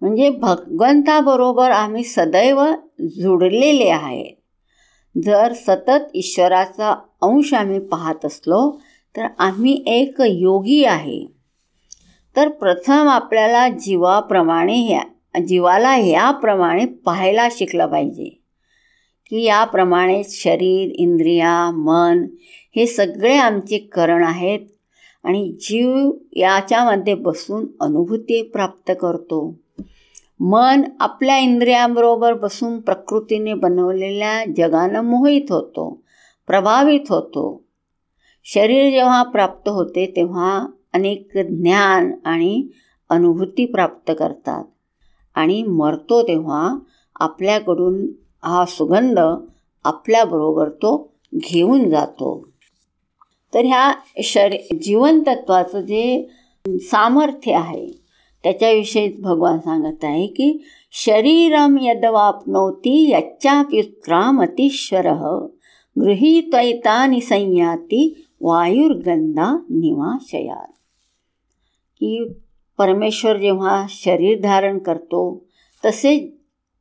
म्हणजे 0.00 0.30
भगवंताबरोबर 0.30 1.70
आम्ही 1.70 2.04
सदैव 2.04 2.64
जुडलेले 3.00 3.88
आहे. 3.88 4.38
जर 5.24 5.52
सतत 5.52 6.10
ईश्वराचा 6.14 7.02
अंश 7.22 7.54
आम्ही 7.54 7.78
पाहत 7.78 8.24
असलो 8.24 8.80
तर 9.16 9.26
आम्ही 9.38 9.82
एक 9.86 10.14
योगी 10.20 10.84
आहे. 10.84 11.26
तर 12.36 12.48
प्रथम 12.48 13.08
आपल्याला 13.08 13.68
जीवाप्रमाणे 13.68 14.74
ह्या 14.74 15.40
जीवाला 15.40 15.90
ह्याप्रमाणे 15.90 16.86
पाहायला 16.86 17.48
शिकलं 17.50 17.86
पाहिजे. 17.86 18.37
की 19.30 19.42
याप्रमाणे 19.42 20.22
शरीर 20.28 20.90
इंद्रिया 20.94 21.70
मन 21.70 22.26
हे 22.76 22.86
सगळे 22.86 23.36
आमचे 23.36 23.78
करण 23.78 24.24
आहेत 24.24 24.60
आणि 25.24 25.52
जीव 25.60 26.10
याच्यामध्ये 26.32 27.14
बसून 27.14 27.66
अनुभूती 27.80 28.42
प्राप्त 28.42 28.92
करतो. 29.00 29.58
मन 30.40 30.82
आपल्या 31.00 31.38
इंद्रियांबरोबर 31.38 32.34
बसून 32.34 32.80
प्रकृतीने 32.80 33.54
बनवलेल्या 33.54 34.44
जगानं 34.56 35.00
मोहित 35.00 35.42
होतो 35.50 36.02
प्रभावित 36.46 37.00
होतो. 37.08 37.64
शरीर 38.44 38.90
जेव्हा 38.90 39.22
प्राप्त 39.22 39.68
होते 39.68 40.12
तेव्हा 40.16 40.66
अनेक 40.92 41.28
ज्ञान 41.34 42.12
आणि 42.24 42.68
अनुभूती 43.08 43.66
प्राप्त 43.66 44.12
करतात. 44.18 44.64
आणि 45.34 45.62
मरतो 45.62 46.22
तेव्हा 46.22 46.78
आपल्याकडून 47.20 48.06
हा 48.44 48.64
सुगंध 48.64 49.18
आपल्याबरोबर 49.84 50.68
तो 50.68 51.12
घेऊन 51.34 51.90
जातो. 51.90 52.48
तर 53.54 53.64
ह्या 53.64 53.92
शरी 54.22 54.76
जीवनतत्वाचं 54.76 55.80
जे 55.80 56.28
सामर्थ्य 56.68 57.52
आहे 57.52 57.88
त्याच्याविषयीच 58.42 59.20
भगवान 59.20 59.58
सांगत 59.58 60.04
आहे 60.04 60.26
की 60.26 60.64
शरीरम 60.92 61.78
यदवापनोती 61.80 63.10
यच्चाप्युत्क्रामतीश्वर 63.10 65.06
गृहीत्वैतानि 66.00 67.20
संयाती 67.20 68.26
वायुर्गंधा 68.40 69.56
निवाशयात. 69.70 70.72
की 71.96 72.28
परमेश्वर 72.78 73.36
जेव्हा 73.36 73.86
शरीर 73.88 74.40
धारण 74.40 74.78
करतो 74.78 75.44
तसेच 75.84 76.37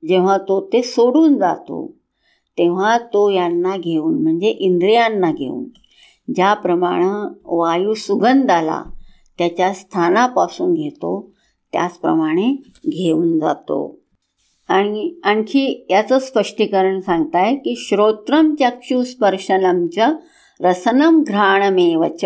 जेव्हा 0.07 0.37
तो 0.37 0.69
ते 0.73 0.81
सोडून 0.81 1.37
जातो 1.37 1.95
तेव्हा 2.57 2.97
तो 2.97 3.29
यांना 3.29 3.77
घेऊन 3.77 4.23
म्हणजे 4.23 4.49
इंद्रियांना 4.49 5.31
घेऊन 5.31 5.63
ज्याप्रमाणे 6.35 7.35
वायू 7.45 7.93
सुगंधाला 7.93 8.83
त्याच्या 9.37 9.73
स्थानापासून 9.73 10.73
घेतो 10.73 11.31
त्याचप्रमाणे 11.73 12.51
घेऊन 12.89 13.39
जातो. 13.39 13.99
आणि 14.67 15.19
आणखी 15.23 15.85
याचं 15.89 16.19
स्पष्टीकरण 16.19 16.99
सांगताय 16.99 17.55
की 17.55 17.75
श्रोत्रम 17.77 18.55
चक्षुस्पर्शनम 18.55 19.87
च 19.87 19.99
रसनम 20.61 21.23
घ्राणमेवच 21.23 22.25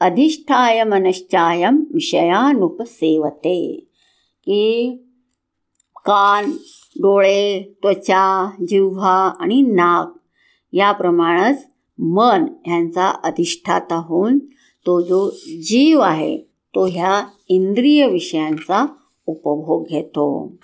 अधिष्ठाय 0.00 0.84
मनश्चायम 0.84 1.84
विषयानुपसेवते. 1.94 3.84
की 4.40 4.90
कान 5.96 6.52
डोळे 6.96 7.74
त्वचा 7.82 8.50
जिव्हा 8.68 9.32
आणि 9.40 9.62
नाक 9.62 10.12
याप्रमाणेच 10.72 11.66
मन 11.98 12.44
ह्यांचा 12.66 13.12
अधिष्ठाता 13.24 13.96
होऊन 13.96 14.38
तो 14.86 15.00
जो 15.00 15.28
जीव 15.68 16.00
आहे 16.00 16.36
तो 16.74 16.86
ह्या 16.86 17.22
इंद्रिय 17.48 18.06
विषयांचा 18.08 18.86
उपभोग 19.26 19.86
घेतो. 19.88 20.56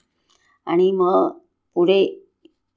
आणि 0.66 0.90
मग 0.90 1.28
पुढे 1.74 2.04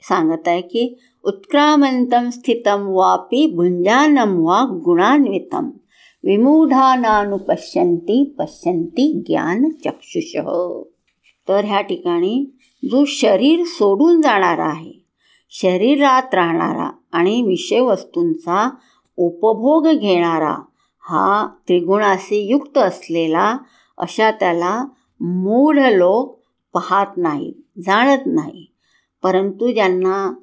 सांगत 0.02 0.48
आहे 0.48 0.62
की 0.62 0.96
उत्क्रामंतम 1.24 2.30
स्थितम 2.30 2.88
वापी 2.88 3.46
भुंजानम 3.56 4.40
वा 4.46 4.64
गुणान्वितम 4.86 5.70
विमूढानानुपश्यंती 6.24 8.24
पश्यंती 8.40 9.12
ज्ञान 9.28 9.70
चक्षुष 9.86 10.36
तर 11.50 11.66
ह्या 11.66 11.82
ठिकाणी 11.82 12.46
जो 12.90 13.04
शरीर 13.08 13.64
सोडून 13.66 14.22
जाणारा 14.22 14.66
आहे. 14.66 14.94
शरीरात 15.50 16.34
राहणारा 16.36 16.90
आणि 17.12 17.42
विषयवस्तूंचा 17.42 18.70
उपभोग 19.18 19.88
घेणारा 19.88 20.56
हा 21.00 21.48
त्रिगुणाशी 21.68 22.40
युक्त 22.50 22.78
असलेला 22.78 23.58
अशा 23.98 24.32
त्याला 24.32 24.86
मूढ 25.22 25.78
लोक 25.80 26.40
पाहत 26.74 27.18
नाहीत 27.18 27.82
जाणत 27.86 28.24
नाही. 28.26 28.66
परंतु 29.24 29.72
ज्यांना 29.72 30.34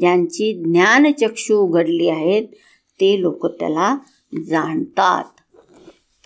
ज्यांची 0.00 0.52
ज्ञानचक्षू 0.64 1.56
उघडली 1.56 2.08
आहेत 2.08 2.44
ते 3.00 3.20
लोक 3.20 3.46
त्याला 3.46 3.96
जाणतात. 4.46 5.24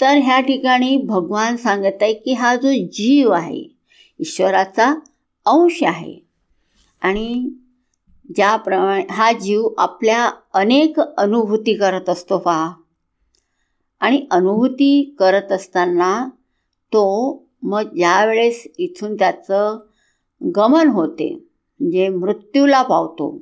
तर 0.00 0.16
ह्या 0.16 0.40
ठिकाणी 0.40 0.96
भगवान 0.96 1.56
सांगत 1.56 2.02
आहे 2.02 2.12
की 2.14 2.32
हा 2.32 2.56
जो 2.56 2.72
जीव 2.92 3.30
आहे 3.30 3.64
ईश्वराचा 4.20 4.94
अंश 5.46 5.82
आहे. 5.82 6.18
आणि 7.02 7.50
ज्याप्रमाणे 8.36 9.04
हा 9.10 9.32
जीव 9.32 9.68
आपल्या 9.78 10.30
अनेक 10.54 11.00
अनुभूती 11.00 11.74
करत 11.74 12.08
असतो 12.08 12.38
पहा. 12.38 12.72
आणि 14.00 14.26
अनुभूती 14.30 15.14
करत 15.18 15.52
असताना 15.52 16.28
तो 16.92 17.04
मग 17.62 17.94
ज्यावेळेस 17.94 18.66
इथून 18.78 19.14
त्याचं 19.14 19.78
गमन 20.40 20.88
होते 20.88 21.28
म्हणजे 21.80 22.08
मृत्यूला 22.08 22.82
पावतो 22.82 23.36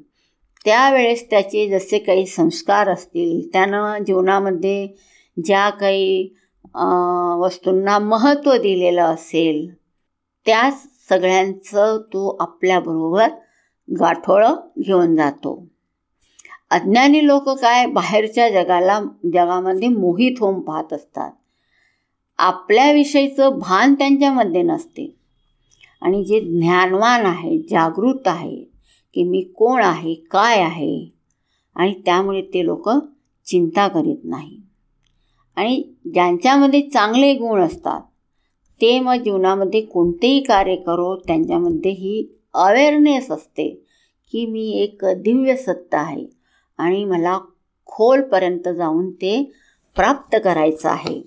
त्यावेळेस 0.64 1.24
त्याचे 1.30 1.68
जसे 1.68 1.98
काही 1.98 2.26
संस्कार 2.26 2.88
असतील 2.88 3.48
त्यानं 3.52 4.04
जीवनामध्ये 4.06 4.86
ज्या 5.36 5.68
काही 5.70 6.34
वस्तूंना 7.40 7.98
महत्त्व 7.98 8.56
दिलेलं 8.56 9.02
असेल 9.02 9.66
त्याच 10.46 10.86
सगळ्यांचं 11.12 11.98
तो 11.98 12.36
आपल्याबरोबर 12.40 13.28
गाठोळं 14.00 14.54
घेऊन 14.78 15.16
जातो. 15.16 15.66
अज्ञानी 16.70 17.26
लोक 17.26 17.48
काय 17.48 17.86
बाहेरच्या 17.86 18.50
जगाला 18.50 19.00
जगामध्ये 19.32 19.88
मोहित 19.88 20.36
होऊन 20.40 20.60
पाहत 20.60 20.92
असतात. 20.92 21.30
आपल्याविषयीचं 22.38 23.58
भान 23.58 23.94
त्यांच्यामध्ये 23.94 24.62
नसते. 24.62 25.16
आणि 26.02 26.24
जे 26.24 26.40
ज्ञानवान 26.40 27.26
आहे 27.26 27.58
जागृत 27.58 28.28
आहे 28.28 28.56
की 29.14 29.24
मी 29.24 29.40
कोण 29.40 29.82
आहे 29.82 30.14
काय 30.14 30.62
आहे 30.62 31.14
आणि 31.74 31.94
त्यामुळे 32.04 32.42
ते 32.42 32.64
लोक 32.64 32.88
चिंता 33.46 33.88
करीत 33.88 34.18
नाही. 34.24 34.60
आणि 35.56 35.82
ज्यांच्यामध्ये 36.14 36.80
चांगले 36.80 37.34
गुण 37.34 37.60
असतात 37.60 38.00
ते 38.82 39.00
मग 39.00 39.14
जीवनामध्ये 39.14 39.80
कोणतेही 39.80 40.40
कार्य 40.40 40.76
करो 40.76 41.16
त्यांच्यामध्ये 41.16 41.90
ही 41.90 42.40
अवेअरनेस 42.54 43.30
असते 43.30 43.68
की 44.32 44.46
मी 44.46 44.70
एक 44.70 45.04
दिव्य 45.04 45.56
सत्ता 45.56 45.98
आहे 45.98 46.26
आणि 46.78 47.04
मला 47.04 47.38
खोलपर्यंत 47.86 48.68
जाऊन 48.68 49.10
ते 49.10 49.52
प्राप्त 49.96 50.36
करायचं 50.44 50.88
आहे. 50.88 51.20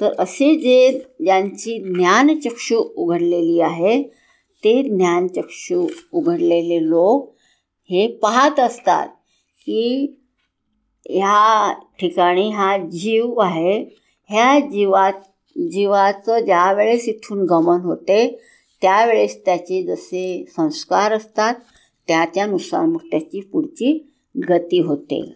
तर 0.00 0.12
असे 0.18 0.54
जे 0.54 1.00
ज्यांची 1.20 1.94
ज्ञानचक्षु 1.94 2.76
उघडलेली 2.96 3.60
आहे 3.60 4.02
ते 4.64 4.82
ज्ञानचक्षु 4.82 5.86
उघडलेले 6.12 6.88
लोक 6.88 7.34
हे 7.90 8.06
पाहत 8.06 8.60
असतात 8.60 9.08
की 9.60 10.16
ह्या 11.10 11.72
ठिकाणी 12.00 12.50
हा 12.50 12.76
जीव 12.78 13.38
आहे. 13.38 13.84
ह्या 14.30 14.60
जीवात 14.60 15.12
जीवाचं 15.66 16.40
ज्या 16.40 16.72
वेळेस 16.72 17.08
इथून 17.08 17.46
गमन 17.46 17.80
होते 17.80 18.42
त्यावेळेस 18.82 19.44
त्याचे 19.44 19.82
जसे 19.82 20.44
संस्कार 20.56 21.12
असतात 21.12 21.54
त्याच्यानुसार 22.08 22.84
मग 22.84 22.98
त्याची 23.10 23.40
पुढची 23.40 24.10
गती 24.48 24.80
होते. 24.80 25.34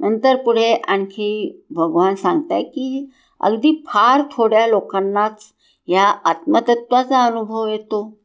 नंतर 0.00 0.36
पुढे 0.36 0.74
आणखी 0.74 1.62
भगवान 1.70 2.14
सांगताय 2.14 2.62
की 2.62 3.10
अगदी 3.40 3.84
फार 3.86 4.20
थोड्या 4.32 4.66
लोकांनाच 4.66 5.42
या 5.88 6.02
आत्मतत्वाचा 6.02 7.24
अनुभव 7.24 7.66
येतो. 7.68 8.16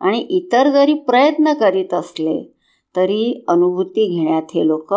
आणि 0.00 0.18
इतर 0.18 0.70
जरी 0.70 0.94
प्रयत्न 0.94 1.52
करीत 1.52 1.94
असले 1.94 2.52
तरी 2.96 3.44
अनुभूती 3.48 4.16
घेण्यात 4.16 4.42
हे 4.54 4.66
लोक 4.66 4.94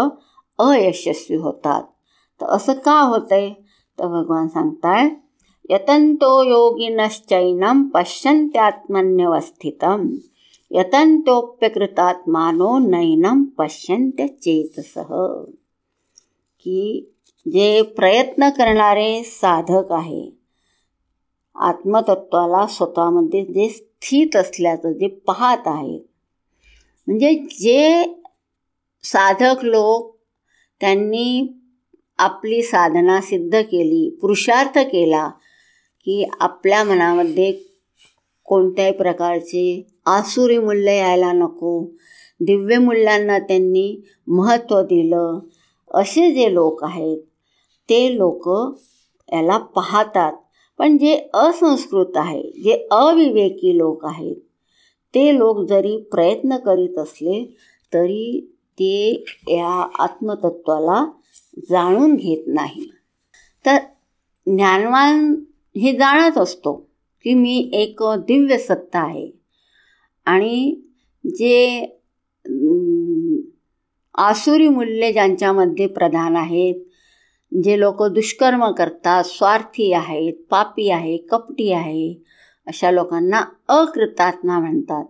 अयशस्वी 0.59 1.37
होतात. 1.37 1.83
तर 2.41 2.45
असं 2.45 2.73
का 2.73 3.01
होतंय? 3.01 3.49
तर 3.99 4.07
भगवान 4.07 4.47
सांगताय 4.47 5.09
यतन्तो 5.69 6.43
योगिनश्चैनं 6.43 7.83
पश्यन्त्यात्मन्यवस्थितं। 7.93 10.07
यतंतोप्यकृतात्मानो 10.71 12.79
नैनं 12.79 13.43
पश्यन्त्य 13.57 14.27
चेतसह 14.27 15.07
की 16.65 17.13
जे 17.45 17.81
प्रयत्न 17.97 18.49
करणारे 18.49 19.23
साधक 19.23 19.91
आहे 19.91 20.37
आत्मतत्वाला 21.55 22.67
स्वतःमध्ये 22.67 23.45
जे 23.45 23.69
स्थित 23.69 24.35
असल्याचं 24.35 24.91
जे 24.91 25.07
पाहत 25.27 25.57
आहेत 25.65 26.01
म्हणजे 27.07 27.45
जे 27.59 28.03
साधक 29.03 29.63
लोक 29.63 30.15
त्यांनी 30.81 31.47
आपली 32.19 32.61
साधना 32.61 33.21
सिद्ध 33.21 33.61
केली 33.61 34.17
पुरुषार्थ 34.21 34.79
केला 34.79 35.29
की 36.07 36.23
आपल्या 36.39 36.83
मनामध्ये 36.83 37.51
कोणत्याही 38.45 38.91
प्रकारचे 38.91 39.87
आसुरी 40.05 40.57
मूल्य 40.57 40.95
यायला 40.97 41.31
नको. 41.31 41.79
दिव्य 42.39 42.77
मूल्यांना 42.77 43.39
त्यांनी 43.39 44.03
महत्त्व 44.27 44.81
दिलं. 44.81 45.39
असे 45.91 46.33
जे 46.33 46.53
लोक 46.53 46.83
आहेत 46.83 47.17
ते 47.89 48.17
लोक 48.17 48.47
याला 49.33 49.57
पाहतात. 49.57 50.33
पण 50.77 50.97
जे 50.97 51.29
असंस्कृत 51.33 52.17
आहे 52.17 52.41
जे 52.63 52.87
अविवेकी 52.91 53.77
लोक 53.77 54.05
आहेत 54.05 54.35
ते 55.15 55.37
लोक 55.37 55.59
जरी 55.69 55.97
प्रयत्न 56.11 56.57
करीत 56.57 56.97
असले 56.97 57.43
तरी 57.93 58.53
ते 58.79 59.23
या 59.47 59.87
आत्मतत्वाला 59.99 61.05
जाणून 61.69 62.15
घेत 62.15 62.43
नाही. 62.47 62.89
तर 63.65 63.77
ज्ञानवान 64.47 65.35
हे 65.77 65.91
जाणत 65.93 66.37
असतो 66.37 66.73
की 67.23 67.33
मी 67.33 67.69
एक 67.73 68.03
दिव्य 68.03 68.57
सत्ता 68.57 68.99
आहे. 68.99 69.31
आणि 70.25 70.81
जे 71.25 71.85
आसुरी 74.15 74.67
मूल्य 74.69 75.11
ज्यांच्यामध्ये 75.11 75.87
प्रधान 75.87 76.35
आहेत 76.35 76.75
जे 77.63 77.79
लोक 77.79 78.03
दुष्कर्म 78.03 78.71
करतात 78.71 79.23
स्वार्थी 79.23 79.91
आहेत 79.93 80.33
पापी 80.49 80.89
आहे 80.89 81.17
कपटी 81.17 81.71
आहे 81.71 82.13
अशा 82.67 82.91
लोकांना 82.91 83.43
अकृतात्मा 83.67 84.59
म्हणतात. 84.59 85.05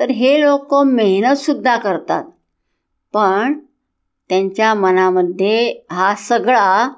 तर 0.00 0.10
हे 0.10 0.40
लोक 0.40 0.74
मेहनतसुद्धा 0.74 1.76
करतात. 1.76 2.24
पण 3.12 3.58
त्यांच्या 4.28 4.74
मनामध्ये 4.74 5.84
हा 5.90 6.14
सगळा 6.14 6.88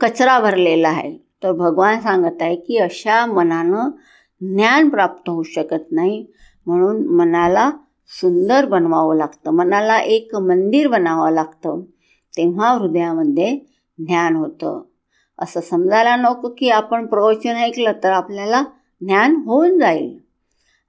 कचरा 0.00 0.38
भरलेला 0.40 0.88
आहे. 0.88 1.23
तर 1.44 1.52
भगवान 1.52 2.00
सांगत 2.00 2.42
आहे 2.42 2.56
की 2.56 2.76
अशा 2.76 3.26
मनानं 3.26 3.90
ज्ञान 4.40 4.88
प्राप्त 4.88 5.30
होऊ 5.30 5.42
शकत 5.42 5.92
नाही. 5.92 6.26
म्हणून 6.66 7.06
मनाला 7.06 7.70
सुंदर 8.20 8.66
बनवावं 8.66 9.16
लागतं. 9.16 9.50
मनाला 9.50 9.98
एक 9.98 10.34
मंदिर 10.34 10.88
बनावं 10.88 11.30
लागतं. 11.30 11.80
तेव्हा 12.36 12.70
हृदयामध्ये 12.70 13.58
ज्ञान 13.98 14.36
होतं. 14.36 14.82
असं 15.38 15.60
समजायला 15.60 16.16
नको 16.16 16.54
की 16.58 16.70
आपण 16.70 17.06
प्रवचन 17.06 17.56
ऐकलं 17.56 17.92
तर 18.04 18.10
आपल्याला 18.10 18.62
ज्ञान 19.00 19.36
होऊन 19.36 19.78
जाईल. 19.78 20.18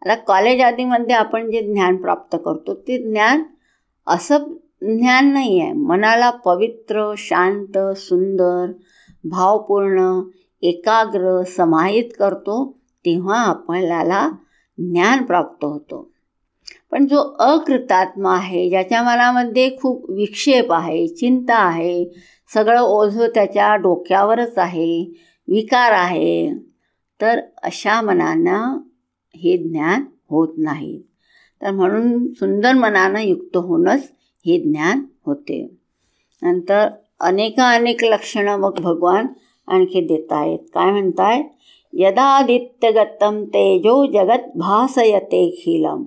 आता 0.01 0.15
कॉलेज 0.15 0.61
आदीमध्ये 0.61 1.15
आपण 1.15 1.51
जे 1.51 1.61
ज्ञान 1.61 1.95
प्राप्त 1.95 2.37
करतो 2.45 2.73
ते 2.73 3.11
ज्ञान 3.11 3.43
असं 4.07 4.37
ज्ञान 4.81 5.33
नाही 5.33 5.61
आहे 5.61 5.73
मनाला 5.73 6.29
पवित्र 6.29 7.13
शांत 7.17 7.97
सुंदर 7.97 8.71
भावपूर्ण 9.23 10.21
एकाग्र 10.65 11.43
समाहित 11.43 12.03
करतो 12.19 12.77
तेव्हा 13.05 13.39
आपल्याला 13.39 14.29
ज्ञान 14.77 15.23
प्राप्त 15.23 15.65
होतो. 15.65 16.11
पण 16.91 17.05
जो 17.05 17.35
अकृतात्मा 17.39 18.35
आहे 18.35 18.69
ज्याच्या 18.69 19.03
मनामध्ये 19.03 19.77
खूप 19.81 20.09
विक्षेप 20.09 20.73
आहे 20.73 21.07
चिंता 21.07 21.55
आहे 21.55 22.05
सगळं 22.53 22.81
ओझं 22.81 23.27
त्याच्या 23.35 23.75
डोक्यावरच 23.75 24.57
आहे 24.57 25.03
विकार 25.47 25.91
आहे 25.91 26.53
तर 27.21 27.39
अशा 27.63 28.01
मनानं 28.01 28.77
हे 29.35 29.57
ज्ञान 29.57 30.03
होत 30.29 30.53
नाही. 30.57 31.01
तर 31.61 31.71
म्हणून 31.71 32.33
सुंदर 32.33 32.73
मनानं 32.73 33.19
युक्त 33.19 33.57
होणंच 33.57 34.11
हे 34.45 34.59
ज्ञान 34.59 35.01
होते. 35.25 35.77
नंतर 36.41 36.87
अनेकानेक 37.19 38.03
लक्षणं 38.03 38.57
मग 38.57 38.79
भगवान 38.79 39.27
आणखी 39.67 40.01
देत 40.01 40.33
आहेत 40.33 40.59
काय 40.73 40.91
म्हणताय? 40.91 41.41
यदादित्यगतम 41.93 43.43
तेजो 43.43 44.05
जगत 44.05 44.51
भासयते 44.55 45.55
खिलम. 45.59 46.03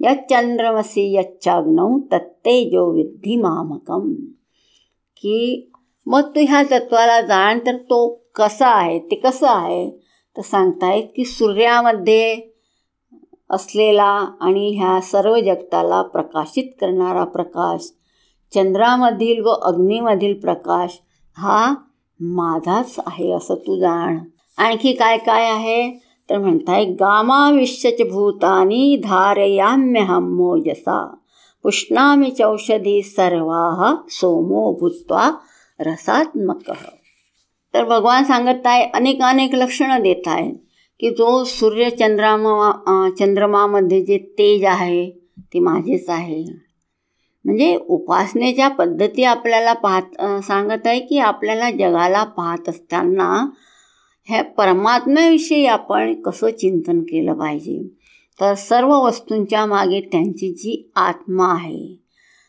यच्चंद्रमसी 0.00 1.14
यच्चाग्नौ 1.16 1.98
तत्तेजो 2.12 2.92
विद्धी 2.92 3.36
मामकम. 3.36 4.12
की 5.16 5.70
मग 6.06 6.20
तू 6.20 6.40
ह्या 6.40 6.62
तत्वाला 6.62 7.20
जाण 7.20 7.58
तर 7.58 7.76
तो 7.76 8.22
कसा 8.34 8.68
आहे? 8.68 8.98
ते 8.98 9.14
कसं 9.14 9.46
आहे? 9.48 9.90
तर 10.36 10.42
सांगतायत 10.42 11.04
की 11.16 11.24
सूर्यामध्ये 11.24 12.40
असलेला 13.50 14.36
आणि 14.40 14.76
ह्या 14.76 15.00
सर्व 15.00 15.40
जगताला 15.40 16.02
प्रकाशित 16.02 16.64
करणारा 16.80 17.24
प्रकाश 17.24 17.92
चंद्रामधील 18.54 19.40
व 19.40 19.48
अग्नीमधील 19.48 20.34
प्रकाश 20.40 20.98
हा 21.36 21.74
माझाच 22.20 22.96
आहे 23.06 23.30
असं 23.32 23.54
तू 23.54 23.76
जाण. 23.76 24.18
आणखी 24.58 24.92
काय 24.92 25.18
काय 25.18 25.50
आहे? 25.50 25.90
तर 26.30 26.38
म्हणताय 26.38 26.84
गामाविश्वच 26.84 28.08
भूतानी 28.10 28.96
धारयाम्यहम 29.04 30.34
मोजसा. 30.36 31.14
पुष्णामी 31.62 32.30
चौषधी 32.30 33.02
सर्वा 33.02 33.94
सोमो 34.08 34.78
भूत्वा 34.80 35.30
रसात्मक. 35.80 36.70
तर 37.74 37.84
भगवान 37.84 38.24
सांगत 38.24 38.66
आहे 38.66 38.84
अनेक 38.84 39.22
अनेक 39.22 39.54
लक्षणं 39.54 40.02
देत 40.02 40.22
आहे 40.26 40.50
की 41.00 41.10
जो 41.10 41.44
सूर्य 41.44 41.90
चंद्रमा 41.90 43.10
चंद्रमामध्ये 43.18 44.00
जे 44.00 44.18
तेज 44.18 44.64
आहे 44.64 45.10
ते 45.54 45.58
माझेच 45.58 46.08
आहे. 46.10 46.67
म्हणजे 47.48 47.76
उपासनेच्या 47.88 48.68
पद्धती 48.68 49.24
आपल्याला 49.24 49.72
पाहत 49.72 50.16
सांगत 50.44 50.86
आहे 50.86 51.00
की 51.00 51.18
आपल्याला 51.18 51.70
जगाला 51.70 52.24
पाहत 52.24 52.68
असताना 52.68 53.28
ह्या 54.24 54.42
परमात्म्याविषयी 54.44 55.66
आपण 55.66 56.20
कसं 56.22 56.50
चिंतन 56.50 57.00
केलं 57.00 57.34
पाहिजे? 57.34 57.78
तर 58.40 58.54
सर्व 58.54 58.90
वस्तूंच्या 58.94 59.64
मागे 59.66 60.00
त्यांची 60.00 60.52
जी 60.52 60.90
आत्मा 60.94 61.46
आहे. 61.52 62.02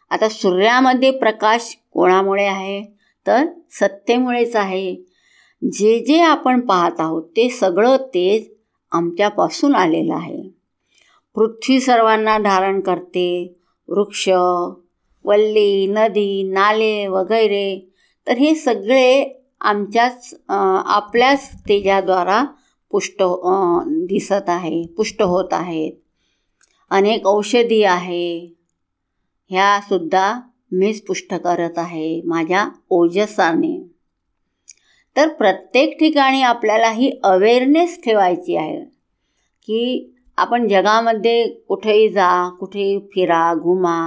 आता 0.10 0.30
सूर्यामध्ये 0.30 1.12
प्रकाश 1.12 1.78
कोणामुळे 1.94 2.46
आहे? 2.46 2.82
तर 3.28 3.46
सत्तेमुळेच 3.72 4.56
आहे. 4.56 4.96
जे 5.62 6.00
जे 6.00 6.20
आपण 6.22 6.60
पाहत 6.60 7.00
आहोत 7.00 7.24
ते 7.24 7.50
सगळं 7.50 7.96
तेज 7.98 8.50
आमच्यापासून 8.92 9.76
आलेलं 9.76 10.16
आहे. 10.16 10.44
पृथ्वी 11.36 11.80
सर्वांना 11.80 12.38
धारण 12.38 12.80
करते. 12.80 13.56
वृक्ष 13.88 14.30
वल्ली 15.26 15.88
नदी 15.88 16.44
नाले 16.52 17.08
वगैरे. 17.08 17.68
तर 18.28 18.38
हे 18.38 18.54
सगळे 18.56 19.36
आमच्याच 19.62 20.34
आपल्याच 20.50 21.50
तेजाद्वारा 21.70 22.44
पुष्ट 22.92 23.24
दिसत 24.10 24.50
आहे 24.50 24.82
पुष्ट 24.98 25.22
होत 25.22 25.54
आहेत. 25.54 25.94
अनेक 26.92 27.26
औषधी 27.28 27.84
आहे. 27.84 28.56
ह्यासुद्धा 29.52 30.40
मीच 30.72 31.02
पुष्ट 31.06 31.34
करत 31.34 31.78
आहे 31.78 32.22
माझ्या 32.26 32.66
ओजसाने. 32.90 33.78
तर 35.16 35.28
प्रत्येक 35.28 35.98
ठिकाणी 36.00 36.42
आपल्याला 36.42 36.90
ही 36.92 37.12
अवेअरनेस 37.24 38.00
ठेवायची 38.04 38.56
आहे 38.56 38.80
की 39.68 40.14
आपण 40.38 40.68
जगामध्ये 40.68 41.48
कुठेही 41.68 42.10
जा 42.10 42.50
कुठेही 42.50 43.00
फिरा 43.14 43.54
घुमा 43.54 43.98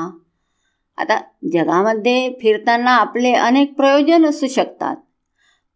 आता 1.03 1.19
जगामध्ये 1.53 2.33
फिरताना 2.41 2.91
आपले 2.91 3.33
अनेक 3.33 3.75
प्रयोजन 3.75 4.27
असू 4.27 4.47
शकतात. 4.47 4.97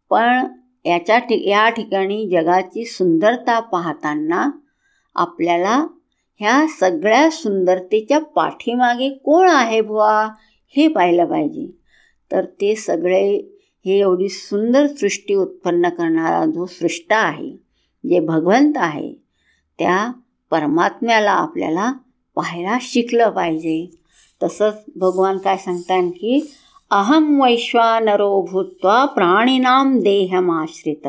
पण 0.09 0.47
याच्या 0.85 1.17
ठि 1.17 1.49
या 1.49 1.69
ठिकाणी 1.69 2.29
जगाची 2.29 2.85
सुंदरता 2.85 3.59
पाहताना 3.59 4.51
आपल्याला 5.15 5.87
ह्या 6.39 6.65
सगळ्या 6.79 7.29
सुंदरतेच्या 7.31 8.19
पाठीमागे 8.19 9.09
कोण 9.09 9.49
आहे 9.49 9.81
बुवा 9.81 10.29
हे 10.67 10.87
पाहिलं 10.87 11.25
पाहिजे. 11.25 11.77
तर 12.31 12.45
ते 12.45 12.75
सगळे 12.75 13.53
हे 13.85 13.99
एवढी 13.99 14.29
सुंदर 14.29 14.87
सृष्टी 14.87 15.35
उत्पन्न 15.35 15.89
करणारा 15.89 16.45
जो 16.45 16.65
सृष्टा 16.65 17.17
आहे 17.17 17.51
जे 18.09 18.19
भगवंत 18.19 18.73
आहे 18.75 19.13
त्या 19.79 20.11
परमात्म्याला 20.51 21.31
आपल्याला 21.31 21.93
पाहायला 22.35 22.77
शिकलं 22.81 23.29
पाहिजे. 23.29 23.96
तसंच 24.43 24.83
भगवान 24.95 25.37
काय 25.37 25.57
सांगतात 25.57 26.11
की 26.11 26.51
अहम 26.91 27.41
वैश्वानरो 27.41 28.41
भूत्वा 28.41 29.05
प्राणिनाम 29.05 29.99
देहमाश्रित 29.99 31.07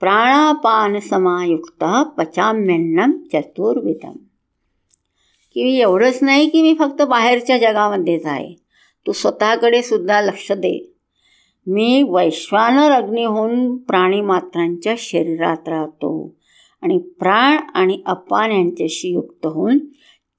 प्राणापान 0.00 0.98
समायुक्त 0.98 1.84
पचाम्यन्नम 2.18 3.12
चतुर्विधम. 3.32 4.12
की 5.54 5.80
एवढंच 5.80 6.18
नाही 6.22 6.48
की 6.48 6.62
मी 6.62 6.74
फक्त 6.78 7.02
बाहेरच्या 7.02 7.58
जगामध्येच 7.58 8.26
आहे 8.26 8.54
तू 9.06 9.12
स्वतःकडे 9.12 9.82
सुद्धा 9.82 10.20
लक्ष 10.20 10.52
दे. 10.52 10.92
मी 11.66 12.02
वैश्वानर 12.08 12.90
अग्नी 12.92 13.24
होऊन 13.24 13.76
प्राणीमात्रांच्या 13.76 14.94
शरीरात 14.98 15.68
राहतो 15.68 16.34
आणि 16.82 16.98
प्राण 16.98 17.56
आणि 17.74 18.02
अपान 18.06 18.52
यांच्याशी 18.52 19.08
युक्त 19.08 19.46
होऊन 19.46 19.78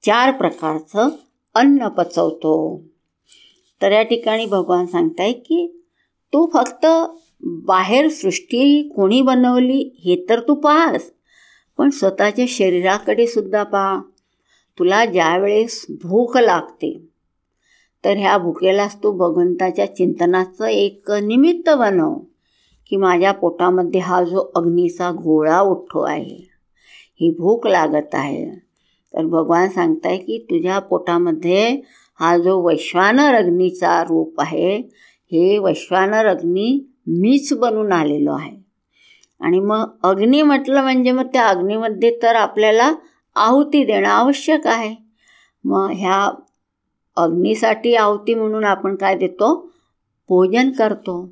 चार 0.06 0.30
प्रकारचं 0.30 1.08
अन्न 1.54 1.88
पचवतो. 1.88 2.82
तर 3.82 3.92
या 3.92 4.02
ठिकाणी 4.02 4.46
भगवान 4.46 4.86
सांगताय 4.86 5.32
की 5.32 5.66
तू 6.32 6.50
फक्त 6.54 6.86
बाहेर 7.66 8.08
सृष्टी 8.08 8.82
कोणी 8.88 9.20
बनवली 9.22 9.82
हे 10.04 10.16
तर 10.28 10.40
तू 10.40 10.54
पाहस 10.54 11.10
पण 11.78 11.90
स्वतःच्या 11.90 12.44
शरीराकडे 12.48 13.26
सुद्धा 13.26 13.62
पहा. 13.62 14.00
तुला 14.78 15.04
ज्यावेळेस 15.04 15.84
भूक 16.02 16.36
लागते 16.36 16.92
तर 18.04 18.16
ह्या 18.16 18.36
भुकेलाच 18.38 18.96
तू 19.02 19.10
भगवंताच्या 19.12 19.86
चिंतनाचं 19.96 20.64
एक 20.64 21.10
निमित्त 21.10 21.70
बनव 21.70 22.14
की 22.90 22.96
माझ्या 22.96 23.32
पोटामध्ये 23.32 24.00
हा 24.00 24.22
जो 24.24 24.50
अग्नीचा 24.56 25.10
गोळा 25.10 25.60
उठतो 25.60 26.02
आहे 26.02 26.48
ही 27.20 27.30
भूक 27.30 27.66
लागत 27.66 28.14
आहे. 28.14 28.71
तर 29.14 29.26
भगवान 29.26 29.68
सांगताय 29.68 30.16
की 30.16 30.46
तुझ्या 30.50 30.78
पोटामध्ये 30.78 31.80
हा 32.20 32.38
जो 32.38 32.62
वैश्वानर 32.66 33.34
अग्नीचा 33.34 34.02
रूप 34.02 34.40
आहे 34.40 34.76
हे 35.32 35.58
वैश्वानर 35.58 36.26
अग्नी 36.26 36.92
मीच 37.06 37.52
बनून 37.52 37.92
आलेलो 37.92 38.32
आहे. 38.32 38.56
आणि 39.40 39.60
मग 39.60 39.84
अग्नी 40.02 40.42
म्हटलं 40.42 40.82
म्हणजे 40.82 41.12
मग 41.12 41.26
त्या 41.26 41.46
अग्नीमध्ये 41.46 42.18
तर 42.22 42.34
आपल्याला 42.34 42.92
आहुती 43.36 43.84
देणं 43.84 44.08
आवश्यक 44.08 44.66
आहे. 44.66 44.94
मग 45.64 45.90
ह्या 45.90 46.32
अग्नीसाठी 47.16 47.94
आहुती 47.94 48.34
म्हणून 48.34 48.64
आपण 48.64 48.94
काय 48.94 49.16
देतो? 49.16 49.70
भोजन 50.28 50.70
करतो. 50.70 51.28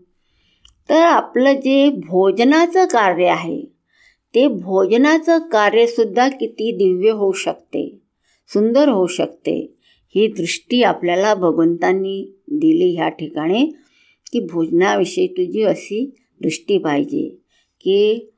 तर 0.91 1.03
आपलं 1.03 1.53
जे 1.53 1.91
भोजनाचं 1.91 2.85
कार्य 2.85 3.26
आहे 3.26 3.80
ते 4.35 4.47
भोजनाचं 4.49 5.39
कार्यसुद्धा 5.39 6.28
किती 6.28 6.72
दिव्य 6.72 7.11
होऊ 7.11 7.33
शकते 7.33 7.99
सुंदर 8.53 8.89
होऊ 8.89 9.07
शकते 9.07 9.76
ही 10.14 10.28
दृष्टी 10.28 10.83
आपल्याला 10.83 11.35
भगवंतांनी 11.35 12.39
दिली 12.49 12.95
ह्या 12.97 13.09
ठिकाणी 13.09 13.66
की 14.33 14.41
भोजनाविषयी 14.41 15.26
तुझी 15.26 15.62
अशी 15.62 16.11
दृष्टी 16.43 16.78
पाहिजे 16.78 17.28
की 17.81 18.31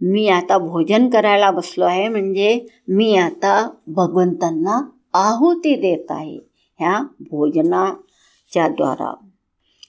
मी 0.00 0.28
आता 0.28 0.58
भोजन 0.58 1.08
करायला 1.08 1.50
बसलो 1.50 1.84
आहे 1.84 2.08
म्हणजे 2.08 2.66
मी 2.88 3.16
आता 3.16 3.70
भगवंतांना 3.86 4.90
आहुती 5.14 5.74
देत 5.74 6.10
आहे 6.10 6.38
ह्या 6.78 7.02
भोजनाच्या 7.20 8.68
द्वारा. 8.68 9.14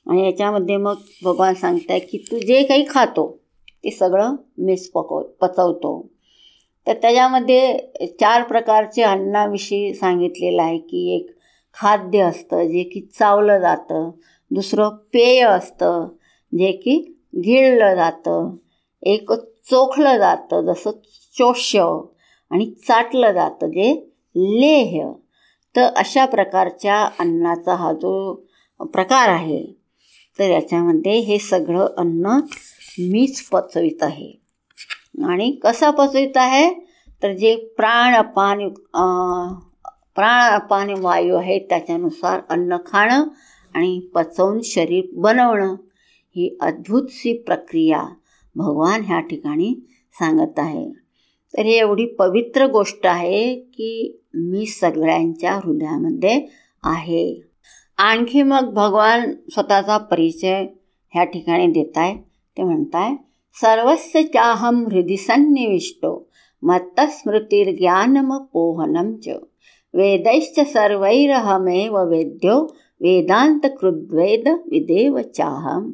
आणि 0.10 0.26
याच्यामध्ये 0.26 0.78
मग 0.78 0.96
भगवान 1.24 1.54
सांगताय 1.54 2.00
की 2.00 2.18
तू 2.18 2.40
जे 2.40 2.64
काही 2.64 2.86
खातो 2.90 3.37
ते 3.88 3.92
सगळं 3.92 4.36
मीच 4.58 4.92
पकव 4.92 5.22
पचवतो. 5.42 6.10
तर 6.88 6.94
त्याच्यामध्ये 6.94 7.78
चार 8.20 8.44
प्रकारचे 8.44 9.02
अन्नाविषयी 9.02 9.94
सांगितलेलं 9.94 10.62
आहे 10.62 10.78
की 10.78 11.16
एक 11.16 11.38
खाद्य 11.74 12.20
असतं 12.20 12.68
जे 12.68 12.84
की 12.84 13.02
चावलं 13.02 13.60
जातं. 13.60 14.12
दुसरं 14.52 14.90
पेय 14.90 15.42
असतं 15.42 16.08
जे 16.60 16.72
की 16.72 17.18
गिळलं 17.38 17.96
जातं. 17.96 18.56
एक 19.04 19.32
चोखलं 19.32 20.18
जातं 20.18 20.74
जसं 20.74 20.92
चोष्य. 21.38 22.00
आणि 22.52 22.74
चाटलं 22.88 23.32
जातं 23.32 23.68
जे 23.68 24.10
लेह. 24.36 25.12
तर 25.76 25.82
अशा 25.82 26.26
प्रकारच्या 26.26 27.10
अन्नाचा 27.20 27.76
हा 27.76 27.94
जो 27.94 28.34
प्रकार 28.80 29.30
आहे 29.30 29.66
तर 30.40 30.50
याच्यामध्ये 30.50 31.20
हे 31.20 31.40
सगळं 31.40 31.88
अन्न 31.98 32.40
मीच 33.00 33.42
पचवित 33.50 34.04
आहे. 34.04 34.32
आणि 35.24 35.52
कसा 35.52 35.90
पचवित 35.90 36.38
आहे? 36.38 36.74
तर 37.24 37.34
जे 37.34 37.56
प्राण 37.56 38.14
अपान 38.14 38.70
प्राण 40.16 40.54
अपान 40.54 40.90
वायू 40.98 41.36
आहे 41.36 41.60
त्याच्यानुसार 41.60 42.42
अन्न 42.50 42.78
खाणं 42.86 43.24
आणि 43.74 44.00
पचवून 44.14 44.60
शरीर 44.64 45.06
बनवणं 45.14 45.76
ही 46.36 46.58
अद्भुतशी 46.62 47.38
प्रक्रिया 47.38 48.04
भगवान 48.56 49.02
ह्या 49.06 49.20
ठिकाणी 49.20 49.74
सांगत 50.14 50.60
आहे. 50.60 50.92
तर 51.54 51.62
ही 51.62 51.74
एवढी 51.74 52.06
पवित्र 52.06 52.66
गोष्ट 52.66 53.08
आहे 53.08 53.56
की 53.56 54.22
मी 54.34 54.66
सगळ्यांच्या 54.66 55.54
हृदयामध्ये 55.54 56.48
आहे. 56.84 57.42
आणखी 57.98 58.42
मग 58.44 58.74
भगवान 58.74 59.32
स्वतःचा 59.52 59.98
परिचय 59.98 60.66
ह्या 61.14 61.24
ठिकाणी 61.24 61.68
देत 61.68 61.98
आहे 61.98 62.27
ते 62.58 62.64
म्हणताय 62.64 63.16
सर्वस्य 63.62 64.24
चाहम 64.24 64.86
हृदय 64.92 65.16
सन्निविष्टो 65.16 66.30
मत्तस्मृतिर्ज्ञानमपोहनं 66.64 69.16
च। 69.24 69.28
वेदैश्च 69.94 70.60
सर्वैरहमेव 70.74 71.98
वेद्यो 72.10 72.58
वेदांतकृद्वेद 73.02 74.48
विदेव 74.72 75.20
चाहम 75.36 75.92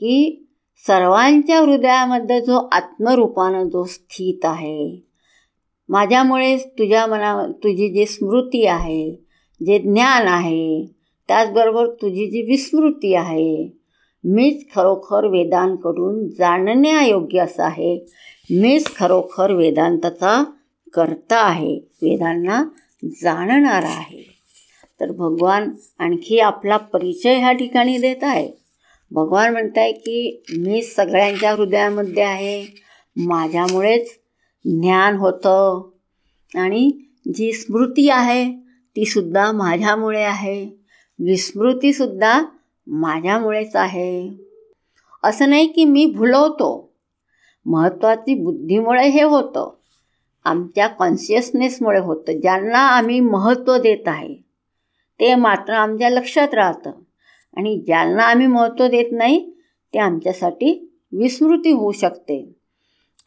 की 0.00 0.46
सर्वांच्या 0.86 1.60
हृदयामध्ये 1.60 2.40
जो 2.40 2.68
आत्मरूपानं 2.72 3.68
जो 3.68 3.84
स्थित 3.84 4.44
आहे 4.44 5.06
माझ्यामुळेच 5.88 6.66
तुझ्या 6.78 7.06
मना 7.06 7.46
तुझी 7.64 7.88
जी 7.94 8.06
स्मृती 8.06 8.66
आहे 8.66 9.10
जे 9.60 9.78
ज्ञान 9.78 10.28
आहे 10.28 10.86
त्याचबरोबर 11.28 11.86
तुझी 12.02 12.26
जी 12.30 12.42
विस्मृती 12.42 13.14
आहे 13.14 13.81
मीच 14.24 14.74
खरोखर 14.74 15.26
वेदांकडून 15.26 16.28
जाणण्यायोग्य 16.28 17.38
असं 17.38 17.62
आहे. 17.62 17.96
मीच 18.50 18.96
खरोखर 18.96 19.52
वेदांताचा 19.52 20.44
करता 20.94 21.36
आहे. 21.36 21.76
वेदांना 22.02 22.64
जाणणारा 23.04 23.88
आहे. 23.88 24.38
तर 25.00 25.12
भगवान 25.12 25.70
आणखी 25.98 26.38
आपला 26.38 26.76
परिचय 26.76 27.38
ह्या 27.38 27.52
ठिकाणी 27.52 27.98
देत 27.98 28.24
आहे. 28.24 28.50
भगवान 29.10 29.52
म्हणत 29.52 29.78
आहे 29.78 29.92
की 29.92 30.42
मी 30.58 30.82
सगळ्यांच्या 30.82 31.52
हृदयामध्ये 31.52 32.22
आहे. 32.22 32.64
माझ्यामुळेच 33.16 34.10
ज्ञान 34.64 35.16
होतं. 35.16 35.90
आणि 36.54 36.90
जी 37.34 37.52
स्मृती 37.52 38.08
आहे 38.08 38.52
तीसुद्धा 38.96 39.52
माझ्यामुळे 39.52 40.22
आहे. 40.22 40.64
विस्मृतीसुद्धा 41.18 42.42
माझ्यामुळेच 42.86 43.76
आहे. 43.76 44.30
असं 45.22 45.50
नाही 45.50 45.66
की 45.66 45.84
मी 45.84 46.06
भुलवतो. 46.06 46.92
महत्त्वाची 47.66 48.34
बुद्धीमुळे 48.34 49.08
हे 49.08 49.22
होतं. 49.22 49.70
आमच्या 50.44 50.86
कॉन्शियसनेसमुळे 50.86 52.00
होतं. 52.00 52.40
ज्यांना 52.40 52.78
आम्ही 52.78 53.20
महत्त्व 53.20 53.78
देत 53.78 54.08
आहे 54.08 54.34
ते 55.20 55.34
मात्र 55.34 55.72
आमच्या 55.72 56.10
लक्षात 56.10 56.54
राहतं. 56.54 56.92
आणि 57.56 57.82
ज्यांना 57.86 58.22
आम्ही 58.22 58.46
महत्त्व 58.46 58.86
देत 58.86 59.04
नाही 59.12 59.50
ते 59.94 59.98
आमच्यासाठी 59.98 60.92
विस्मृती 61.12 61.70
होऊ 61.70 61.92
शकते. 61.92 62.52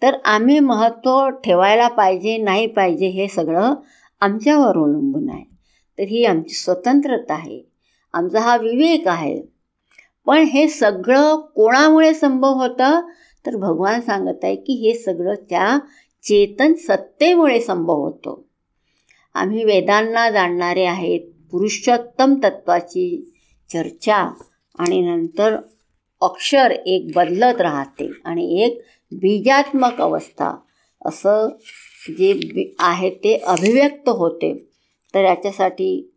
तर 0.01 0.18
आम्ही 0.26 0.60
महत्त्व 0.60 1.30
ठेवायला 1.30 1.88
पाहिजे 1.88 2.38
नाही 2.38 2.68
पाहिजे 2.68 3.08
हे 3.08 3.28
सगळं 3.28 3.74
आमच्यावर 4.22 4.78
अवलंबून 4.78 5.30
आहे. 5.30 5.43
तर 5.97 6.03
ही 6.03 6.26
आमची 6.26 6.53
स्वतंत्रता 6.53 7.34
आहे. 7.34 7.74
आमचा 8.16 8.39
हा 8.39 8.57
विवेक 8.57 9.07
आहे. 9.07 9.41
पण 10.26 10.38
हे 10.38 10.68
सगळं 10.68 11.36
कोणामुळे 11.36 12.13
संभव 12.13 12.49
होतं? 12.49 13.01
तर 13.45 13.55
भगवान 13.55 14.01
सांगत 14.01 14.38
आहे 14.43 14.55
की 14.55 14.74
हे 14.74 14.93
सगळं 14.93 15.36
त्या 15.36 15.80
चेतन 16.24 16.74
सत्तेमुळे 16.74 17.61
संभव 17.61 17.93
होतो. 17.93 18.45
आम्ही 19.34 19.63
वेदांना 19.63 20.30
जाणणारे 20.30 20.86
आहेत 20.86 21.20
पुरुषोत्तम 21.51 22.34
तत्वाची 22.43 23.34
चर्चा 23.74 24.34
आणि 24.80 25.01
नंतर 25.01 25.55
अक्षर 26.22 26.72
एक 26.72 27.11
बदलत 27.16 27.61
राहते 27.61 28.11
आणि 28.26 28.63
एक 28.63 28.82
बीजात्मक 29.11 30.01
अवस्था. 30.01 30.57
असं 31.05 31.47
जे 32.18 32.34
बी 32.34 32.76
आहे 32.80 33.09
ते 33.09 33.38
अभिव्यक्त 33.38 34.09
होते. 34.09 34.66
तर 35.13 35.24
याच्यासाठी 35.24 36.11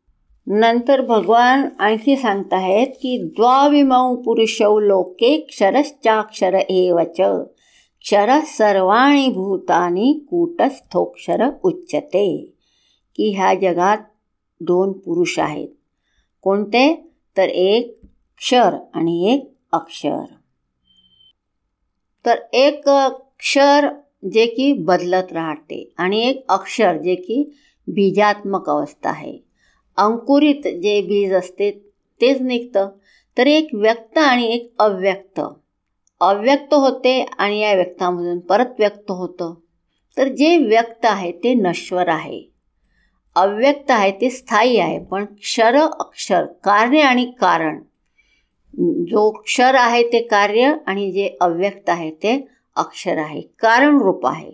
नंतर 0.50 1.00
भगवान 1.00 1.68
आणखी 1.78 2.16
सांगत 2.16 2.52
आहेत 2.52 2.86
की 2.86 3.22
द्वाविमौ 3.22 4.14
पुरुषौ 4.14 4.78
लोके 4.78 5.40
क्षरश्चाक्षर 5.40 6.54
एवच. 6.54 7.20
क्षर 8.00 8.40
सर्वाणी 8.44 9.28
भूतानी 9.28 10.26
कूटस्थोक्षर 10.30 11.46
उच्चते 11.62 12.54
की 13.16 13.34
ह्या 13.36 13.54
जगात 13.54 13.98
दोन 14.60 14.92
पुरुष 14.92 15.38
आहेत. 15.38 15.68
कोणते? 16.42 17.10
तर 17.36 17.48
एक 17.48 18.00
क्षर 18.38 18.74
आणि 18.94 19.34
एक 19.34 19.52
अक्षर. 19.72 20.24
तर 22.26 22.34
एक 22.52 22.88
क्षर 23.38 23.88
जे 24.32 24.46
की 24.46 24.72
बदलत 24.72 25.32
राहते 25.32 25.92
आणि 25.98 26.20
एक 26.20 26.44
अक्षर 26.48 26.96
जे 26.96 27.14
की 27.14 27.56
बीजात्मक 27.88 28.70
अवस्था 28.70 29.10
आहे. 29.10 29.47
अंकुरित 29.98 30.60
जे 30.64 31.02
बीज 31.02 31.32
असते 31.32 31.70
तेच 32.20 32.40
निघतं. 32.40 32.88
तर 33.38 33.46
एक 33.46 33.68
व्यक्त 33.74 34.18
आणि 34.18 34.46
एक 34.46 34.74
अव्यक्त. 34.78 35.40
अव्यक्त 36.20 36.74
होते 36.74 37.26
आणि 37.38 37.58
या 37.58 37.74
व्यक्तामधून 37.74 38.38
परत 38.38 38.66
व्यक्त 38.78 39.10
होतं. 39.10 39.54
तर 40.18 40.28
जे 40.28 40.56
व्यक्त 40.56 41.04
आहे 41.04 41.32
ते 41.32 41.54
नश्वर 41.54 42.08
आहे. 42.08 42.42
अव्यक्त 43.34 43.90
आहे 43.90 44.12
ते 44.12 44.30
स्थायी 44.30 44.78
आहे 44.78 44.98
पण 44.98 45.24
क्षर 45.24 45.76
अक्षर 45.76 46.44
कार्य 46.44 47.00
आणि 47.00 47.24
कारण. 47.24 47.82
जो 49.08 49.30
क्षर 49.30 49.74
आहे 49.74 50.02
ते 50.02 50.22
कार्य 50.22 50.74
आणि 50.86 51.12
जे 51.12 51.36
अव्यक्त 51.40 51.90
आहे 51.90 52.10
ते 52.10 52.48
अक्षर 52.76 53.18
आहे. 53.18 53.40
कारण 53.40 53.98
रूप 53.98 54.26
आहे. 54.26 54.52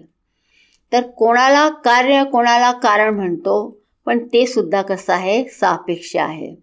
तर 0.93 1.07
कोणाला 1.07 1.69
कार्य 1.69 2.25
कोणाला 2.25 2.73
कारण 2.73 3.15
म्हणतो? 3.15 3.84
पण 4.07 4.25
ते 4.25 4.47
सुद्धा 4.47 4.83
कसं 4.83 5.13
आहे? 5.13 5.45
सापेक्ष 5.45 6.17
आहे. 6.17 6.55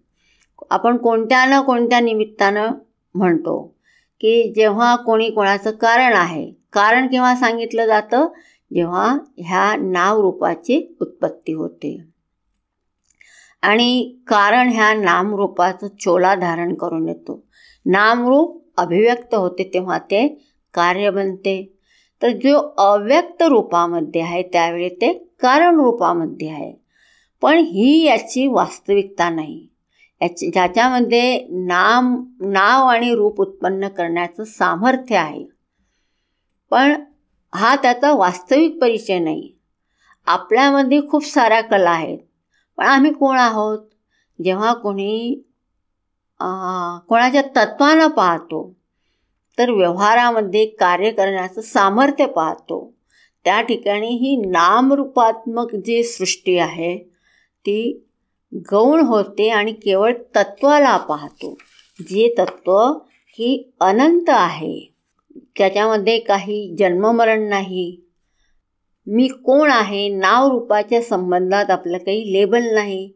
आपण 0.70 0.96
कोणत्या 0.96 1.44
ना 1.44 1.60
कोणत्या 1.60 2.00
निमित्तानं 2.00 2.70
म्हणतो 3.14 3.74
की 4.20 4.52
जेव्हा 4.56 4.96
कोणी 4.96 5.30
कोणाचं 5.30 5.70
कारण 5.70 6.12
आहे 6.12 6.52
कारण 6.72 7.06
केव्हा 7.06 7.34
सांगितलं 7.36 7.86
जातं? 7.86 8.28
जेव्हा 8.74 9.18
ह्या 9.38 9.76
नामरूपाची 9.76 10.96
उत्पत्ती 11.00 11.52
होते. 11.52 11.96
आणि 13.62 14.16
कारण 14.26 14.68
ह्या 14.68 14.94
नामरूपाचं 14.94 15.88
चोला 16.00 16.34
धारण 16.34 16.74
करून 16.74 17.08
येतो. 17.08 17.44
नामरूप 17.86 18.62
अभिव्यक्त 18.76 19.34
होते 19.34 19.70
तेव्हा 19.74 19.98
ते 19.98 20.26
कार्य 20.74 21.10
बनते. 21.10 21.72
तर 22.22 22.28
जो 22.28 22.58
अव्यक्त 22.78 23.42
रूपामध्ये 23.42 24.20
आहे 24.20 24.42
त्यावेळी 24.42 24.88
ते 24.88 25.12
कारण 25.40 25.74
रूपामध्ये 25.74 26.48
आहे. 26.48 26.81
पण 27.42 27.58
ही 27.58 28.02
याची 28.04 28.46
वास्तविकता 28.46 29.28
नाही. 29.30 29.66
याची 30.20 30.50
ज्याच्यामध्ये 30.50 31.46
नाम 31.50 32.14
नाव 32.40 32.86
आणि 32.86 33.14
रूप 33.14 33.40
उत्पन्न 33.40 33.88
करण्याचं 33.88 34.44
सामर्थ्य 34.44 35.16
आहे. 35.16 35.44
पण 36.70 36.94
हा 37.54 37.74
त्याचा 37.76 38.12
वास्तविक 38.12 38.78
परिचय 38.80 39.18
नाही. 39.18 39.52
आपल्यामध्ये 40.26 41.00
खूप 41.10 41.24
साऱ्या 41.24 41.60
कला 41.60 41.90
आहेत. 41.90 42.18
पण 42.78 42.84
आम्ही 42.84 43.12
कोण 43.12 43.36
आहोत? 43.36 43.78
जेव्हा 44.38 44.72
कोणी 44.74 45.42
कोणाच्या 47.08 47.42
तत्वानं 47.56 48.06
पाहतो 48.08 48.72
तर 49.58 49.70
व्यवहारामध्ये 49.70 50.64
कार्य 50.66 51.10
करण्याचं 51.10 51.60
सामर्थ्य 51.60 52.26
पाहतो. 52.26 52.92
त्या 53.44 53.60
ठिकाणी 53.60 54.08
ही 54.08 54.36
नामरूपात्मक 54.36 55.74
जी 55.74 56.02
सृष्टी 56.04 56.56
आहे 56.58 57.11
ती 57.66 58.04
गौण 58.54 59.00
होते 59.00 59.48
आणि 59.48 59.72
केवळ 59.72 60.12
तत्वाला 60.36 60.96
पाहतो. 60.96 61.58
जे 62.00 62.34
तत्व 62.38 62.78
ही 63.28 63.72
अनंत 63.80 64.24
आहे. 64.28 64.92
त्याच्यामध्ये 65.58 66.18
काही 66.18 66.76
जन्ममरण 66.78 67.42
नाही. 67.42 68.00
मी 69.06 69.28
कोण 69.28 69.70
आहे 69.70 70.08
नाव 70.08 70.50
रूपाच्या 70.50 71.02
संबंधात 71.02 71.70
आपलं 71.70 71.98
काही 71.98 72.32
लेबल 72.32 72.74
नाही. 72.74 73.12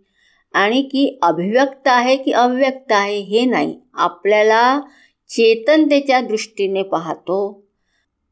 आणि 0.53 0.83
की 0.83 1.19
अभिव्यक्त 1.23 1.89
आहे 1.89 2.17
की 2.17 2.33
अव्यक्त 2.33 2.93
आहे 2.93 3.21
हे 3.21 3.45
नाही. 3.45 3.81
आपल्याला 3.95 4.81
चेतनतेच्या 5.29 6.21
दृष्टीने 6.21 6.83
पाहतो. 6.83 7.65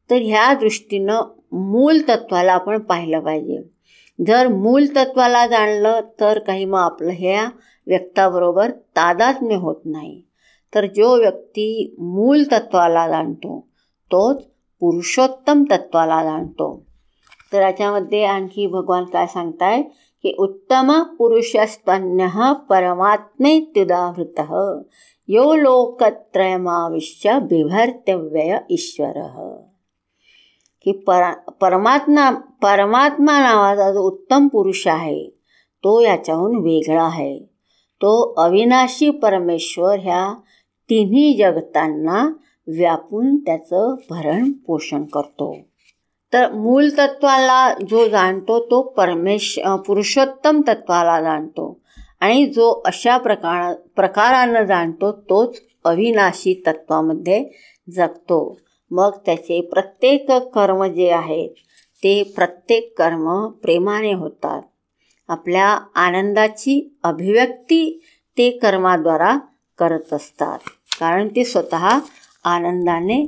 तर 0.09 0.15
ह्या 0.15 0.53
दृष्टीनं 0.53 1.21
मूल 1.51 2.01
तत्वाला 2.09 2.53
आपण 2.53 2.79
पाहिलं 2.79 3.19
पाहिजे. 3.19 3.74
जर 4.27 4.47
मूल 4.47 4.85
तत्वाला 4.95 5.47
जाणलं 5.47 5.99
तर 6.19 6.39
काही 6.39 6.65
मग 6.65 6.79
आपलं 6.79 7.11
ह्या 7.13 7.49
व्यक्ताबरोबर 7.87 8.71
तादात्म्य 8.71 9.55
होत 9.55 9.75
नाही. 9.85 10.21
तर 10.75 10.85
जो 10.85 11.17
व्यक्ती 11.17 11.95
मूल 11.99 12.43
तत्वाला 12.43 13.07
जाणतो 13.07 13.67
तोच 14.11 14.43
पुरुषोत्तम 14.79 15.63
तत्वाला 15.71 16.23
जाणतो. 16.23 16.85
तर 17.53 17.61
याच्यामध्ये 17.61 18.23
आणखी 18.23 18.67
भगवान 18.67 19.03
काय 19.03 19.27
सांगताय? 19.27 19.81
की 20.23 20.35
उत्तम 20.39 21.03
पुरुषस्तन्य 21.03 22.27
परमात्मेत्युदाहृत 22.69 24.41
यो 25.27 25.55
लोकत्रयमाविश्य 25.55 27.39
बिभर्तव्यय 27.39 28.57
ईश्वर। 28.69 29.61
की 30.85 30.91
परा 30.91 31.33
परमात्मा 31.61 32.31
परमात्मा 32.61 33.39
नावाचा 33.39 33.91
जो 33.91 33.99
उत्तम 33.99 34.47
पुरुष 34.47 34.87
आहे 34.87 35.29
तो 35.83 36.01
याच्याहून 36.01 36.55
वेगळा 36.55 37.03
आहे. 37.03 37.39
तो 37.95 38.33
अविनाशी 38.37 39.09
परमेश्वर 39.09 39.99
ह्या 39.99 40.33
तिन्ही 40.89 41.37
जगतांना 41.37 42.29
व्यापून 42.67 43.37
त्याचं 43.37 43.95
भरण 44.09 44.51
पोषण 44.51 45.03
करतो. 45.03 45.55
तर 46.33 46.51
मूल 46.51 46.89
तत्वाला 46.89 47.73
जो 47.89 48.07
जाणतो 48.07 48.65
तो 48.65 48.81
परमेश 48.81 49.59
पुरुषोत्तम 49.65 50.61
तत्वाला 50.67 51.21
जाणतो. 51.21 51.79
आणि 52.19 52.45
जो 52.45 52.81
अशा 52.85 53.17
प्रकार 53.17 53.73
प्रकारानं 53.95 54.65
जाणतो 54.65 55.11
तोच 55.11 55.61
अविनाशी 55.85 56.63
तत्वामध्ये 56.67 57.49
जगतो. 57.95 58.57
मग 58.91 59.17
त्याचे 59.25 59.61
प्रत्येक 59.61 60.31
कर्म 60.31 60.83
जे 60.85 61.09
आहेत 61.09 61.49
ते 62.03 62.23
प्रत्येक 62.23 62.97
कर्म 62.97 63.47
प्रेमाने 63.47 64.13
होतात. 64.13 64.61
आपल्या 65.27 65.67
आनंदाची 65.95 66.97
अभिव्यक्ती 67.03 67.99
ते 68.37 68.49
कर्माद्वारा 68.51 69.37
करत 69.79 70.13
असतात. 70.13 70.59
कारण 70.99 71.27
ते 71.27 71.43
स्वतः 71.43 71.99
आनंदाने 72.43 73.25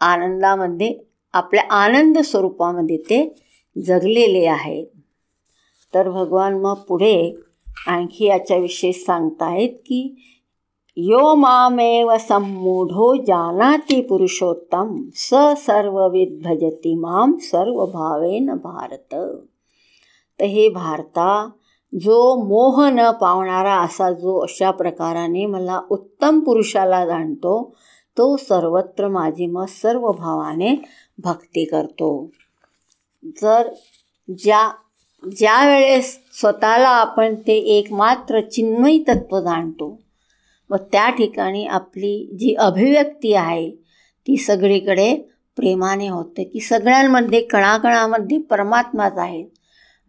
आनंदामध्ये 0.00 0.98
आपल्या 1.32 1.64
आनंद 1.70 2.18
स्वरूपामध्ये 2.18 2.96
ते 2.96 3.34
जगलेले 3.84 4.46
आहेत. 4.46 4.86
तर 5.94 6.10
भगवान 6.10 6.54
मग 6.54 6.74
पुढे 6.74 7.34
आणखी 7.86 8.24
याच्याविषयी 8.24 8.92
सांगतायत 8.92 9.68
की 9.68 10.16
यो 10.98 11.34
मामेव 11.36 12.16
सम्मूढो 12.18 13.22
जानाति 13.22 14.00
पुरुषोत्तम। 14.00 15.10
स 15.14 15.30
सर्वविद 15.58 16.30
भजती 16.46 16.94
माम 16.94 17.36
सर्वभावेन 17.38 18.46
भारत। 18.54 19.14
तर 20.38 20.44
हे 20.44 20.68
भारता 20.68 21.52
जो 21.94 22.36
मोह 22.36 22.90
न 22.90 23.10
पावणारा 23.20 23.74
असा 23.74 24.10
जो 24.10 24.38
अशा 24.38 24.70
प्रकाराने 24.70 25.46
मला 25.46 25.80
उत्तम 25.90 26.40
पुरुषाला 26.40 27.04
जाणतो 27.06 27.74
तो 28.16 28.36
सर्वत्र 28.36 29.08
माझी 29.08 29.46
मग 29.46 29.66
सर्व 29.66 30.12
भावाने 30.12 30.74
भक्ती 31.18 31.64
करतो. 31.64 32.30
जर 33.24 33.74
ज्या 34.30 34.70
ज्या 35.24 35.66
वेळेस 35.66 36.18
स्वतःला 36.40 36.88
आपण 36.88 37.34
ते 37.34 37.56
एकमात्र 37.78 38.40
चिन्मयी 38.40 39.04
तत्त्व 39.08 39.40
जाणतो 39.40 39.98
व 40.70 40.76
त्या 40.76 41.10
ठिकाणी 41.10 41.66
आपली 41.66 42.36
जी 42.38 42.54
अभिव्यक्ती 42.54 43.32
आहे 43.32 43.70
ती 44.26 44.36
सगळीकडे 44.36 45.14
प्रेमाने 45.56 46.08
होते 46.08 46.44
की 46.44 46.60
सगळ्यांमध्ये 46.60 47.40
कणाकणामध्ये 47.40 48.38
परमात्माच 48.38 49.18
आहे. 49.18 49.44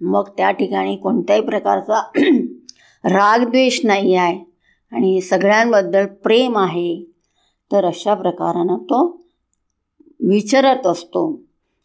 मग 0.01 0.29
त्या 0.37 0.51
ठिकाणी 0.51 0.95
कोणत्याही 0.95 1.41
प्रकारचा 1.41 2.01
रागद्वेष 3.03 3.79
नाही 3.83 4.15
आहे 4.15 4.39
आणि 4.91 5.21
सगळ्यांबद्दल 5.21 6.05
प्रेम 6.05 6.57
आहे 6.57 7.03
तर 7.71 7.85
अशा 7.85 8.13
प्रकारानं 8.13 8.77
तो 8.77 9.05
विचारत 10.19 10.87
असतो. 10.87 11.41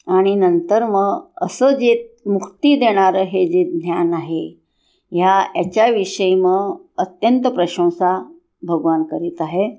आणि 0.06 0.34
नंतर 0.34 0.84
मग 0.84 1.20
असं 1.42 1.70
जे 1.70 2.16
मुक्ती 2.26 2.76
देणारं 2.76 3.22
हे 3.22 3.46
जे 3.46 3.64
ज्ञान 3.64 4.14
आहे 4.14 4.58
ह्या 5.12 5.38
याच्याविषयी 5.56 6.34
मग 6.34 6.76
अत्यंत 6.98 7.46
प्रशंसा 7.46 8.31
भगवान 8.62 9.02
करीत 9.02 9.40
आहे. 9.40 9.70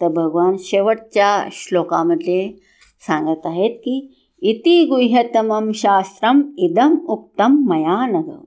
तर 0.00 0.08
भगवान 0.08 0.56
शेवटच्या 0.58 1.48
श्लोकामध्ये 1.52 2.52
सांगत 3.06 3.46
आहेत 3.46 3.70
की 3.70 4.14
इति 4.42 4.84
गुह्यतमं 4.84 5.72
शास्त्रम 5.72 6.42
इदम 6.58 6.96
उक्तम 7.08 7.56
मया 7.68 8.06
नग 8.06 8.44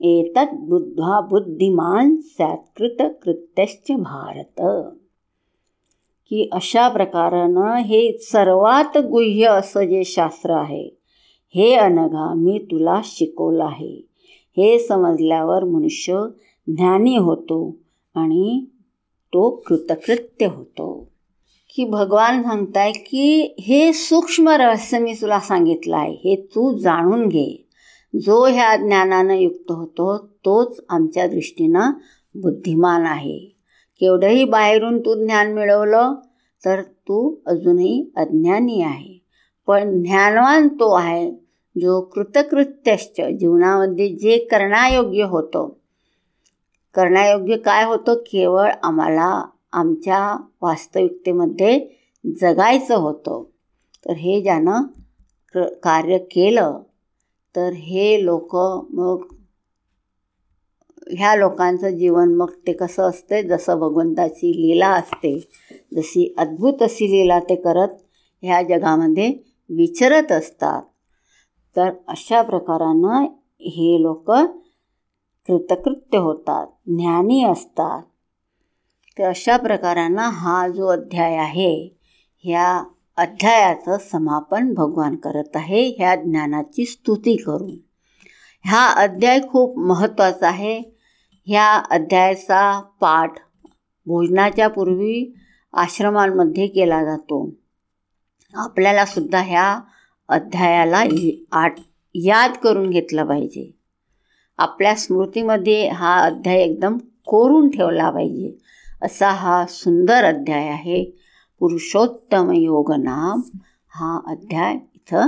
एतत् 0.00 0.54
बुद्ध्वा 0.54 1.20
बुद्धिमान 1.20 2.16
सत्कृत 2.16 3.02
कृत्यश्च 3.22 3.92
भारत। 3.92 4.60
की 6.28 6.48
अशा 6.52 6.88
प्रकारानं 6.88 7.76
हे 7.76 8.18
सर्वात 8.18 8.98
गुह्य 8.98 9.46
असं 9.46 9.84
जे 9.84 10.04
शास्त्र 10.04 10.50
आहे 10.50 10.88
हे 11.54 11.74
अनघा 11.74 12.34
मी 12.34 12.58
तुला 12.58 13.00
शिकवलं 13.04 13.64
आहे. 13.64 14.08
हे 14.56 14.78
समजल्यावर 14.78 15.64
मनुष्य 15.64 16.18
ज्ञानी 16.66 17.16
होतो 17.16 17.76
आणि 18.14 18.64
तो 19.32 19.62
कृतकृत्य 19.66 20.46
होतो. 20.46 21.08
की 21.74 21.84
भगवान 21.84 22.42
सांगताय 22.42 22.92
की 22.92 23.54
हे 23.60 23.92
सूक्ष्म 23.92 24.48
रहस्य 24.48 24.98
मी 24.98 25.12
तुला 25.12 25.40
सांगितलं 25.40 25.96
आहे 25.96 26.12
हे 26.12 26.36
तू 26.36 26.78
जाणून 26.78 27.28
घे. 27.28 27.68
जो 28.14 28.46
ह्या 28.46 28.76
ज्ञानानं 28.76 29.34
युक्त 29.34 29.72
होतो 29.72 30.16
तोच 30.16 30.80
आमच्या 30.88 31.26
दृष्टीनं 31.26 31.90
बुद्धिमान 32.34 33.06
आहे. 33.06 33.38
केवढंही 34.00 34.44
बाहेरून 34.44 35.00
तू 35.00 35.24
ज्ञान 35.24 35.52
मिळवलं 35.52 36.14
तर 36.64 36.82
तू 36.82 37.34
अजूनही 37.46 38.12
अज्ञानी 38.16 38.82
आहे. 38.82 39.22
पण 39.66 40.02
ज्ञानवान 40.02 40.68
तो 40.68 40.94
आहे 40.94 41.32
जो 41.80 42.00
कृतकृत्यश्च 42.00 43.20
जीवनामध्ये 43.20 44.08
जे 44.08 44.38
करण्यायोग्य 44.38 45.22
होतं. 45.22 45.68
करण्यायोग्य 46.94 47.56
काय 47.56 47.84
होतं? 47.84 48.14
केवळ 48.26 48.70
आम्हाला 48.82 49.30
आमच्या 49.72 50.36
वास्तविकतेमध्ये 50.62 51.78
जगायचं 52.24 52.96
होतं. 52.96 53.42
तर 54.06 54.12
हे 54.12 54.40
ज्यानं 54.42 54.82
क 55.54 55.58
कार्य 55.82 56.18
केलं 56.18 56.80
तर 57.54 57.72
हे 57.72 58.24
लोक 58.24 58.54
मग 58.94 59.24
ह्या 61.10 61.34
लोकांचं 61.36 61.90
जीवन 61.90 62.34
मग 62.34 62.50
ते 62.66 62.72
कसं 62.72 63.02
असते 63.02 63.42
जसं 63.42 63.78
भगवंताची 63.78 64.50
लीला 64.52 64.88
असते 64.88 65.38
जशी 65.96 66.34
अद्भुत 66.38 66.82
अशी 66.82 67.10
लीला 67.10 67.38
ते 67.40 67.54
करत 67.56 67.94
ह्या 68.42 68.62
जगामध्ये 68.62 69.28
विचरत 69.70 70.32
असतात. 70.32 70.82
तर 71.76 71.90
अशा 72.08 72.42
प्रकारानं 72.42 73.24
हे 73.60 74.02
लोक 74.02 74.30
कृतकृत्य 75.48 76.18
होतात 76.18 76.66
ज्ञानी 76.86 77.44
असतात. 77.44 78.02
तर 79.18 79.28
अशा 79.28 79.56
प्रकारानं 79.56 80.22
हा 80.22 80.68
जो 80.68 80.86
अध्याय 80.86 81.36
आहे 81.36 81.98
ह्या 82.44 82.84
अध्यायाचं 83.16 83.96
समापन 83.98 84.74
भगवान 84.74 85.16
करत 85.16 85.50
आहे 85.54 85.88
ह्या 85.88 86.14
ज्ञानाची 86.14 86.84
स्तुती 86.84 87.36
करून. 87.36 87.70
हा 88.64 88.86
अध्याय 88.86 89.40
खूप 89.48 89.78
महत्त्वाचा 89.78 90.48
आहे. 90.48 90.82
ह्या 91.46 91.74
अध्यायाचा 91.90 92.80
पाठ 92.80 93.34
भोजनाच्या 94.06 94.68
पूर्वी 94.68 95.34
आश्रमांमध्ये 95.72 96.66
केला 96.66 97.04
जातो. 97.04 97.50
आपल्याला 98.54 99.04
सुद्धा 99.04 99.42
ह्या 99.42 99.80
अध्यायाला 100.28 101.02
आठ 101.52 101.74
याद 102.14 102.52
करून 102.52 102.90
घेतलं 102.90 103.26
पाहिजे. 103.26 103.81
आपल्या 104.58 104.94
स्मृतीमध्ये 104.94 105.88
हा 105.88 106.20
अध्याय 106.20 106.56
एकदम 106.56 106.98
कोरून 107.26 107.70
ठेवला 107.70 108.10
पाहिजे. 108.10 108.52
असा 109.02 109.30
हा 109.30 109.66
सुंदर 109.66 110.24
अध्याय 110.24 110.68
आहे. 110.68 111.04
पुरुषोत्तम 111.58 112.52
योग 112.52 112.92
नाम 112.92 113.40
हा 113.88 114.20
अध्याय 114.26 114.74
इथं 114.74 115.26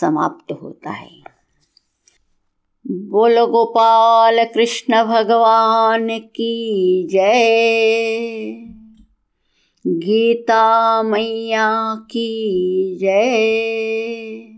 समाप्त 0.00 0.52
होत 0.60 0.86
आहे. 0.86 1.38
बोल 2.90 3.38
गोपाल 3.38 4.38
कृष्ण 4.54 5.04
भगवान 5.04 6.18
की 6.18 7.06
जय. 7.10 8.50
गीता 9.86 11.02
मैया 11.02 11.94
की 12.10 12.96
जय. 13.00 14.57